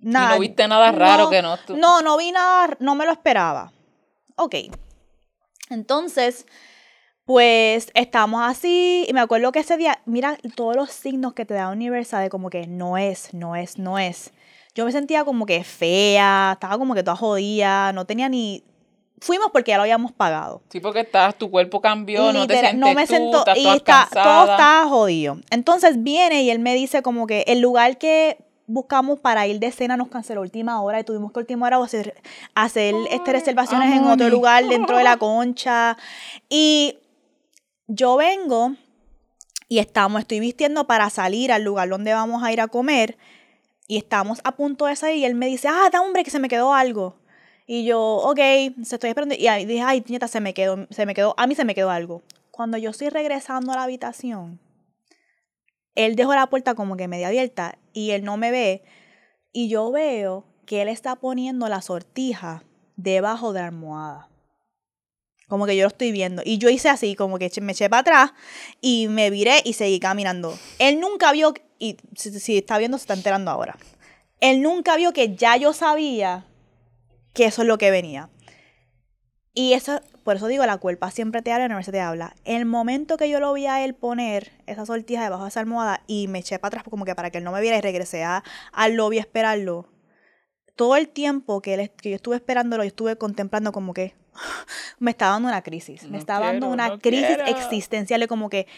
Nada. 0.00 0.32
¿Y 0.32 0.34
no 0.34 0.40
viste 0.40 0.66
nada 0.68 0.92
raro 0.92 1.30
que 1.30 1.42
no? 1.42 1.56
No, 1.68 2.02
no 2.02 2.16
vi 2.16 2.32
nada, 2.32 2.76
no 2.80 2.94
me 2.94 3.04
lo 3.04 3.12
esperaba. 3.12 3.72
Ok. 4.36 4.54
Entonces, 5.68 6.46
pues 7.24 7.90
estamos 7.94 8.42
así, 8.44 9.06
y 9.08 9.12
me 9.12 9.20
acuerdo 9.20 9.52
que 9.52 9.60
ese 9.60 9.76
día, 9.76 10.00
mira 10.04 10.36
todos 10.56 10.74
los 10.74 10.90
signos 10.90 11.34
que 11.34 11.44
te 11.44 11.54
da 11.54 11.68
Universal 11.68 12.24
de 12.24 12.30
como 12.30 12.50
que 12.50 12.66
no 12.66 12.98
es, 12.98 13.32
no 13.34 13.54
es, 13.54 13.78
no 13.78 13.98
es. 13.98 14.32
Yo 14.74 14.84
me 14.84 14.92
sentía 14.92 15.24
como 15.24 15.46
que 15.46 15.62
fea, 15.62 16.52
estaba 16.54 16.78
como 16.78 16.94
que 16.94 17.02
toda 17.02 17.16
jodida, 17.16 17.92
no 17.92 18.04
tenía 18.04 18.28
ni... 18.28 18.64
Fuimos 19.20 19.50
porque 19.52 19.72
ya 19.72 19.76
lo 19.76 19.82
habíamos 19.82 20.12
pagado. 20.12 20.62
Sí, 20.70 20.80
porque 20.80 21.00
estabas, 21.00 21.36
tu 21.36 21.50
cuerpo 21.50 21.80
cambió, 21.80 22.32
no 22.32 22.46
te 22.46 22.54
sientes 22.54 22.80
no 22.80 22.94
me 22.94 23.06
sentó, 23.06 23.44
y 23.54 23.68
está, 23.68 24.08
todo 24.10 24.50
estaba 24.50 24.88
jodido. 24.88 25.36
Entonces 25.50 26.02
viene 26.02 26.42
y 26.42 26.50
él 26.50 26.58
me 26.58 26.74
dice 26.74 27.02
como 27.02 27.26
que 27.26 27.44
el 27.46 27.60
lugar 27.60 27.98
que 27.98 28.38
buscamos 28.70 29.18
para 29.18 29.46
ir 29.46 29.58
de 29.58 29.72
cena 29.72 29.96
nos 29.96 30.08
canceló 30.08 30.40
última 30.40 30.80
hora 30.80 31.00
y 31.00 31.04
tuvimos 31.04 31.32
que 31.32 31.40
última 31.40 31.66
hora 31.66 31.78
hacer, 31.82 32.14
hacer 32.54 32.94
este, 33.10 33.32
reservaciones 33.32 33.94
en 33.96 34.04
otro 34.04 34.28
lugar 34.28 34.66
dentro 34.66 34.96
de 34.96 35.04
la 35.04 35.16
concha. 35.18 35.96
Y 36.48 36.98
yo 37.88 38.16
vengo 38.16 38.74
y 39.68 39.78
estamos, 39.78 40.20
estoy 40.20 40.40
vistiendo 40.40 40.86
para 40.86 41.10
salir 41.10 41.52
al 41.52 41.64
lugar 41.64 41.88
donde 41.88 42.12
vamos 42.12 42.42
a 42.42 42.52
ir 42.52 42.60
a 42.60 42.68
comer 42.68 43.18
y 43.88 43.96
estamos 43.96 44.40
a 44.44 44.52
punto 44.52 44.86
de 44.86 44.94
salir 44.94 45.16
y 45.18 45.24
él 45.24 45.34
me 45.34 45.46
dice, 45.46 45.68
ah, 45.68 45.90
da 45.92 46.00
hombre, 46.00 46.22
que 46.22 46.30
se 46.30 46.38
me 46.38 46.48
quedó 46.48 46.72
algo. 46.72 47.16
Y 47.66 47.84
yo, 47.84 48.00
ok, 48.00 48.38
se 48.84 48.96
estoy 48.96 49.10
esperando. 49.10 49.34
Y 49.34 49.48
ahí 49.48 49.64
dije, 49.64 49.82
ay, 49.82 50.04
nieta, 50.08 50.28
se 50.28 50.40
me 50.40 50.54
quedó, 50.54 50.86
se 50.90 51.06
me 51.06 51.14
quedó, 51.14 51.34
a 51.36 51.46
mí 51.46 51.54
se 51.54 51.64
me 51.64 51.74
quedó 51.74 51.90
algo. 51.90 52.22
Cuando 52.50 52.78
yo 52.78 52.90
estoy 52.90 53.08
regresando 53.08 53.72
a 53.72 53.76
la 53.76 53.82
habitación, 53.84 54.60
él 55.94 56.16
dejó 56.16 56.34
la 56.34 56.48
puerta 56.48 56.74
como 56.74 56.96
que 56.96 57.08
media 57.08 57.28
abierta 57.28 57.78
y 57.92 58.10
él 58.10 58.24
no 58.24 58.36
me 58.36 58.50
ve. 58.50 58.82
Y 59.52 59.68
yo 59.68 59.90
veo 59.90 60.46
que 60.66 60.82
él 60.82 60.88
está 60.88 61.16
poniendo 61.16 61.68
la 61.68 61.82
sortija 61.82 62.64
debajo 62.96 63.52
de 63.52 63.60
la 63.60 63.66
almohada. 63.66 64.28
Como 65.48 65.66
que 65.66 65.76
yo 65.76 65.82
lo 65.82 65.88
estoy 65.88 66.12
viendo. 66.12 66.42
Y 66.44 66.58
yo 66.58 66.68
hice 66.70 66.88
así, 66.88 67.16
como 67.16 67.38
que 67.38 67.50
me 67.60 67.72
eché 67.72 67.90
para 67.90 68.00
atrás 68.00 68.32
y 68.80 69.08
me 69.08 69.30
viré 69.30 69.62
y 69.64 69.72
seguí 69.72 69.98
caminando. 69.98 70.56
Él 70.78 71.00
nunca 71.00 71.32
vio, 71.32 71.54
y 71.78 71.96
si, 72.14 72.56
está 72.56 72.78
viendo, 72.78 72.98
se 72.98 73.02
está 73.02 73.14
enterando 73.14 73.50
ahora. 73.50 73.76
Él 74.38 74.62
nunca 74.62 74.96
vio 74.96 75.12
que 75.12 75.34
ya 75.34 75.56
yo 75.56 75.72
sabía 75.72 76.46
que 77.34 77.46
eso 77.46 77.62
es 77.62 77.68
lo 77.68 77.78
que 77.78 77.90
venía. 77.90 78.30
Y 79.52 79.72
eso, 79.72 80.00
por 80.22 80.36
eso 80.36 80.46
digo, 80.46 80.64
la 80.64 80.78
culpa 80.78 81.10
siempre 81.10 81.42
te 81.42 81.52
habla, 81.52 81.68
no 81.68 81.82
se 81.82 81.90
te 81.90 82.00
habla. 82.00 82.34
El 82.44 82.66
momento 82.66 83.16
que 83.16 83.28
yo 83.28 83.40
lo 83.40 83.52
vi 83.52 83.66
a 83.66 83.84
él 83.84 83.94
poner 83.94 84.52
esa 84.66 84.86
sortija 84.86 85.24
debajo 85.24 85.42
de 85.42 85.48
esa 85.48 85.60
almohada 85.60 86.02
y 86.06 86.28
me 86.28 86.38
eché 86.38 86.58
para 86.58 86.68
atrás 86.68 86.84
como 86.88 87.04
que 87.04 87.14
para 87.16 87.30
que 87.30 87.38
él 87.38 87.44
no 87.44 87.52
me 87.52 87.60
viera 87.60 87.76
y 87.76 87.80
regresé 87.80 88.22
a, 88.22 88.44
al 88.72 88.94
lobby 88.94 89.18
a 89.18 89.22
esperarlo, 89.22 89.88
todo 90.76 90.96
el 90.96 91.08
tiempo 91.08 91.60
que, 91.60 91.74
él, 91.74 91.90
que 91.90 92.10
yo 92.10 92.16
estuve 92.16 92.36
esperándolo, 92.36 92.84
yo 92.84 92.88
estuve 92.88 93.16
contemplando 93.16 93.72
como 93.72 93.92
que 93.92 94.14
me 95.00 95.10
estaba 95.10 95.32
dando 95.32 95.48
una 95.48 95.62
crisis. 95.62 96.04
me 96.04 96.18
estaba 96.18 96.46
dando 96.46 96.68
una 96.68 96.98
crisis 96.98 97.38
existencial 97.46 98.20
de 98.20 98.28
como 98.28 98.48
que 98.48 98.68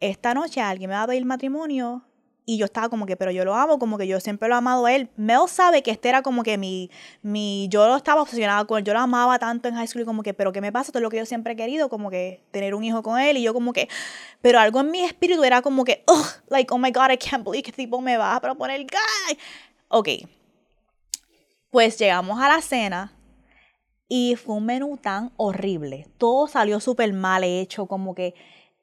esta 0.00 0.34
noche 0.34 0.60
alguien 0.60 0.90
me 0.90 0.96
va 0.96 1.04
a 1.04 1.06
pedir 1.06 1.24
matrimonio 1.24 2.04
y 2.48 2.56
yo 2.56 2.64
estaba 2.64 2.88
como 2.88 3.04
que, 3.04 3.14
pero 3.14 3.30
yo 3.30 3.44
lo 3.44 3.54
amo, 3.54 3.78
como 3.78 3.98
que 3.98 4.06
yo 4.06 4.20
siempre 4.20 4.48
lo 4.48 4.54
he 4.54 4.56
amado 4.56 4.86
a 4.86 4.94
él. 4.94 5.10
Mel 5.16 5.40
sabe 5.48 5.82
que 5.82 5.90
este 5.90 6.08
era 6.08 6.22
como 6.22 6.42
que 6.42 6.56
mi, 6.56 6.90
mi, 7.20 7.68
yo 7.68 7.86
lo 7.86 7.94
estaba 7.94 8.22
obsesionada 8.22 8.64
con 8.64 8.78
él, 8.78 8.84
yo 8.84 8.94
lo 8.94 9.00
amaba 9.00 9.38
tanto 9.38 9.68
en 9.68 9.74
high 9.74 9.86
school, 9.86 10.06
como 10.06 10.22
que, 10.22 10.32
pero 10.32 10.50
¿qué 10.50 10.62
me 10.62 10.72
pasa? 10.72 10.90
Todo 10.90 11.02
lo 11.02 11.10
que 11.10 11.18
yo 11.18 11.26
siempre 11.26 11.52
he 11.52 11.56
querido, 11.56 11.90
como 11.90 12.08
que 12.08 12.42
tener 12.50 12.74
un 12.74 12.84
hijo 12.84 13.02
con 13.02 13.20
él, 13.20 13.36
y 13.36 13.42
yo 13.42 13.52
como 13.52 13.74
que, 13.74 13.90
pero 14.40 14.58
algo 14.60 14.80
en 14.80 14.90
mi 14.90 15.04
espíritu 15.04 15.44
era 15.44 15.60
como 15.60 15.84
que, 15.84 16.04
oh, 16.06 16.26
like, 16.48 16.72
oh 16.72 16.78
my 16.78 16.90
God, 16.90 17.10
I 17.10 17.18
can't 17.18 17.44
believe 17.44 17.64
que 17.64 17.70
este 17.70 17.82
tipo 17.82 18.00
me 18.00 18.16
va 18.16 18.34
a 18.34 18.40
proponer, 18.40 18.80
guy. 18.80 19.38
Ok. 19.88 20.08
Pues 21.68 21.98
llegamos 21.98 22.40
a 22.40 22.48
la 22.48 22.62
cena, 22.62 23.12
y 24.08 24.36
fue 24.36 24.54
un 24.54 24.64
menú 24.64 24.96
tan 24.96 25.32
horrible. 25.36 26.06
Todo 26.16 26.46
salió 26.46 26.80
súper 26.80 27.12
mal 27.12 27.44
hecho, 27.44 27.84
como 27.84 28.14
que... 28.14 28.34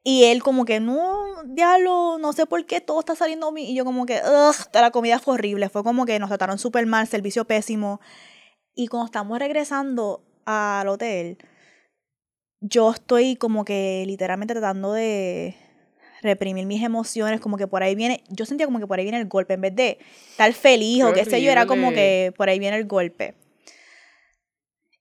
Y 0.08 0.26
él 0.26 0.43
como 0.43 0.66
que, 0.66 0.80
no, 0.80 1.26
diablo, 1.45 2.20
no 2.20 2.32
sé 2.32 2.45
por 2.45 2.64
qué 2.68 2.80
todo 2.80 2.99
está 2.99 3.16
saliendo 3.16 3.51
bien. 3.51 3.70
Y 3.70 3.76
yo 3.76 3.84
como 3.86 4.06
que, 4.06 4.22
ugh, 4.22 4.56
la 4.72 4.91
comida 4.91 5.18
fue 5.18 5.34
horrible. 5.34 5.68
Fue 5.68 5.84
como 5.84 6.06
que 6.06 6.20
nos 6.20 6.30
trataron 6.30 6.60
súper 6.60 6.86
mal, 6.86 7.08
servicio 7.08 7.45
pésimo. 7.45 7.99
Y 8.76 8.86
cuando 8.86 9.08
estamos 9.08 9.39
regresando 9.39 10.24
al 10.45 10.88
hotel, 10.89 11.39
yo 12.62 12.91
estoy 12.91 13.36
como 13.36 13.66
que 13.66 14.03
literalmente 14.06 14.53
tratando 14.53 14.93
de 14.93 15.56
reprimir 16.22 16.68
mis 16.68 16.84
emociones, 16.84 17.39
como 17.39 17.58
que 17.58 17.66
por 17.66 17.82
ahí 17.82 17.95
viene, 17.95 18.24
yo 18.30 18.45
sentía 18.45 18.68
como 18.68 18.80
que 18.80 18.86
por 18.86 18.99
ahí 18.99 19.06
viene 19.06 19.20
el 19.20 19.28
golpe, 19.28 19.56
en 19.56 19.62
vez 19.62 19.76
de 19.76 19.97
estar 20.30 20.53
feliz 20.53 21.03
o 21.03 21.14
qué 21.14 21.26
sé 21.26 21.41
yo, 21.41 21.51
era 21.51 21.66
como 21.66 21.91
que 21.91 22.32
por 22.38 22.47
ahí 22.47 22.60
viene 22.60 22.78
el 22.78 22.86
golpe. 22.86 23.34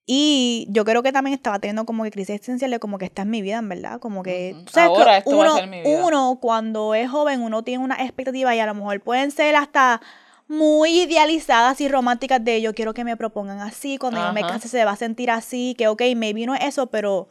Y 0.06 0.66
yo 0.68 0.84
creo 0.84 1.02
que 1.02 1.12
también 1.12 1.34
estaba 1.34 1.58
teniendo 1.58 1.86
como 1.86 2.04
que 2.04 2.10
crisis 2.10 2.34
existenciales, 2.36 2.78
como 2.78 2.98
que 2.98 3.06
esta 3.06 3.22
es 3.22 3.28
mi 3.28 3.40
vida, 3.40 3.58
en 3.58 3.68
verdad. 3.70 4.00
Como 4.00 4.22
que, 4.22 4.54
Ahora 4.76 5.18
esto 5.18 5.30
uno, 5.30 5.50
va 5.50 5.54
a 5.54 5.58
ser 5.60 5.68
mi 5.68 5.80
vida. 5.80 6.04
uno 6.04 6.38
cuando 6.40 6.94
es 6.94 7.10
joven, 7.10 7.40
uno 7.40 7.62
tiene 7.64 7.82
una 7.82 8.02
expectativa 8.02 8.54
y 8.54 8.60
a 8.60 8.66
lo 8.66 8.74
mejor 8.74 9.00
pueden 9.00 9.30
ser 9.30 9.56
hasta 9.56 10.02
muy 10.46 11.00
idealizadas 11.02 11.80
y 11.80 11.88
románticas 11.88 12.44
de 12.44 12.60
yo 12.60 12.74
quiero 12.74 12.92
que 12.92 13.02
me 13.02 13.16
propongan 13.16 13.60
así, 13.60 13.96
cuando 13.96 14.20
yo 14.20 14.32
me 14.34 14.42
case 14.42 14.68
se 14.68 14.84
va 14.84 14.90
a 14.92 14.96
sentir 14.96 15.30
así, 15.30 15.74
que 15.78 15.88
ok, 15.88 16.02
maybe 16.16 16.44
no 16.44 16.54
es 16.54 16.64
eso, 16.64 16.88
pero 16.88 17.28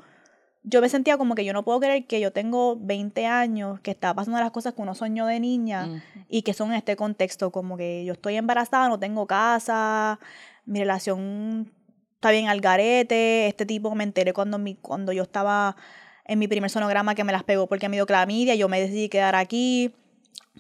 yo 0.64 0.82
me 0.82 0.90
sentía 0.90 1.18
como 1.18 1.36
que 1.36 1.46
yo 1.46 1.54
no 1.54 1.64
puedo 1.64 1.80
creer 1.80 2.08
que 2.08 2.20
yo 2.20 2.32
tengo 2.32 2.76
20 2.80 3.28
años, 3.28 3.80
que 3.82 3.92
está 3.92 4.16
pasando 4.16 4.40
las 4.40 4.50
cosas 4.50 4.74
que 4.74 4.82
uno 4.82 4.96
soñó 4.96 5.28
de 5.28 5.40
niña 5.40 6.02
y 6.28 6.42
que 6.42 6.54
son 6.54 6.70
en 6.70 6.78
este 6.78 6.96
contexto, 6.96 7.52
como 7.52 7.78
que 7.78 8.04
yo 8.04 8.14
estoy 8.14 8.36
embarazada, 8.36 8.90
no 8.90 8.98
tengo 8.98 9.28
casa, 9.28 10.20
mi 10.66 10.80
relación 10.80 11.72
está 12.24 12.32
bien 12.32 12.48
al 12.48 12.62
garete, 12.62 13.48
este 13.48 13.66
tipo 13.66 13.94
me 13.96 14.06
enteré 14.06 14.32
cuando, 14.32 14.58
mi, 14.58 14.76
cuando 14.76 15.12
yo 15.12 15.24
estaba 15.24 15.76
en 16.24 16.40
mi 16.40 16.48
primer 16.48 16.70
sonograma 16.70 17.16
que 17.16 17.26
me 17.26 17.34
las 17.34 17.44
pegó 17.44 17.68
porque 17.68 17.90
me 17.90 17.98
dio 17.98 18.06
clamidia, 18.06 18.56
yo 18.56 18.70
me 18.70 18.80
decidí 18.80 19.10
quedar 19.10 19.36
aquí 19.36 19.94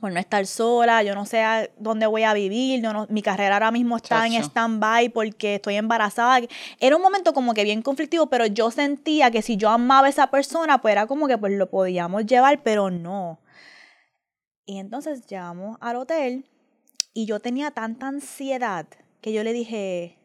por 0.02 0.12
no 0.12 0.20
estar 0.20 0.46
sola, 0.46 1.04
yo 1.04 1.16
no 1.16 1.26
sé 1.26 1.42
a 1.42 1.70
dónde 1.78 2.06
voy 2.06 2.24
a 2.24 2.34
vivir, 2.34 2.84
yo 2.84 2.92
no- 2.92 3.08
mi 3.10 3.22
carrera 3.22 3.56
ahora 3.56 3.72
mismo 3.72 3.96
está 3.96 4.28
en 4.28 4.34
stand-by 4.44 5.08
porque 5.08 5.56
estoy 5.56 5.76
embarazada. 5.76 6.42
Era 6.82 6.98
un 6.98 7.02
momento 7.02 7.32
como 7.34 7.54
que 7.54 7.64
bien 7.64 7.82
conflictivo, 7.82 8.28
pero 8.28 8.46
yo 8.46 8.70
sentía 8.70 9.32
que 9.32 9.42
si 9.42 9.56
yo 9.56 9.70
amaba 9.70 10.08
a 10.08 10.10
esa 10.10 10.28
persona, 10.28 10.82
pues 10.82 10.92
era 10.92 11.08
como 11.08 11.30
que 11.30 11.38
pues 11.38 11.54
lo 11.54 11.70
podíamos 11.70 12.26
llevar, 12.26 12.62
pero 12.62 12.92
no. 12.92 13.40
Y 14.66 14.80
entonces 14.80 15.26
llegamos 15.28 15.78
al 15.80 15.96
hotel 15.96 16.46
y 17.14 17.26
yo 17.26 17.40
tenía 17.40 17.72
tanta 17.72 18.10
ansiedad 18.10 18.86
que 19.22 19.32
yo 19.32 19.46
le 19.46 19.54
dije, 19.54 20.18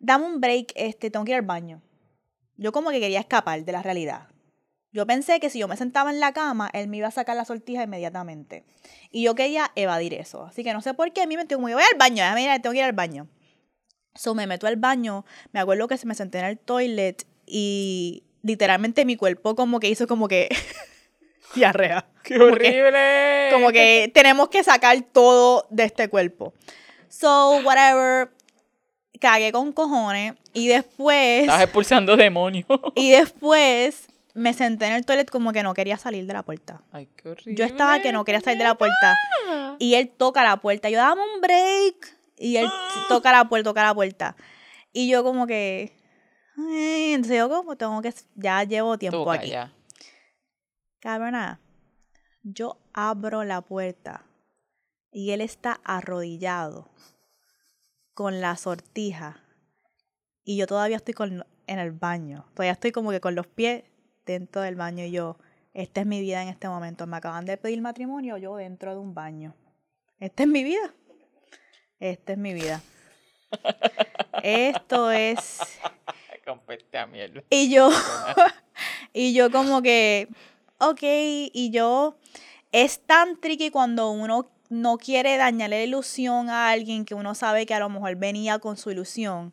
dame 0.00 0.26
un 0.26 0.40
break, 0.40 0.72
este, 0.74 1.10
tengo 1.10 1.24
que 1.24 1.32
ir 1.32 1.36
al 1.36 1.42
baño. 1.42 1.82
Yo 2.56 2.72
como 2.72 2.90
que 2.90 3.00
quería 3.00 3.20
escapar 3.20 3.64
de 3.64 3.72
la 3.72 3.82
realidad. 3.82 4.28
Yo 4.92 5.06
pensé 5.06 5.40
que 5.40 5.50
si 5.50 5.58
yo 5.58 5.68
me 5.68 5.76
sentaba 5.76 6.10
en 6.10 6.20
la 6.20 6.32
cama, 6.32 6.70
él 6.72 6.88
me 6.88 6.96
iba 6.96 7.08
a 7.08 7.10
sacar 7.10 7.36
la 7.36 7.44
sortija 7.44 7.82
inmediatamente. 7.82 8.64
Y 9.10 9.22
yo 9.24 9.34
quería 9.34 9.70
evadir 9.74 10.14
eso. 10.14 10.44
Así 10.46 10.64
que 10.64 10.72
no 10.72 10.80
sé 10.80 10.94
por 10.94 11.12
qué, 11.12 11.22
a 11.22 11.26
mí 11.26 11.36
me 11.36 11.44
tengo 11.44 11.60
como, 11.62 11.74
voy 11.74 11.82
al 11.82 11.98
baño, 11.98 12.22
déjame 12.22 12.44
ir, 12.44 12.62
tengo 12.62 12.72
que 12.72 12.78
ir 12.78 12.84
al 12.84 12.92
baño. 12.92 13.28
So 14.14 14.34
me 14.34 14.46
meto 14.46 14.66
al 14.66 14.76
baño, 14.76 15.26
me 15.52 15.60
acuerdo 15.60 15.86
que 15.88 15.98
se 15.98 16.06
me 16.06 16.14
senté 16.14 16.38
en 16.38 16.46
el 16.46 16.58
toilet 16.58 17.26
y 17.44 18.24
literalmente 18.42 19.04
mi 19.04 19.16
cuerpo 19.16 19.54
como 19.54 19.78
que 19.80 19.90
hizo 19.90 20.06
como 20.06 20.28
que 20.28 20.48
diarrea. 21.54 22.06
¡Qué 22.22 22.38
Como 22.38 22.56
que- 22.56 22.66
horrible! 22.66 23.48
como 23.52 23.72
que 23.72 24.10
tenemos 24.14 24.48
que 24.48 24.64
sacar 24.64 24.98
todo 25.12 25.66
de 25.70 25.84
este 25.84 26.08
cuerpo. 26.08 26.54
So, 27.08 27.60
whatever, 27.64 28.30
cagué 29.20 29.52
con 29.52 29.72
cojones 29.72 30.34
y 30.52 30.68
después, 30.68 31.42
Estás 31.42 31.62
expulsando 31.62 32.16
demonios. 32.16 32.66
y 32.94 33.10
después 33.10 34.08
me 34.34 34.52
senté 34.52 34.86
en 34.86 34.92
el 34.92 35.06
toilet 35.06 35.30
como 35.30 35.52
que 35.52 35.62
no 35.62 35.72
quería 35.74 35.96
salir 35.96 36.26
de 36.26 36.32
la 36.32 36.42
puerta. 36.42 36.82
Ay, 36.92 37.08
qué 37.16 37.30
horrible. 37.30 37.54
Yo 37.54 37.64
estaba 37.64 38.00
que 38.00 38.12
no 38.12 38.24
quería 38.24 38.40
salir 38.40 38.58
de 38.58 38.64
la 38.64 38.74
puerta 38.76 39.16
y 39.78 39.94
él 39.94 40.08
toca 40.10 40.44
la 40.44 40.58
puerta. 40.58 40.90
Yo 40.90 40.98
dame 40.98 41.22
un 41.34 41.40
break 41.40 42.16
y 42.38 42.56
él 42.56 42.68
toca 43.08 43.32
la 43.32 43.48
puerta, 43.48 43.70
toca 43.70 43.82
la 43.82 43.94
puerta. 43.94 44.36
Y 44.92 45.08
yo 45.08 45.22
como 45.24 45.46
que, 45.46 45.92
ay, 46.56 47.12
entonces 47.12 47.38
yo 47.38 47.48
como 47.48 47.76
tengo 47.76 48.00
que, 48.02 48.12
ya 48.34 48.62
llevo 48.64 48.98
tiempo 48.98 49.24
Toca 49.24 49.32
aquí. 49.38 49.50
ya. 49.50 49.72
Cabrona, 51.00 51.60
yo 52.42 52.78
abro 52.92 53.44
la 53.44 53.60
puerta 53.60 54.24
y 55.12 55.30
él 55.30 55.40
está 55.40 55.80
arrodillado 55.84 56.88
con 58.16 58.40
la 58.40 58.56
sortija 58.56 59.44
y 60.42 60.56
yo 60.56 60.66
todavía 60.66 60.96
estoy 60.96 61.12
con, 61.12 61.44
en 61.66 61.78
el 61.78 61.92
baño. 61.92 62.46
Todavía 62.54 62.72
estoy 62.72 62.90
como 62.90 63.10
que 63.10 63.20
con 63.20 63.34
los 63.34 63.46
pies 63.46 63.84
dentro 64.24 64.62
del 64.62 64.74
baño 64.74 65.04
y 65.04 65.10
yo, 65.10 65.36
esta 65.74 66.00
es 66.00 66.06
mi 66.06 66.22
vida 66.22 66.42
en 66.42 66.48
este 66.48 66.66
momento. 66.66 67.06
Me 67.06 67.18
acaban 67.18 67.44
de 67.44 67.58
pedir 67.58 67.82
matrimonio 67.82 68.38
yo 68.38 68.56
dentro 68.56 68.92
de 68.92 69.00
un 69.00 69.12
baño. 69.12 69.54
Esta 70.18 70.44
es 70.44 70.48
mi 70.48 70.64
vida. 70.64 70.94
Esta 72.00 72.32
es 72.32 72.38
mi 72.38 72.54
vida. 72.54 72.80
Esto 74.42 75.10
es... 75.10 75.60
Con 76.46 76.60
peste 76.60 76.96
a 76.96 77.06
mierda. 77.06 77.42
Y 77.50 77.68
yo, 77.70 77.90
y 79.12 79.34
yo 79.34 79.50
como 79.50 79.82
que, 79.82 80.28
ok, 80.78 81.02
y 81.02 81.70
yo, 81.70 82.16
es 82.72 83.00
tan 83.00 83.38
tricky 83.42 83.70
cuando 83.70 84.10
uno 84.10 84.55
no 84.68 84.98
quiere 84.98 85.36
dañarle 85.36 85.78
la 85.78 85.84
ilusión 85.84 86.50
a 86.50 86.70
alguien 86.70 87.04
que 87.04 87.14
uno 87.14 87.34
sabe 87.34 87.66
que 87.66 87.74
a 87.74 87.78
lo 87.78 87.88
mejor 87.88 88.16
venía 88.16 88.58
con 88.58 88.76
su 88.76 88.90
ilusión. 88.90 89.52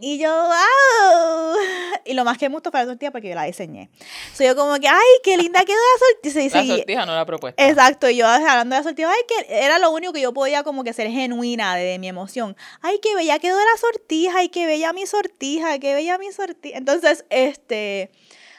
Y 0.00 0.18
yo, 0.18 0.30
wow. 0.30 1.56
Y 2.06 2.12
lo 2.12 2.24
más 2.24 2.36
que 2.36 2.48
me 2.48 2.54
gustó 2.54 2.70
fue 2.70 2.80
la 2.80 2.86
sortija 2.86 3.10
porque 3.10 3.30
yo 3.30 3.34
la 3.34 3.44
diseñé. 3.44 3.88
Soy 4.34 4.46
yo 4.46 4.56
como 4.56 4.74
que, 4.78 4.88
ay, 4.88 4.98
qué 5.22 5.36
linda 5.36 5.64
quedó 5.64 5.76
la 5.76 6.06
sortija. 6.06 6.62
Y 6.62 6.68
La 6.68 6.76
sortija 6.76 7.06
no 7.06 7.14
la 7.14 7.24
propuesta. 7.24 7.66
Exacto, 7.66 8.10
y 8.10 8.16
yo 8.16 8.26
hablando 8.26 8.74
de 8.74 8.80
la 8.80 8.82
sortija, 8.82 9.10
ay, 9.10 9.22
que 9.26 9.64
era 9.64 9.78
lo 9.78 9.90
único 9.90 10.12
que 10.12 10.20
yo 10.20 10.34
podía 10.34 10.62
como 10.62 10.84
que 10.84 10.92
ser 10.92 11.10
genuina 11.10 11.76
de, 11.76 11.98
mi 11.98 12.08
emoción. 12.08 12.56
Ay, 12.82 12.98
qué 13.02 13.14
bella 13.14 13.38
quedó 13.38 13.56
la 13.58 13.78
sortija, 13.78 14.38
ay, 14.38 14.48
qué 14.48 14.66
bella 14.66 14.92
mi 14.92 15.06
sortija, 15.06 15.78
qué 15.78 15.94
bella 15.94 16.18
mi 16.18 16.30
sortija. 16.32 16.76
Entonces, 16.76 17.24
este, 17.30 18.10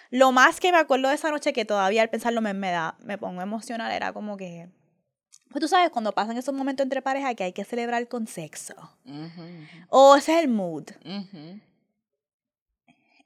lo 0.10 0.32
más 0.32 0.60
que 0.60 0.72
me 0.72 0.78
acuerdo 0.78 1.10
de 1.10 1.16
esa 1.16 1.30
noche, 1.30 1.54
que 1.54 1.66
todavía 1.66 2.02
al 2.02 2.10
pensarlo 2.10 2.42
me, 2.42 2.54
me 2.54 2.72
da, 2.72 2.96
me 3.04 3.18
pongo 3.18 3.42
emocional, 3.42 3.92
era 3.92 4.14
como 4.14 4.38
que, 4.38 4.70
pues 5.56 5.62
tú 5.62 5.68
sabes, 5.70 5.89
cuando 5.89 6.12
pasan 6.12 6.36
esos 6.36 6.53
momentos 6.53 6.84
entre 6.84 7.01
pareja 7.01 7.34
que 7.34 7.45
hay 7.45 7.53
que 7.53 7.64
celebrar 7.64 8.10
con 8.10 8.28
sexo. 8.28 8.74
O 9.88 10.18
ese 10.18 10.34
es 10.34 10.43
el 10.43 10.49
mood. 10.49 10.84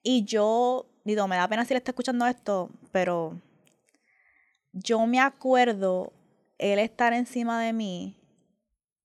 Y 0.04 0.26
yo, 0.26 0.86
digo, 1.04 1.28
me 1.28 1.38
da 1.38 1.48
pena 1.48 1.66
si 1.66 1.74
le 1.74 1.80
está 1.80 1.90
escuchando 1.90 2.28
esto, 2.28 2.70
pero 2.92 3.42
yo 4.74 5.08
me 5.08 5.20
acuerdo 5.20 6.14
él 6.60 6.78
estar 6.78 7.14
encima 7.14 7.60
de 7.60 7.74
mí 7.74 8.16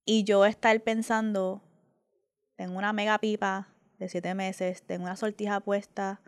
y 0.05 0.25
yo 0.25 0.45
estar 0.45 0.79
pensando, 0.83 1.63
tengo 2.57 2.77
una 2.77 2.93
mega 2.93 3.17
pipa 3.17 3.69
de 3.99 4.11
siete 4.11 4.35
meses, 4.35 4.83
tengo 4.83 5.05
una 5.05 5.17
sortija 5.17 5.61
puesta, 5.61 6.21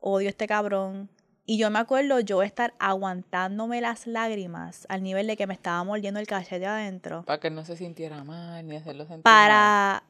odio 0.00 0.28
a 0.28 0.30
este 0.32 0.46
cabrón. 0.46 1.08
Y 1.46 1.58
yo 1.58 1.70
me 1.70 1.78
acuerdo 1.78 2.18
yo 2.20 2.42
estar 2.42 2.74
aguantándome 2.80 3.80
las 3.80 4.06
lágrimas 4.06 4.84
al 4.88 5.02
nivel 5.02 5.28
de 5.28 5.36
que 5.36 5.46
me 5.46 5.54
estaba 5.54 5.82
mordiendo 5.84 6.18
el 6.18 6.26
cachete 6.26 6.66
adentro. 6.66 7.22
Para 7.24 7.38
que 7.38 7.50
no 7.50 7.64
se 7.64 7.76
sintiera 7.76 8.24
mal 8.24 8.66
ni 8.66 8.76
hacerlo 8.76 9.04
sentir 9.04 9.18
mal. 9.18 9.22
para 9.22 10.02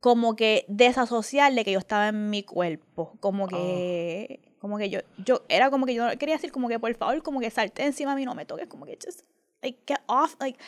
como 0.00 0.36
que 0.36 0.66
desasociar 0.68 1.54
de 1.54 1.64
que 1.64 1.72
yo 1.72 1.78
estaba 1.78 2.08
en 2.08 2.28
mi 2.28 2.42
cuerpo, 2.42 3.16
como 3.20 3.48
que 3.48 4.40
como 4.58 4.76
que 4.76 4.90
yo 4.90 5.00
yo 5.16 5.42
era 5.48 5.70
como 5.70 5.86
que 5.86 5.94
yo 5.94 6.06
quería 6.18 6.34
decir 6.34 6.52
como 6.52 6.68
que 6.68 6.78
por 6.78 6.94
favor 6.94 7.22
como 7.22 7.40
que 7.40 7.50
salte 7.50 7.84
encima 7.84 8.10
de 8.10 8.16
mí 8.16 8.24
no 8.24 8.34
me 8.34 8.44
toques 8.44 8.68
como 8.68 8.84
que 8.84 8.96
just 9.04 9.22
like 9.60 9.78
get 9.86 10.00
off 10.06 10.36
like 10.40 10.58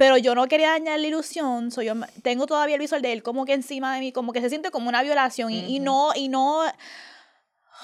pero 0.00 0.16
yo 0.16 0.34
no 0.34 0.46
quería 0.48 0.70
dañar 0.70 0.98
la 0.98 1.06
ilusión, 1.06 1.70
so 1.70 1.82
yo 1.82 1.92
tengo 2.22 2.46
todavía 2.46 2.76
el 2.76 2.80
visual 2.80 3.02
de 3.02 3.12
él 3.12 3.22
como 3.22 3.44
que 3.44 3.52
encima 3.52 3.94
de 3.94 4.00
mí, 4.00 4.12
como 4.12 4.32
que 4.32 4.40
se 4.40 4.48
siente 4.48 4.70
como 4.70 4.88
una 4.88 5.02
violación 5.02 5.52
y, 5.52 5.78
no 5.78 6.12
y 6.14 6.28
no 6.28 6.62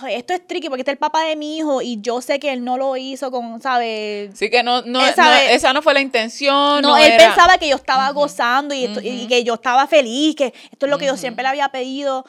esto 0.08 0.34
es 0.34 0.46
tricky 0.46 0.68
porque 0.68 0.82
está 0.82 0.92
el 0.92 0.98
papá 0.98 1.22
de 1.24 1.36
mi 1.36 1.56
hijo 1.58 1.80
y 1.82 2.00
yo 2.00 2.20
sé 2.20 2.38
que 2.38 2.52
él 2.52 2.62
no 2.64 2.76
lo 2.76 2.96
hizo 2.96 3.30
con, 3.30 3.60
¿sabes? 3.62 4.30
Sí 4.38 4.50
que 4.50 4.62
no, 4.62 4.82
no, 4.82 5.00
Esa 5.04 5.24
no, 5.24 5.30
vez- 5.30 5.50
esa 5.52 5.72
no 5.72 5.80
fue 5.82 5.94
la 5.94 6.00
intención. 6.00 6.82
No, 6.82 6.90
No, 6.90 6.96
él 6.98 7.12
era- 7.12 7.28
pensaba 7.28 7.56
que 7.58 7.68
yo 7.68 7.76
estaba 7.76 8.10
gozando 8.10 8.74
y, 8.74 8.84
esto- 8.84 9.00
y 9.02 9.26
que 9.26 9.42
yo 9.44 9.54
estaba 9.54 9.86
feliz, 9.86 10.34
que 10.36 10.52
esto 10.70 10.86
es 10.86 10.90
lo 10.90 10.98
que 10.98 11.06
yo 11.06 11.16
siempre 11.16 11.42
le 11.42 11.48
había 11.48 11.68
pedido. 11.70 12.24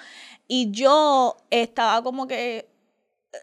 Y 0.48 0.72
yo 0.72 1.36
estaba 1.50 2.02
como 2.04 2.26
que, 2.28 2.70
eh, 3.34 3.38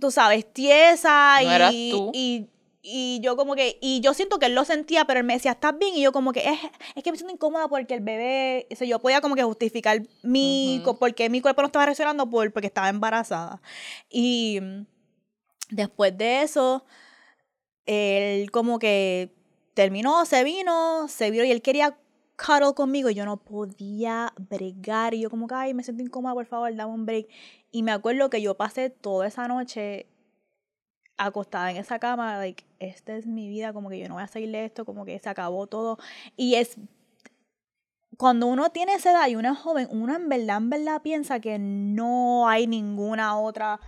tú 0.00 0.10
sabes, 0.10 0.52
tiesa 0.52 1.38
No 1.42 1.50
y, 1.50 1.54
eras 1.54 1.70
tú. 1.90 2.10
y 2.14 2.46
y 2.84 3.20
yo 3.22 3.36
como 3.36 3.54
que, 3.54 3.78
y 3.80 4.00
yo 4.00 4.12
siento 4.12 4.38
que 4.40 4.46
él 4.46 4.54
lo 4.56 4.64
sentía, 4.64 5.04
pero 5.04 5.20
él 5.20 5.26
me 5.26 5.34
decía, 5.34 5.52
¿estás 5.52 5.78
bien? 5.78 5.94
Y 5.94 6.02
yo 6.02 6.10
como 6.12 6.32
que, 6.32 6.40
es, 6.48 6.58
es 6.96 7.02
que 7.04 7.12
me 7.12 7.16
siento 7.16 7.32
incómoda 7.32 7.68
porque 7.68 7.94
el 7.94 8.00
bebé, 8.00 8.66
o 8.72 8.74
sea, 8.74 8.86
yo 8.88 8.98
podía 8.98 9.20
como 9.20 9.36
que 9.36 9.44
justificar 9.44 10.02
mi, 10.22 10.78
Ujú. 10.78 10.84
co- 10.84 10.98
porque 10.98 11.30
mi 11.30 11.40
cuerpo 11.40 11.62
no 11.62 11.66
estaba 11.66 11.86
reaccionando 11.86 12.28
por, 12.28 12.52
porque 12.52 12.66
estaba 12.66 12.88
embarazada. 12.88 13.62
Y 14.10 14.58
mm, 14.60 14.86
después 15.70 16.18
de 16.18 16.42
eso, 16.42 16.84
él 17.86 18.50
como 18.50 18.78
que 18.78 19.32
terminó, 19.74 20.24
se 20.24 20.44
vino, 20.44 21.08
se 21.08 21.30
vino 21.30 21.44
y 21.44 21.50
él 21.50 21.62
quería 21.62 21.96
cuddle 22.36 22.74
conmigo 22.74 23.10
y 23.10 23.14
yo 23.14 23.24
no 23.24 23.36
podía 23.36 24.32
bregar. 24.50 25.14
Y 25.14 25.20
yo 25.20 25.30
como 25.30 25.46
que, 25.46 25.54
ay, 25.54 25.74
me 25.74 25.84
siento 25.84 26.02
incómoda, 26.02 26.34
por 26.34 26.46
favor, 26.46 26.74
dame 26.74 26.92
un 26.92 27.06
break. 27.06 27.28
Y 27.70 27.82
me 27.82 27.92
acuerdo 27.92 28.28
que 28.30 28.42
yo 28.42 28.56
pasé 28.56 28.90
toda 28.90 29.26
esa 29.26 29.48
noche 29.48 30.06
acostada 31.26 31.70
en 31.70 31.76
esa 31.76 31.98
cama, 31.98 32.36
like, 32.38 32.64
esta 32.78 33.16
es 33.16 33.26
mi 33.26 33.48
vida, 33.48 33.72
como 33.72 33.88
que 33.90 33.98
yo 33.98 34.08
no 34.08 34.14
voy 34.14 34.22
a 34.22 34.28
salir 34.28 34.50
de 34.50 34.64
esto, 34.64 34.84
como 34.84 35.04
que 35.04 35.18
se 35.18 35.28
acabó 35.28 35.66
todo. 35.66 35.98
Y 36.36 36.56
es 36.56 36.76
cuando 38.16 38.46
uno 38.46 38.70
tiene 38.70 38.94
esa 38.94 39.12
edad 39.12 39.28
y 39.28 39.36
uno 39.36 39.52
es 39.52 39.58
joven, 39.58 39.88
uno 39.90 40.14
en 40.14 40.28
verdad, 40.28 40.58
en 40.58 40.70
verdad 40.70 41.02
piensa 41.02 41.40
que 41.40 41.58
no 41.58 42.48
hay 42.48 42.66
ninguna 42.66 43.38
otra 43.38 43.80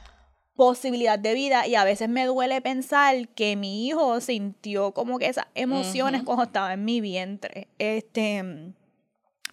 posibilidad 0.57 1.19
de 1.19 1.35
vida 1.35 1.67
y 1.67 1.75
a 1.75 1.85
veces 1.85 2.09
me 2.09 2.27
duele 2.27 2.61
pensar 2.61 3.29
que 3.29 3.57
mi 3.57 3.87
hijo 3.87 4.21
sintió 4.21 4.93
como 4.93 5.19
que 5.19 5.27
esas 5.27 5.47
emociones 5.55 6.23
cuando 6.23 6.45
estaba 6.45 6.73
en 6.73 6.85
mi 6.85 7.01
vientre. 7.01 7.69
Este, 7.79 8.73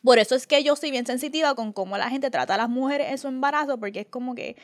por 0.04 0.20
eso 0.20 0.36
es 0.36 0.48
que 0.48 0.64
yo 0.64 0.76
soy 0.76 0.92
bien 0.92 1.06
sensitiva 1.06 1.56
con 1.56 1.74
cómo 1.74 1.98
la 1.98 2.10
gente 2.10 2.30
trata 2.30 2.56
a 2.56 2.58
las 2.58 2.70
mujeres 2.70 3.12
en 3.12 3.18
su 3.18 3.28
embarazo, 3.28 3.80
porque 3.80 4.02
es 4.02 4.08
como 4.08 4.36
que, 4.36 4.56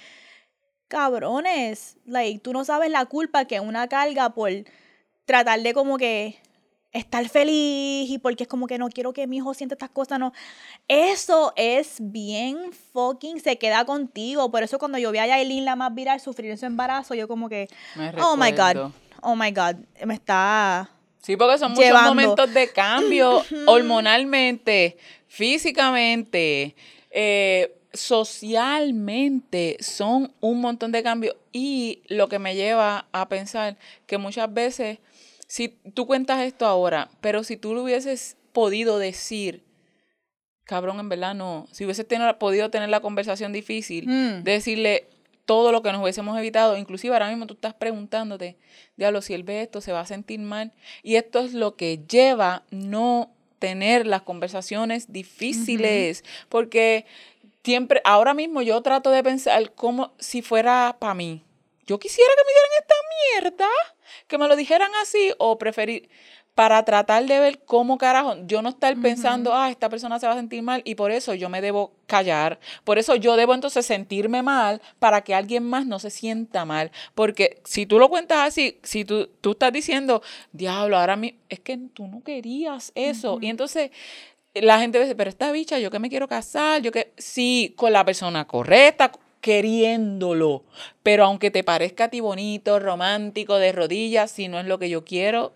cabrones, 0.87 1.97
like, 2.05 2.39
tú 2.39 2.53
no 2.53 2.65
sabes 2.65 2.89
la 2.89 3.05
culpa 3.05 3.45
que 3.45 3.59
una 3.59 3.87
carga 3.87 4.29
por 4.31 4.51
tratar 5.25 5.61
de 5.61 5.73
como 5.73 5.97
que 5.97 6.39
estar 6.91 7.27
feliz 7.29 8.09
y 8.09 8.17
porque 8.17 8.43
es 8.43 8.49
como 8.49 8.67
que 8.67 8.77
no 8.77 8.89
quiero 8.89 9.13
que 9.13 9.27
mi 9.27 9.37
hijo 9.37 9.53
sienta 9.53 9.75
estas 9.75 9.89
cosas, 9.89 10.19
no. 10.19 10.33
Eso 10.87 11.53
es 11.55 11.97
bien 11.99 12.71
fucking, 12.93 13.39
se 13.39 13.57
queda 13.57 13.85
contigo. 13.85 14.49
Por 14.51 14.63
eso 14.63 14.79
cuando 14.79 14.97
yo 14.97 15.11
vi 15.11 15.19
a 15.19 15.27
Yailin 15.27 15.65
la 15.65 15.75
más 15.75 15.93
viral 15.93 16.19
sufrir 16.19 16.51
en 16.51 16.57
su 16.57 16.65
embarazo, 16.65 17.13
yo 17.13 17.27
como 17.27 17.49
que, 17.49 17.67
oh 18.21 18.35
my 18.37 18.51
God, 18.51 18.91
oh 19.21 19.35
my 19.35 19.51
God, 19.51 19.75
me 20.05 20.13
está... 20.13 20.89
Sí, 21.21 21.35
porque 21.35 21.57
son 21.57 21.73
muchos 21.73 22.01
momentos 22.03 22.53
de 22.53 22.71
cambio 22.71 23.43
hormonalmente, 23.67 24.97
físicamente, 25.27 26.73
eh, 27.11 27.76
socialmente, 27.93 29.77
son 29.79 30.33
un 30.39 30.61
montón 30.61 30.91
de 30.91 31.03
cambios. 31.03 31.35
Y 31.51 32.01
lo 32.07 32.29
que 32.29 32.39
me 32.39 32.55
lleva 32.55 33.07
a 33.11 33.29
pensar 33.29 33.77
que 34.05 34.17
muchas 34.17 34.53
veces 34.53 34.99
si 35.47 35.69
tú 35.93 36.05
cuentas 36.05 36.41
esto 36.41 36.65
ahora, 36.65 37.09
pero 37.21 37.43
si 37.43 37.57
tú 37.57 37.73
lo 37.73 37.83
hubieses 37.83 38.35
podido 38.51 38.99
decir, 38.99 39.63
cabrón, 40.65 40.99
en 40.99 41.09
verdad 41.09 41.33
no, 41.33 41.67
si 41.71 41.85
hubieses 41.85 42.05
podido 42.37 42.69
tener 42.69 42.89
la 42.89 42.99
conversación 42.99 43.53
difícil, 43.53 44.07
mm. 44.07 44.43
decirle 44.43 45.07
todo 45.45 45.71
lo 45.71 45.81
que 45.81 45.93
nos 45.93 46.01
hubiésemos 46.01 46.37
evitado, 46.37 46.75
inclusive 46.75 47.15
ahora 47.15 47.29
mismo 47.29 47.47
tú 47.47 47.53
estás 47.53 47.73
preguntándote, 47.73 48.57
diablo, 48.97 49.21
si 49.21 49.33
él 49.33 49.43
ve 49.43 49.61
esto, 49.61 49.79
se 49.79 49.93
va 49.93 50.01
a 50.01 50.05
sentir 50.05 50.41
mal. 50.41 50.73
Y 51.01 51.15
esto 51.15 51.39
es 51.39 51.53
lo 51.53 51.77
que 51.77 52.03
lleva 52.05 52.63
no 52.69 53.31
tener 53.59 54.05
las 54.05 54.23
conversaciones 54.23 55.13
difíciles, 55.13 56.25
porque 56.49 57.05
siempre, 57.67 58.01
ahora 58.05 58.33
mismo 58.33 58.61
yo 58.61 58.81
trato 58.81 59.11
de 59.11 59.21
pensar 59.21 59.73
como 59.73 60.13
si 60.19 60.41
fuera 60.41 60.95
para 60.99 61.13
mí. 61.13 61.43
Yo 61.85 61.99
quisiera 61.99 62.31
que 62.37 62.43
me 62.45 62.53
dieran 62.53 62.71
esta 62.79 62.95
mierda 63.19 63.69
que 64.29 64.37
me 64.37 64.47
lo 64.47 64.55
dijeran 64.55 64.91
así 65.01 65.33
o 65.37 65.57
preferir 65.57 66.09
para 66.55 66.83
tratar 66.85 67.25
de 67.25 67.39
ver 67.41 67.59
cómo 67.65 67.97
carajo, 67.97 68.35
yo 68.45 68.61
no 68.61 68.69
estar 68.69 68.95
pensando, 68.99 69.53
ah, 69.53 69.69
esta 69.69 69.89
persona 69.89 70.17
se 70.17 70.27
va 70.27 70.33
a 70.33 70.37
sentir 70.37 70.63
mal 70.63 70.81
y 70.85 70.95
por 70.95 71.11
eso 71.11 71.33
yo 71.33 71.49
me 71.49 71.61
debo 71.61 71.91
callar, 72.07 72.57
por 72.85 72.97
eso 72.97 73.15
yo 73.15 73.35
debo 73.35 73.53
entonces 73.53 73.85
sentirme 73.85 74.41
mal 74.41 74.81
para 74.97 75.21
que 75.21 75.35
alguien 75.35 75.63
más 75.63 75.85
no 75.85 75.99
se 75.99 76.09
sienta 76.09 76.63
mal, 76.63 76.89
porque 77.13 77.61
si 77.65 77.85
tú 77.85 77.99
lo 77.99 78.09
cuentas 78.09 78.47
así, 78.47 78.79
si 78.81 79.03
tú, 79.05 79.27
tú 79.41 79.51
estás 79.51 79.71
diciendo, 79.71 80.23
diablo, 80.51 80.97
ahora 80.97 81.15
mí, 81.15 81.37
es 81.49 81.59
que 81.59 81.77
tú 81.93 82.07
no 82.07 82.23
querías 82.23 82.91
eso, 82.95 83.37
y 83.39 83.49
entonces 83.49 83.91
la 84.53 84.79
gente 84.79 84.99
dice, 84.99 85.15
pero 85.15 85.29
esta 85.29 85.51
bicha, 85.51 85.79
yo 85.79 85.91
que 85.91 85.99
me 85.99 86.09
quiero 86.09 86.27
casar, 86.27 86.81
yo 86.81 86.91
que, 86.91 87.13
sí, 87.17 87.73
con 87.75 87.93
la 87.93 88.05
persona 88.05 88.45
correcta, 88.45 89.11
queriéndolo. 89.41 90.63
Pero 91.03 91.25
aunque 91.25 91.51
te 91.51 91.63
parezca 91.63 92.05
a 92.05 92.09
ti 92.09 92.19
bonito, 92.19 92.79
romántico, 92.79 93.57
de 93.57 93.71
rodillas, 93.71 94.31
si 94.31 94.47
no 94.47 94.59
es 94.59 94.65
lo 94.65 94.79
que 94.79 94.89
yo 94.89 95.05
quiero, 95.05 95.53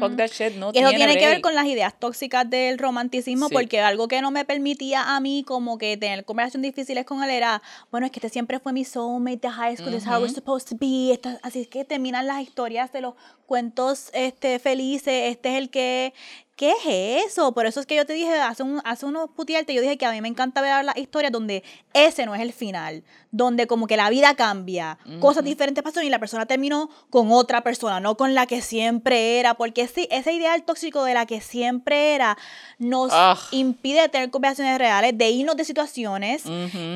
Fuck 0.00 0.16
that 0.16 0.30
shit, 0.30 0.56
no 0.56 0.72
y 0.74 0.78
eso 0.78 0.90
tiene 0.90 1.16
que 1.16 1.26
ver 1.26 1.40
con 1.40 1.54
las 1.54 1.66
ideas 1.66 1.94
tóxicas 1.96 2.50
del 2.50 2.78
romanticismo, 2.78 3.48
porque 3.48 3.78
algo 3.78 4.08
que 4.08 4.20
no 4.20 4.32
me 4.32 4.44
permitía 4.44 5.14
a 5.14 5.20
mí 5.20 5.44
como 5.46 5.78
que 5.78 5.96
tener 5.96 6.24
conversaciones 6.24 6.74
difíciles 6.74 7.04
con 7.04 7.22
él 7.22 7.30
era, 7.30 7.62
bueno, 7.92 8.06
es 8.06 8.10
que 8.10 8.18
este 8.18 8.28
siempre 8.28 8.58
fue 8.58 8.72
mi 8.72 8.84
soulmate 8.84 9.36
de 9.36 9.50
high 9.50 9.76
school, 9.76 9.94
is 9.94 10.04
how 10.04 10.20
we're 10.20 10.34
supposed 10.34 10.68
to 10.68 10.76
be, 10.76 11.16
así 11.42 11.60
es 11.60 11.68
que 11.68 11.84
terminan 11.84 12.26
las 12.26 12.42
historias 12.42 12.90
de 12.92 13.02
los 13.02 13.14
cuentos 13.46 14.10
este, 14.14 14.58
felices, 14.58 15.30
este 15.30 15.50
es 15.50 15.58
el 15.58 15.70
que 15.70 16.12
¿qué 16.56 16.72
es 16.72 17.26
eso? 17.26 17.52
Por 17.52 17.66
eso 17.66 17.80
es 17.80 17.86
que 17.86 17.96
yo 17.96 18.06
te 18.06 18.12
dije 18.12 18.32
hace, 18.34 18.62
un, 18.62 18.80
hace 18.84 19.06
unos 19.06 19.30
putiarte, 19.30 19.74
yo 19.74 19.80
dije 19.80 19.96
que 19.96 20.06
a 20.06 20.12
mí 20.12 20.20
me 20.20 20.28
encanta 20.28 20.60
ver 20.60 20.84
las 20.84 20.96
historias 20.96 21.32
donde 21.32 21.62
ese 21.94 22.26
no 22.26 22.34
es 22.34 22.40
el 22.40 22.52
final, 22.52 23.04
donde 23.30 23.66
como 23.66 23.86
que 23.86 23.96
la 23.96 24.10
vida 24.10 24.34
cambia, 24.34 24.98
cosas 25.20 25.44
diferentes 25.44 25.82
pasan 25.82 26.04
y 26.04 26.10
la 26.10 26.18
persona 26.18 26.46
terminó 26.46 26.90
con 27.10 27.32
otra 27.32 27.62
persona, 27.62 28.00
no 28.00 28.16
con 28.16 28.34
la 28.34 28.46
que 28.46 28.62
siempre 28.62 29.40
era, 29.40 29.54
porque 29.54 29.88
sí, 29.88 30.06
ese 30.10 30.32
ideal 30.32 30.62
tóxico 30.64 31.04
de 31.04 31.14
la 31.14 31.26
que 31.26 31.40
siempre 31.40 32.14
era 32.14 32.36
nos 32.78 33.10
ah. 33.12 33.38
impide 33.50 34.08
tener 34.08 34.30
conversaciones 34.30 34.78
reales, 34.78 35.16
de 35.16 35.30
irnos 35.30 35.56
de 35.56 35.64
situaciones 35.64 36.44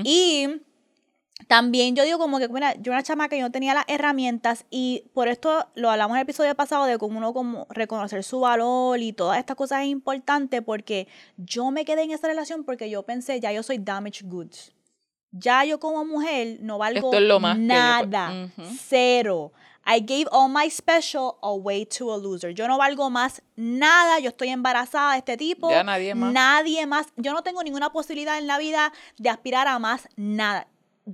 y 0.05 0.49
también 1.49 1.95
yo 1.95 2.05
digo 2.05 2.18
como 2.18 2.39
que, 2.39 2.49
mira, 2.49 2.74
yo 2.80 2.93
una 2.93 3.03
chamaca, 3.03 3.37
yo 3.37 3.43
no 3.43 3.53
tenía 3.53 3.74
las 3.74 3.84
herramientas 3.89 4.64
y 4.70 5.05
por 5.14 5.28
esto 5.28 5.68
lo 5.74 5.91
hablamos 5.91 6.14
en 6.14 6.18
el 6.18 6.22
episodio 6.22 6.55
pasado 6.55 6.87
de 6.87 6.99
cómo 6.99 7.18
uno 7.18 7.32
como 7.32 7.66
reconocer 7.70 8.24
su 8.24 8.41
valor 8.41 8.99
y 9.01 9.12
todas 9.12 9.39
estas 9.39 9.57
cosas 9.57 9.82
es 9.82 9.89
importante 9.89 10.62
porque 10.62 11.07
yo 11.37 11.70
me 11.70 11.84
quedé 11.84 12.03
en 12.03 12.11
esa 12.11 12.26
relación 12.26 12.64
porque 12.64 12.91
yo 12.91 13.05
pensé, 13.05 13.39
ya 13.39 13.53
yo 13.53 13.62
soy 13.62 13.78
damaged 13.78 14.26
goods. 14.28 14.72
Ya 15.30 15.64
yo 15.64 15.78
como 15.78 16.05
mujer 16.05 16.59
no 16.62 16.78
valgo 16.78 17.12
nada, 17.57 18.51
cero. 18.89 19.53
I 19.89 20.01
gave 20.01 20.26
all 20.32 20.51
my 20.51 20.68
special 20.68 21.37
away 21.43 21.87
to 21.87 22.12
a 22.12 22.18
loser. 22.18 22.55
Yo 22.55 22.66
no 22.66 22.78
valgo 22.78 23.11
más 23.11 23.43
nada, 23.55 24.18
yo 24.18 24.30
estoy 24.30 24.49
embarazada 24.49 25.12
de 25.12 25.18
este 25.18 25.37
tipo. 25.37 25.70
Ya 25.70 25.84
nadie 25.84 26.14
más. 26.14 26.32
Nadie 26.32 26.87
más. 26.87 27.07
Yo 27.16 27.32
no 27.32 27.43
tengo 27.43 27.62
ninguna 27.62 27.93
posibilidad 27.93 28.39
en 28.39 28.47
la 28.47 28.59
vida 28.59 28.93
de 29.18 29.28
aspirar 29.28 29.68
a 29.68 29.78
más 29.78 30.09
nada 30.16 30.66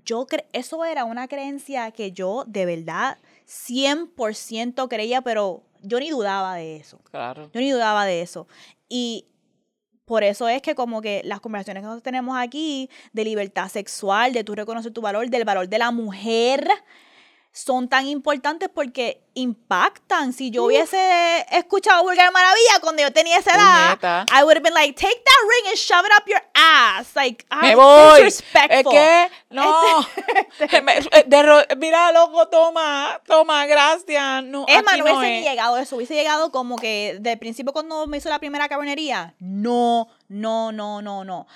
yo 0.05 0.27
eso 0.53 0.85
era 0.85 1.05
una 1.05 1.29
creencia 1.29 1.91
que 1.91 2.13
yo 2.13 2.45
de 2.47 2.67
verdad 2.67 3.19
100% 3.47 4.89
creía, 4.89 5.21
pero 5.23 5.63
yo 5.83 6.01
ni 6.01 6.11
dudaba 6.11 6.57
de 6.57 6.77
eso. 6.77 6.99
Claro. 7.11 7.51
Yo 7.53 7.61
ni 7.61 7.71
dudaba 7.71 8.07
de 8.07 8.23
eso. 8.23 8.49
Y 8.89 9.27
por 10.05 10.25
eso 10.25 10.49
es 10.49 10.63
que 10.63 10.75
como 10.75 11.01
que 11.03 11.23
las 11.25 11.41
conversaciones 11.41 11.83
que 11.83 11.87
nosotros 11.87 12.03
tenemos 12.03 12.37
aquí 12.39 12.91
de 13.13 13.25
libertad 13.25 13.69
sexual, 13.69 14.33
de 14.33 14.45
tú 14.45 14.55
reconocer 14.55 14.93
tu 14.93 15.01
valor, 15.01 15.29
del 15.29 15.45
valor 15.45 15.69
de 15.69 15.79
la 15.79 15.91
mujer, 15.91 16.67
son 17.53 17.89
tan 17.89 18.07
importantes 18.07 18.71
porque 18.75 19.23
impactan. 19.35 20.33
Si 20.33 20.51
yo 20.51 20.65
hubiese 20.65 21.47
escuchado 21.51 22.03
Vulgar 22.03 22.33
Maravilla 22.33 22.81
cuando 22.81 23.03
yo 23.03 23.13
tenía 23.13 23.39
esa 23.39 23.55
edad, 23.55 24.27
I 24.31 24.43
would 24.43 24.57
have 24.57 24.63
been 24.63 24.75
like, 24.75 24.95
take 24.95 25.23
that 25.23 25.49
ring 25.49 25.69
and 25.69 25.77
shove 25.77 26.05
it 26.07 26.13
up 26.17 26.27
your 26.27 26.43
ass. 26.55 27.15
Like, 27.15 27.45
me 27.61 27.75
voy. 27.75 28.23
Es 28.23 28.43
que, 28.43 29.31
no. 29.51 30.01
Este, 30.59 30.77
eh, 30.79 31.77
mira, 31.77 32.11
loco, 32.13 32.49
toma, 32.49 33.21
toma, 33.27 33.67
gracias. 33.67 34.45
No, 34.45 34.67
más, 34.85 34.99
no 34.99 35.05
hubiese 35.05 35.43
llegado 35.43 35.77
eso. 35.77 35.97
Hubiese 35.97 36.15
llegado 36.15 36.51
como 36.51 36.79
que 36.79 37.19
del 37.21 37.39
principio 37.39 37.73
cuando 37.73 38.07
me 38.07 38.17
hizo 38.17 38.31
la 38.31 38.39
primera 38.39 38.69
cabernería. 38.69 39.35
No, 39.39 40.09
no, 40.29 40.73
no, 40.73 41.03
no, 41.03 41.25
no. 41.25 41.47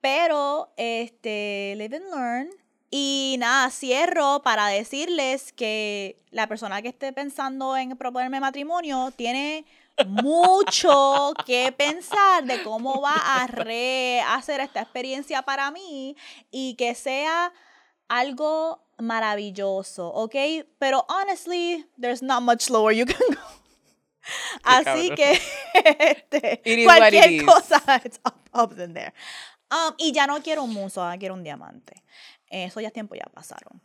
Pero, 0.00 0.72
este, 0.76 1.74
live 1.76 1.96
and 1.96 2.14
learn 2.14 2.67
y 2.90 3.36
nada, 3.38 3.70
cierro 3.70 4.42
para 4.42 4.68
decirles 4.68 5.52
que 5.52 6.22
la 6.30 6.46
persona 6.46 6.80
que 6.80 6.88
esté 6.88 7.12
pensando 7.12 7.76
en 7.76 7.96
proponerme 7.96 8.40
matrimonio 8.40 9.12
tiene 9.14 9.66
mucho 10.06 11.32
que 11.44 11.72
pensar 11.72 12.44
de 12.44 12.62
cómo 12.62 13.00
va 13.00 13.14
a 13.14 13.46
rehacer 13.46 14.60
esta 14.60 14.80
experiencia 14.80 15.42
para 15.42 15.70
mí 15.70 16.16
y 16.50 16.74
que 16.76 16.94
sea 16.94 17.52
algo 18.08 18.82
maravilloso, 18.98 20.08
¿ok? 20.08 20.34
Pero 20.78 21.04
honestly, 21.08 21.86
there's 22.00 22.22
not 22.22 22.42
much 22.42 22.70
lower 22.70 22.92
you 22.92 23.06
can 23.06 23.16
go. 23.28 23.40
Así 24.62 25.10
que 25.10 25.40
este, 26.00 26.84
cualquier 26.84 27.44
cosa, 27.44 27.82
it's 28.04 28.20
up, 28.24 28.36
up 28.52 28.72
in 28.78 28.94
there. 28.94 29.12
Um, 29.70 29.94
y 29.98 30.12
ya 30.12 30.26
no 30.26 30.42
quiero 30.42 30.64
un 30.64 30.72
muso, 30.72 31.06
quiero 31.18 31.34
un 31.34 31.42
diamante. 31.42 32.02
Eso 32.50 32.80
ya 32.80 32.90
tiempo, 32.90 33.14
ya 33.14 33.26
pasaron. 33.32 33.80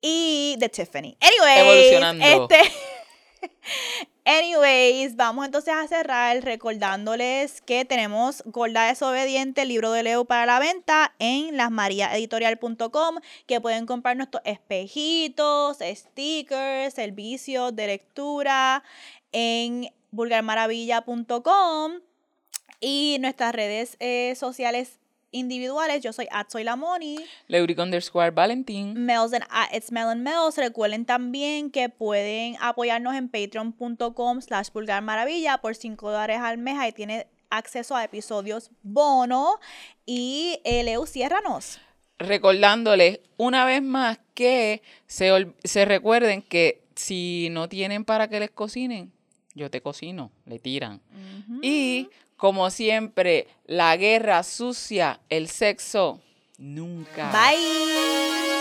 Y 0.00 0.56
de 0.58 0.68
Tiffany. 0.68 1.16
Anyways, 1.20 1.58
Evolucionando. 1.58 2.24
Este, 2.24 2.72
anyways, 4.24 5.16
vamos 5.16 5.46
entonces 5.46 5.74
a 5.74 5.86
cerrar 5.88 6.42
recordándoles 6.42 7.60
que 7.62 7.84
tenemos 7.84 8.42
Gorda 8.46 8.86
Desobediente, 8.86 9.64
libro 9.64 9.90
de 9.92 10.02
Leo 10.04 10.24
para 10.24 10.46
la 10.46 10.60
venta 10.60 11.14
en 11.18 11.56
lasmariaeditorial.com, 11.56 13.16
que 13.46 13.60
pueden 13.60 13.86
comprar 13.86 14.16
nuestros 14.16 14.42
espejitos, 14.44 15.78
stickers, 15.78 16.94
servicios 16.94 17.74
de 17.74 17.86
lectura 17.88 18.84
en 19.32 19.88
vulgarmaravilla.com 20.10 22.00
y 22.80 23.18
nuestras 23.20 23.52
redes 23.54 23.96
eh, 23.98 24.34
sociales 24.36 24.98
individuales, 25.30 26.02
yo 26.02 26.12
soy 26.12 26.26
at 26.30 26.48
soy 26.48 26.64
la 26.64 26.76
Moni. 26.76 27.18
Leuric 27.48 27.78
underscore 27.78 28.30
Valentín. 28.30 28.94
Mels 28.94 29.32
and 29.32 29.44
at 29.50 29.72
it's 29.72 29.92
Melon 29.92 30.22
Mels. 30.22 30.56
Recuerden 30.56 31.04
también 31.04 31.70
que 31.70 31.88
pueden 31.88 32.56
apoyarnos 32.60 33.14
en 33.14 33.28
patreon.com 33.28 34.40
slash 34.40 34.70
vulgar 34.72 35.02
maravilla 35.02 35.58
por 35.58 35.74
5 35.74 36.10
dólares 36.10 36.38
al 36.40 36.58
mes. 36.58 36.78
Ahí 36.78 36.92
tiene 36.92 37.26
acceso 37.50 37.96
a 37.96 38.04
episodios 38.04 38.70
bono. 38.82 39.58
Y 40.06 40.60
eh, 40.64 40.82
Leo, 40.82 41.06
ciérranos. 41.06 41.80
Recordándoles 42.18 43.20
una 43.36 43.64
vez 43.64 43.82
más 43.82 44.18
que 44.34 44.82
se, 45.06 45.54
se 45.62 45.84
recuerden 45.84 46.42
que 46.42 46.82
si 46.96 47.48
no 47.52 47.68
tienen 47.68 48.04
para 48.04 48.28
que 48.28 48.40
les 48.40 48.50
cocinen, 48.50 49.12
yo 49.54 49.70
te 49.70 49.80
cocino, 49.80 50.32
le 50.46 50.58
tiran. 50.58 51.00
Y 51.62 52.08
como 52.38 52.70
siempre, 52.70 53.48
la 53.66 53.94
guerra 53.96 54.42
sucia, 54.44 55.20
el 55.28 55.48
sexo, 55.48 56.20
nunca. 56.56 57.30
Bye. 57.32 58.57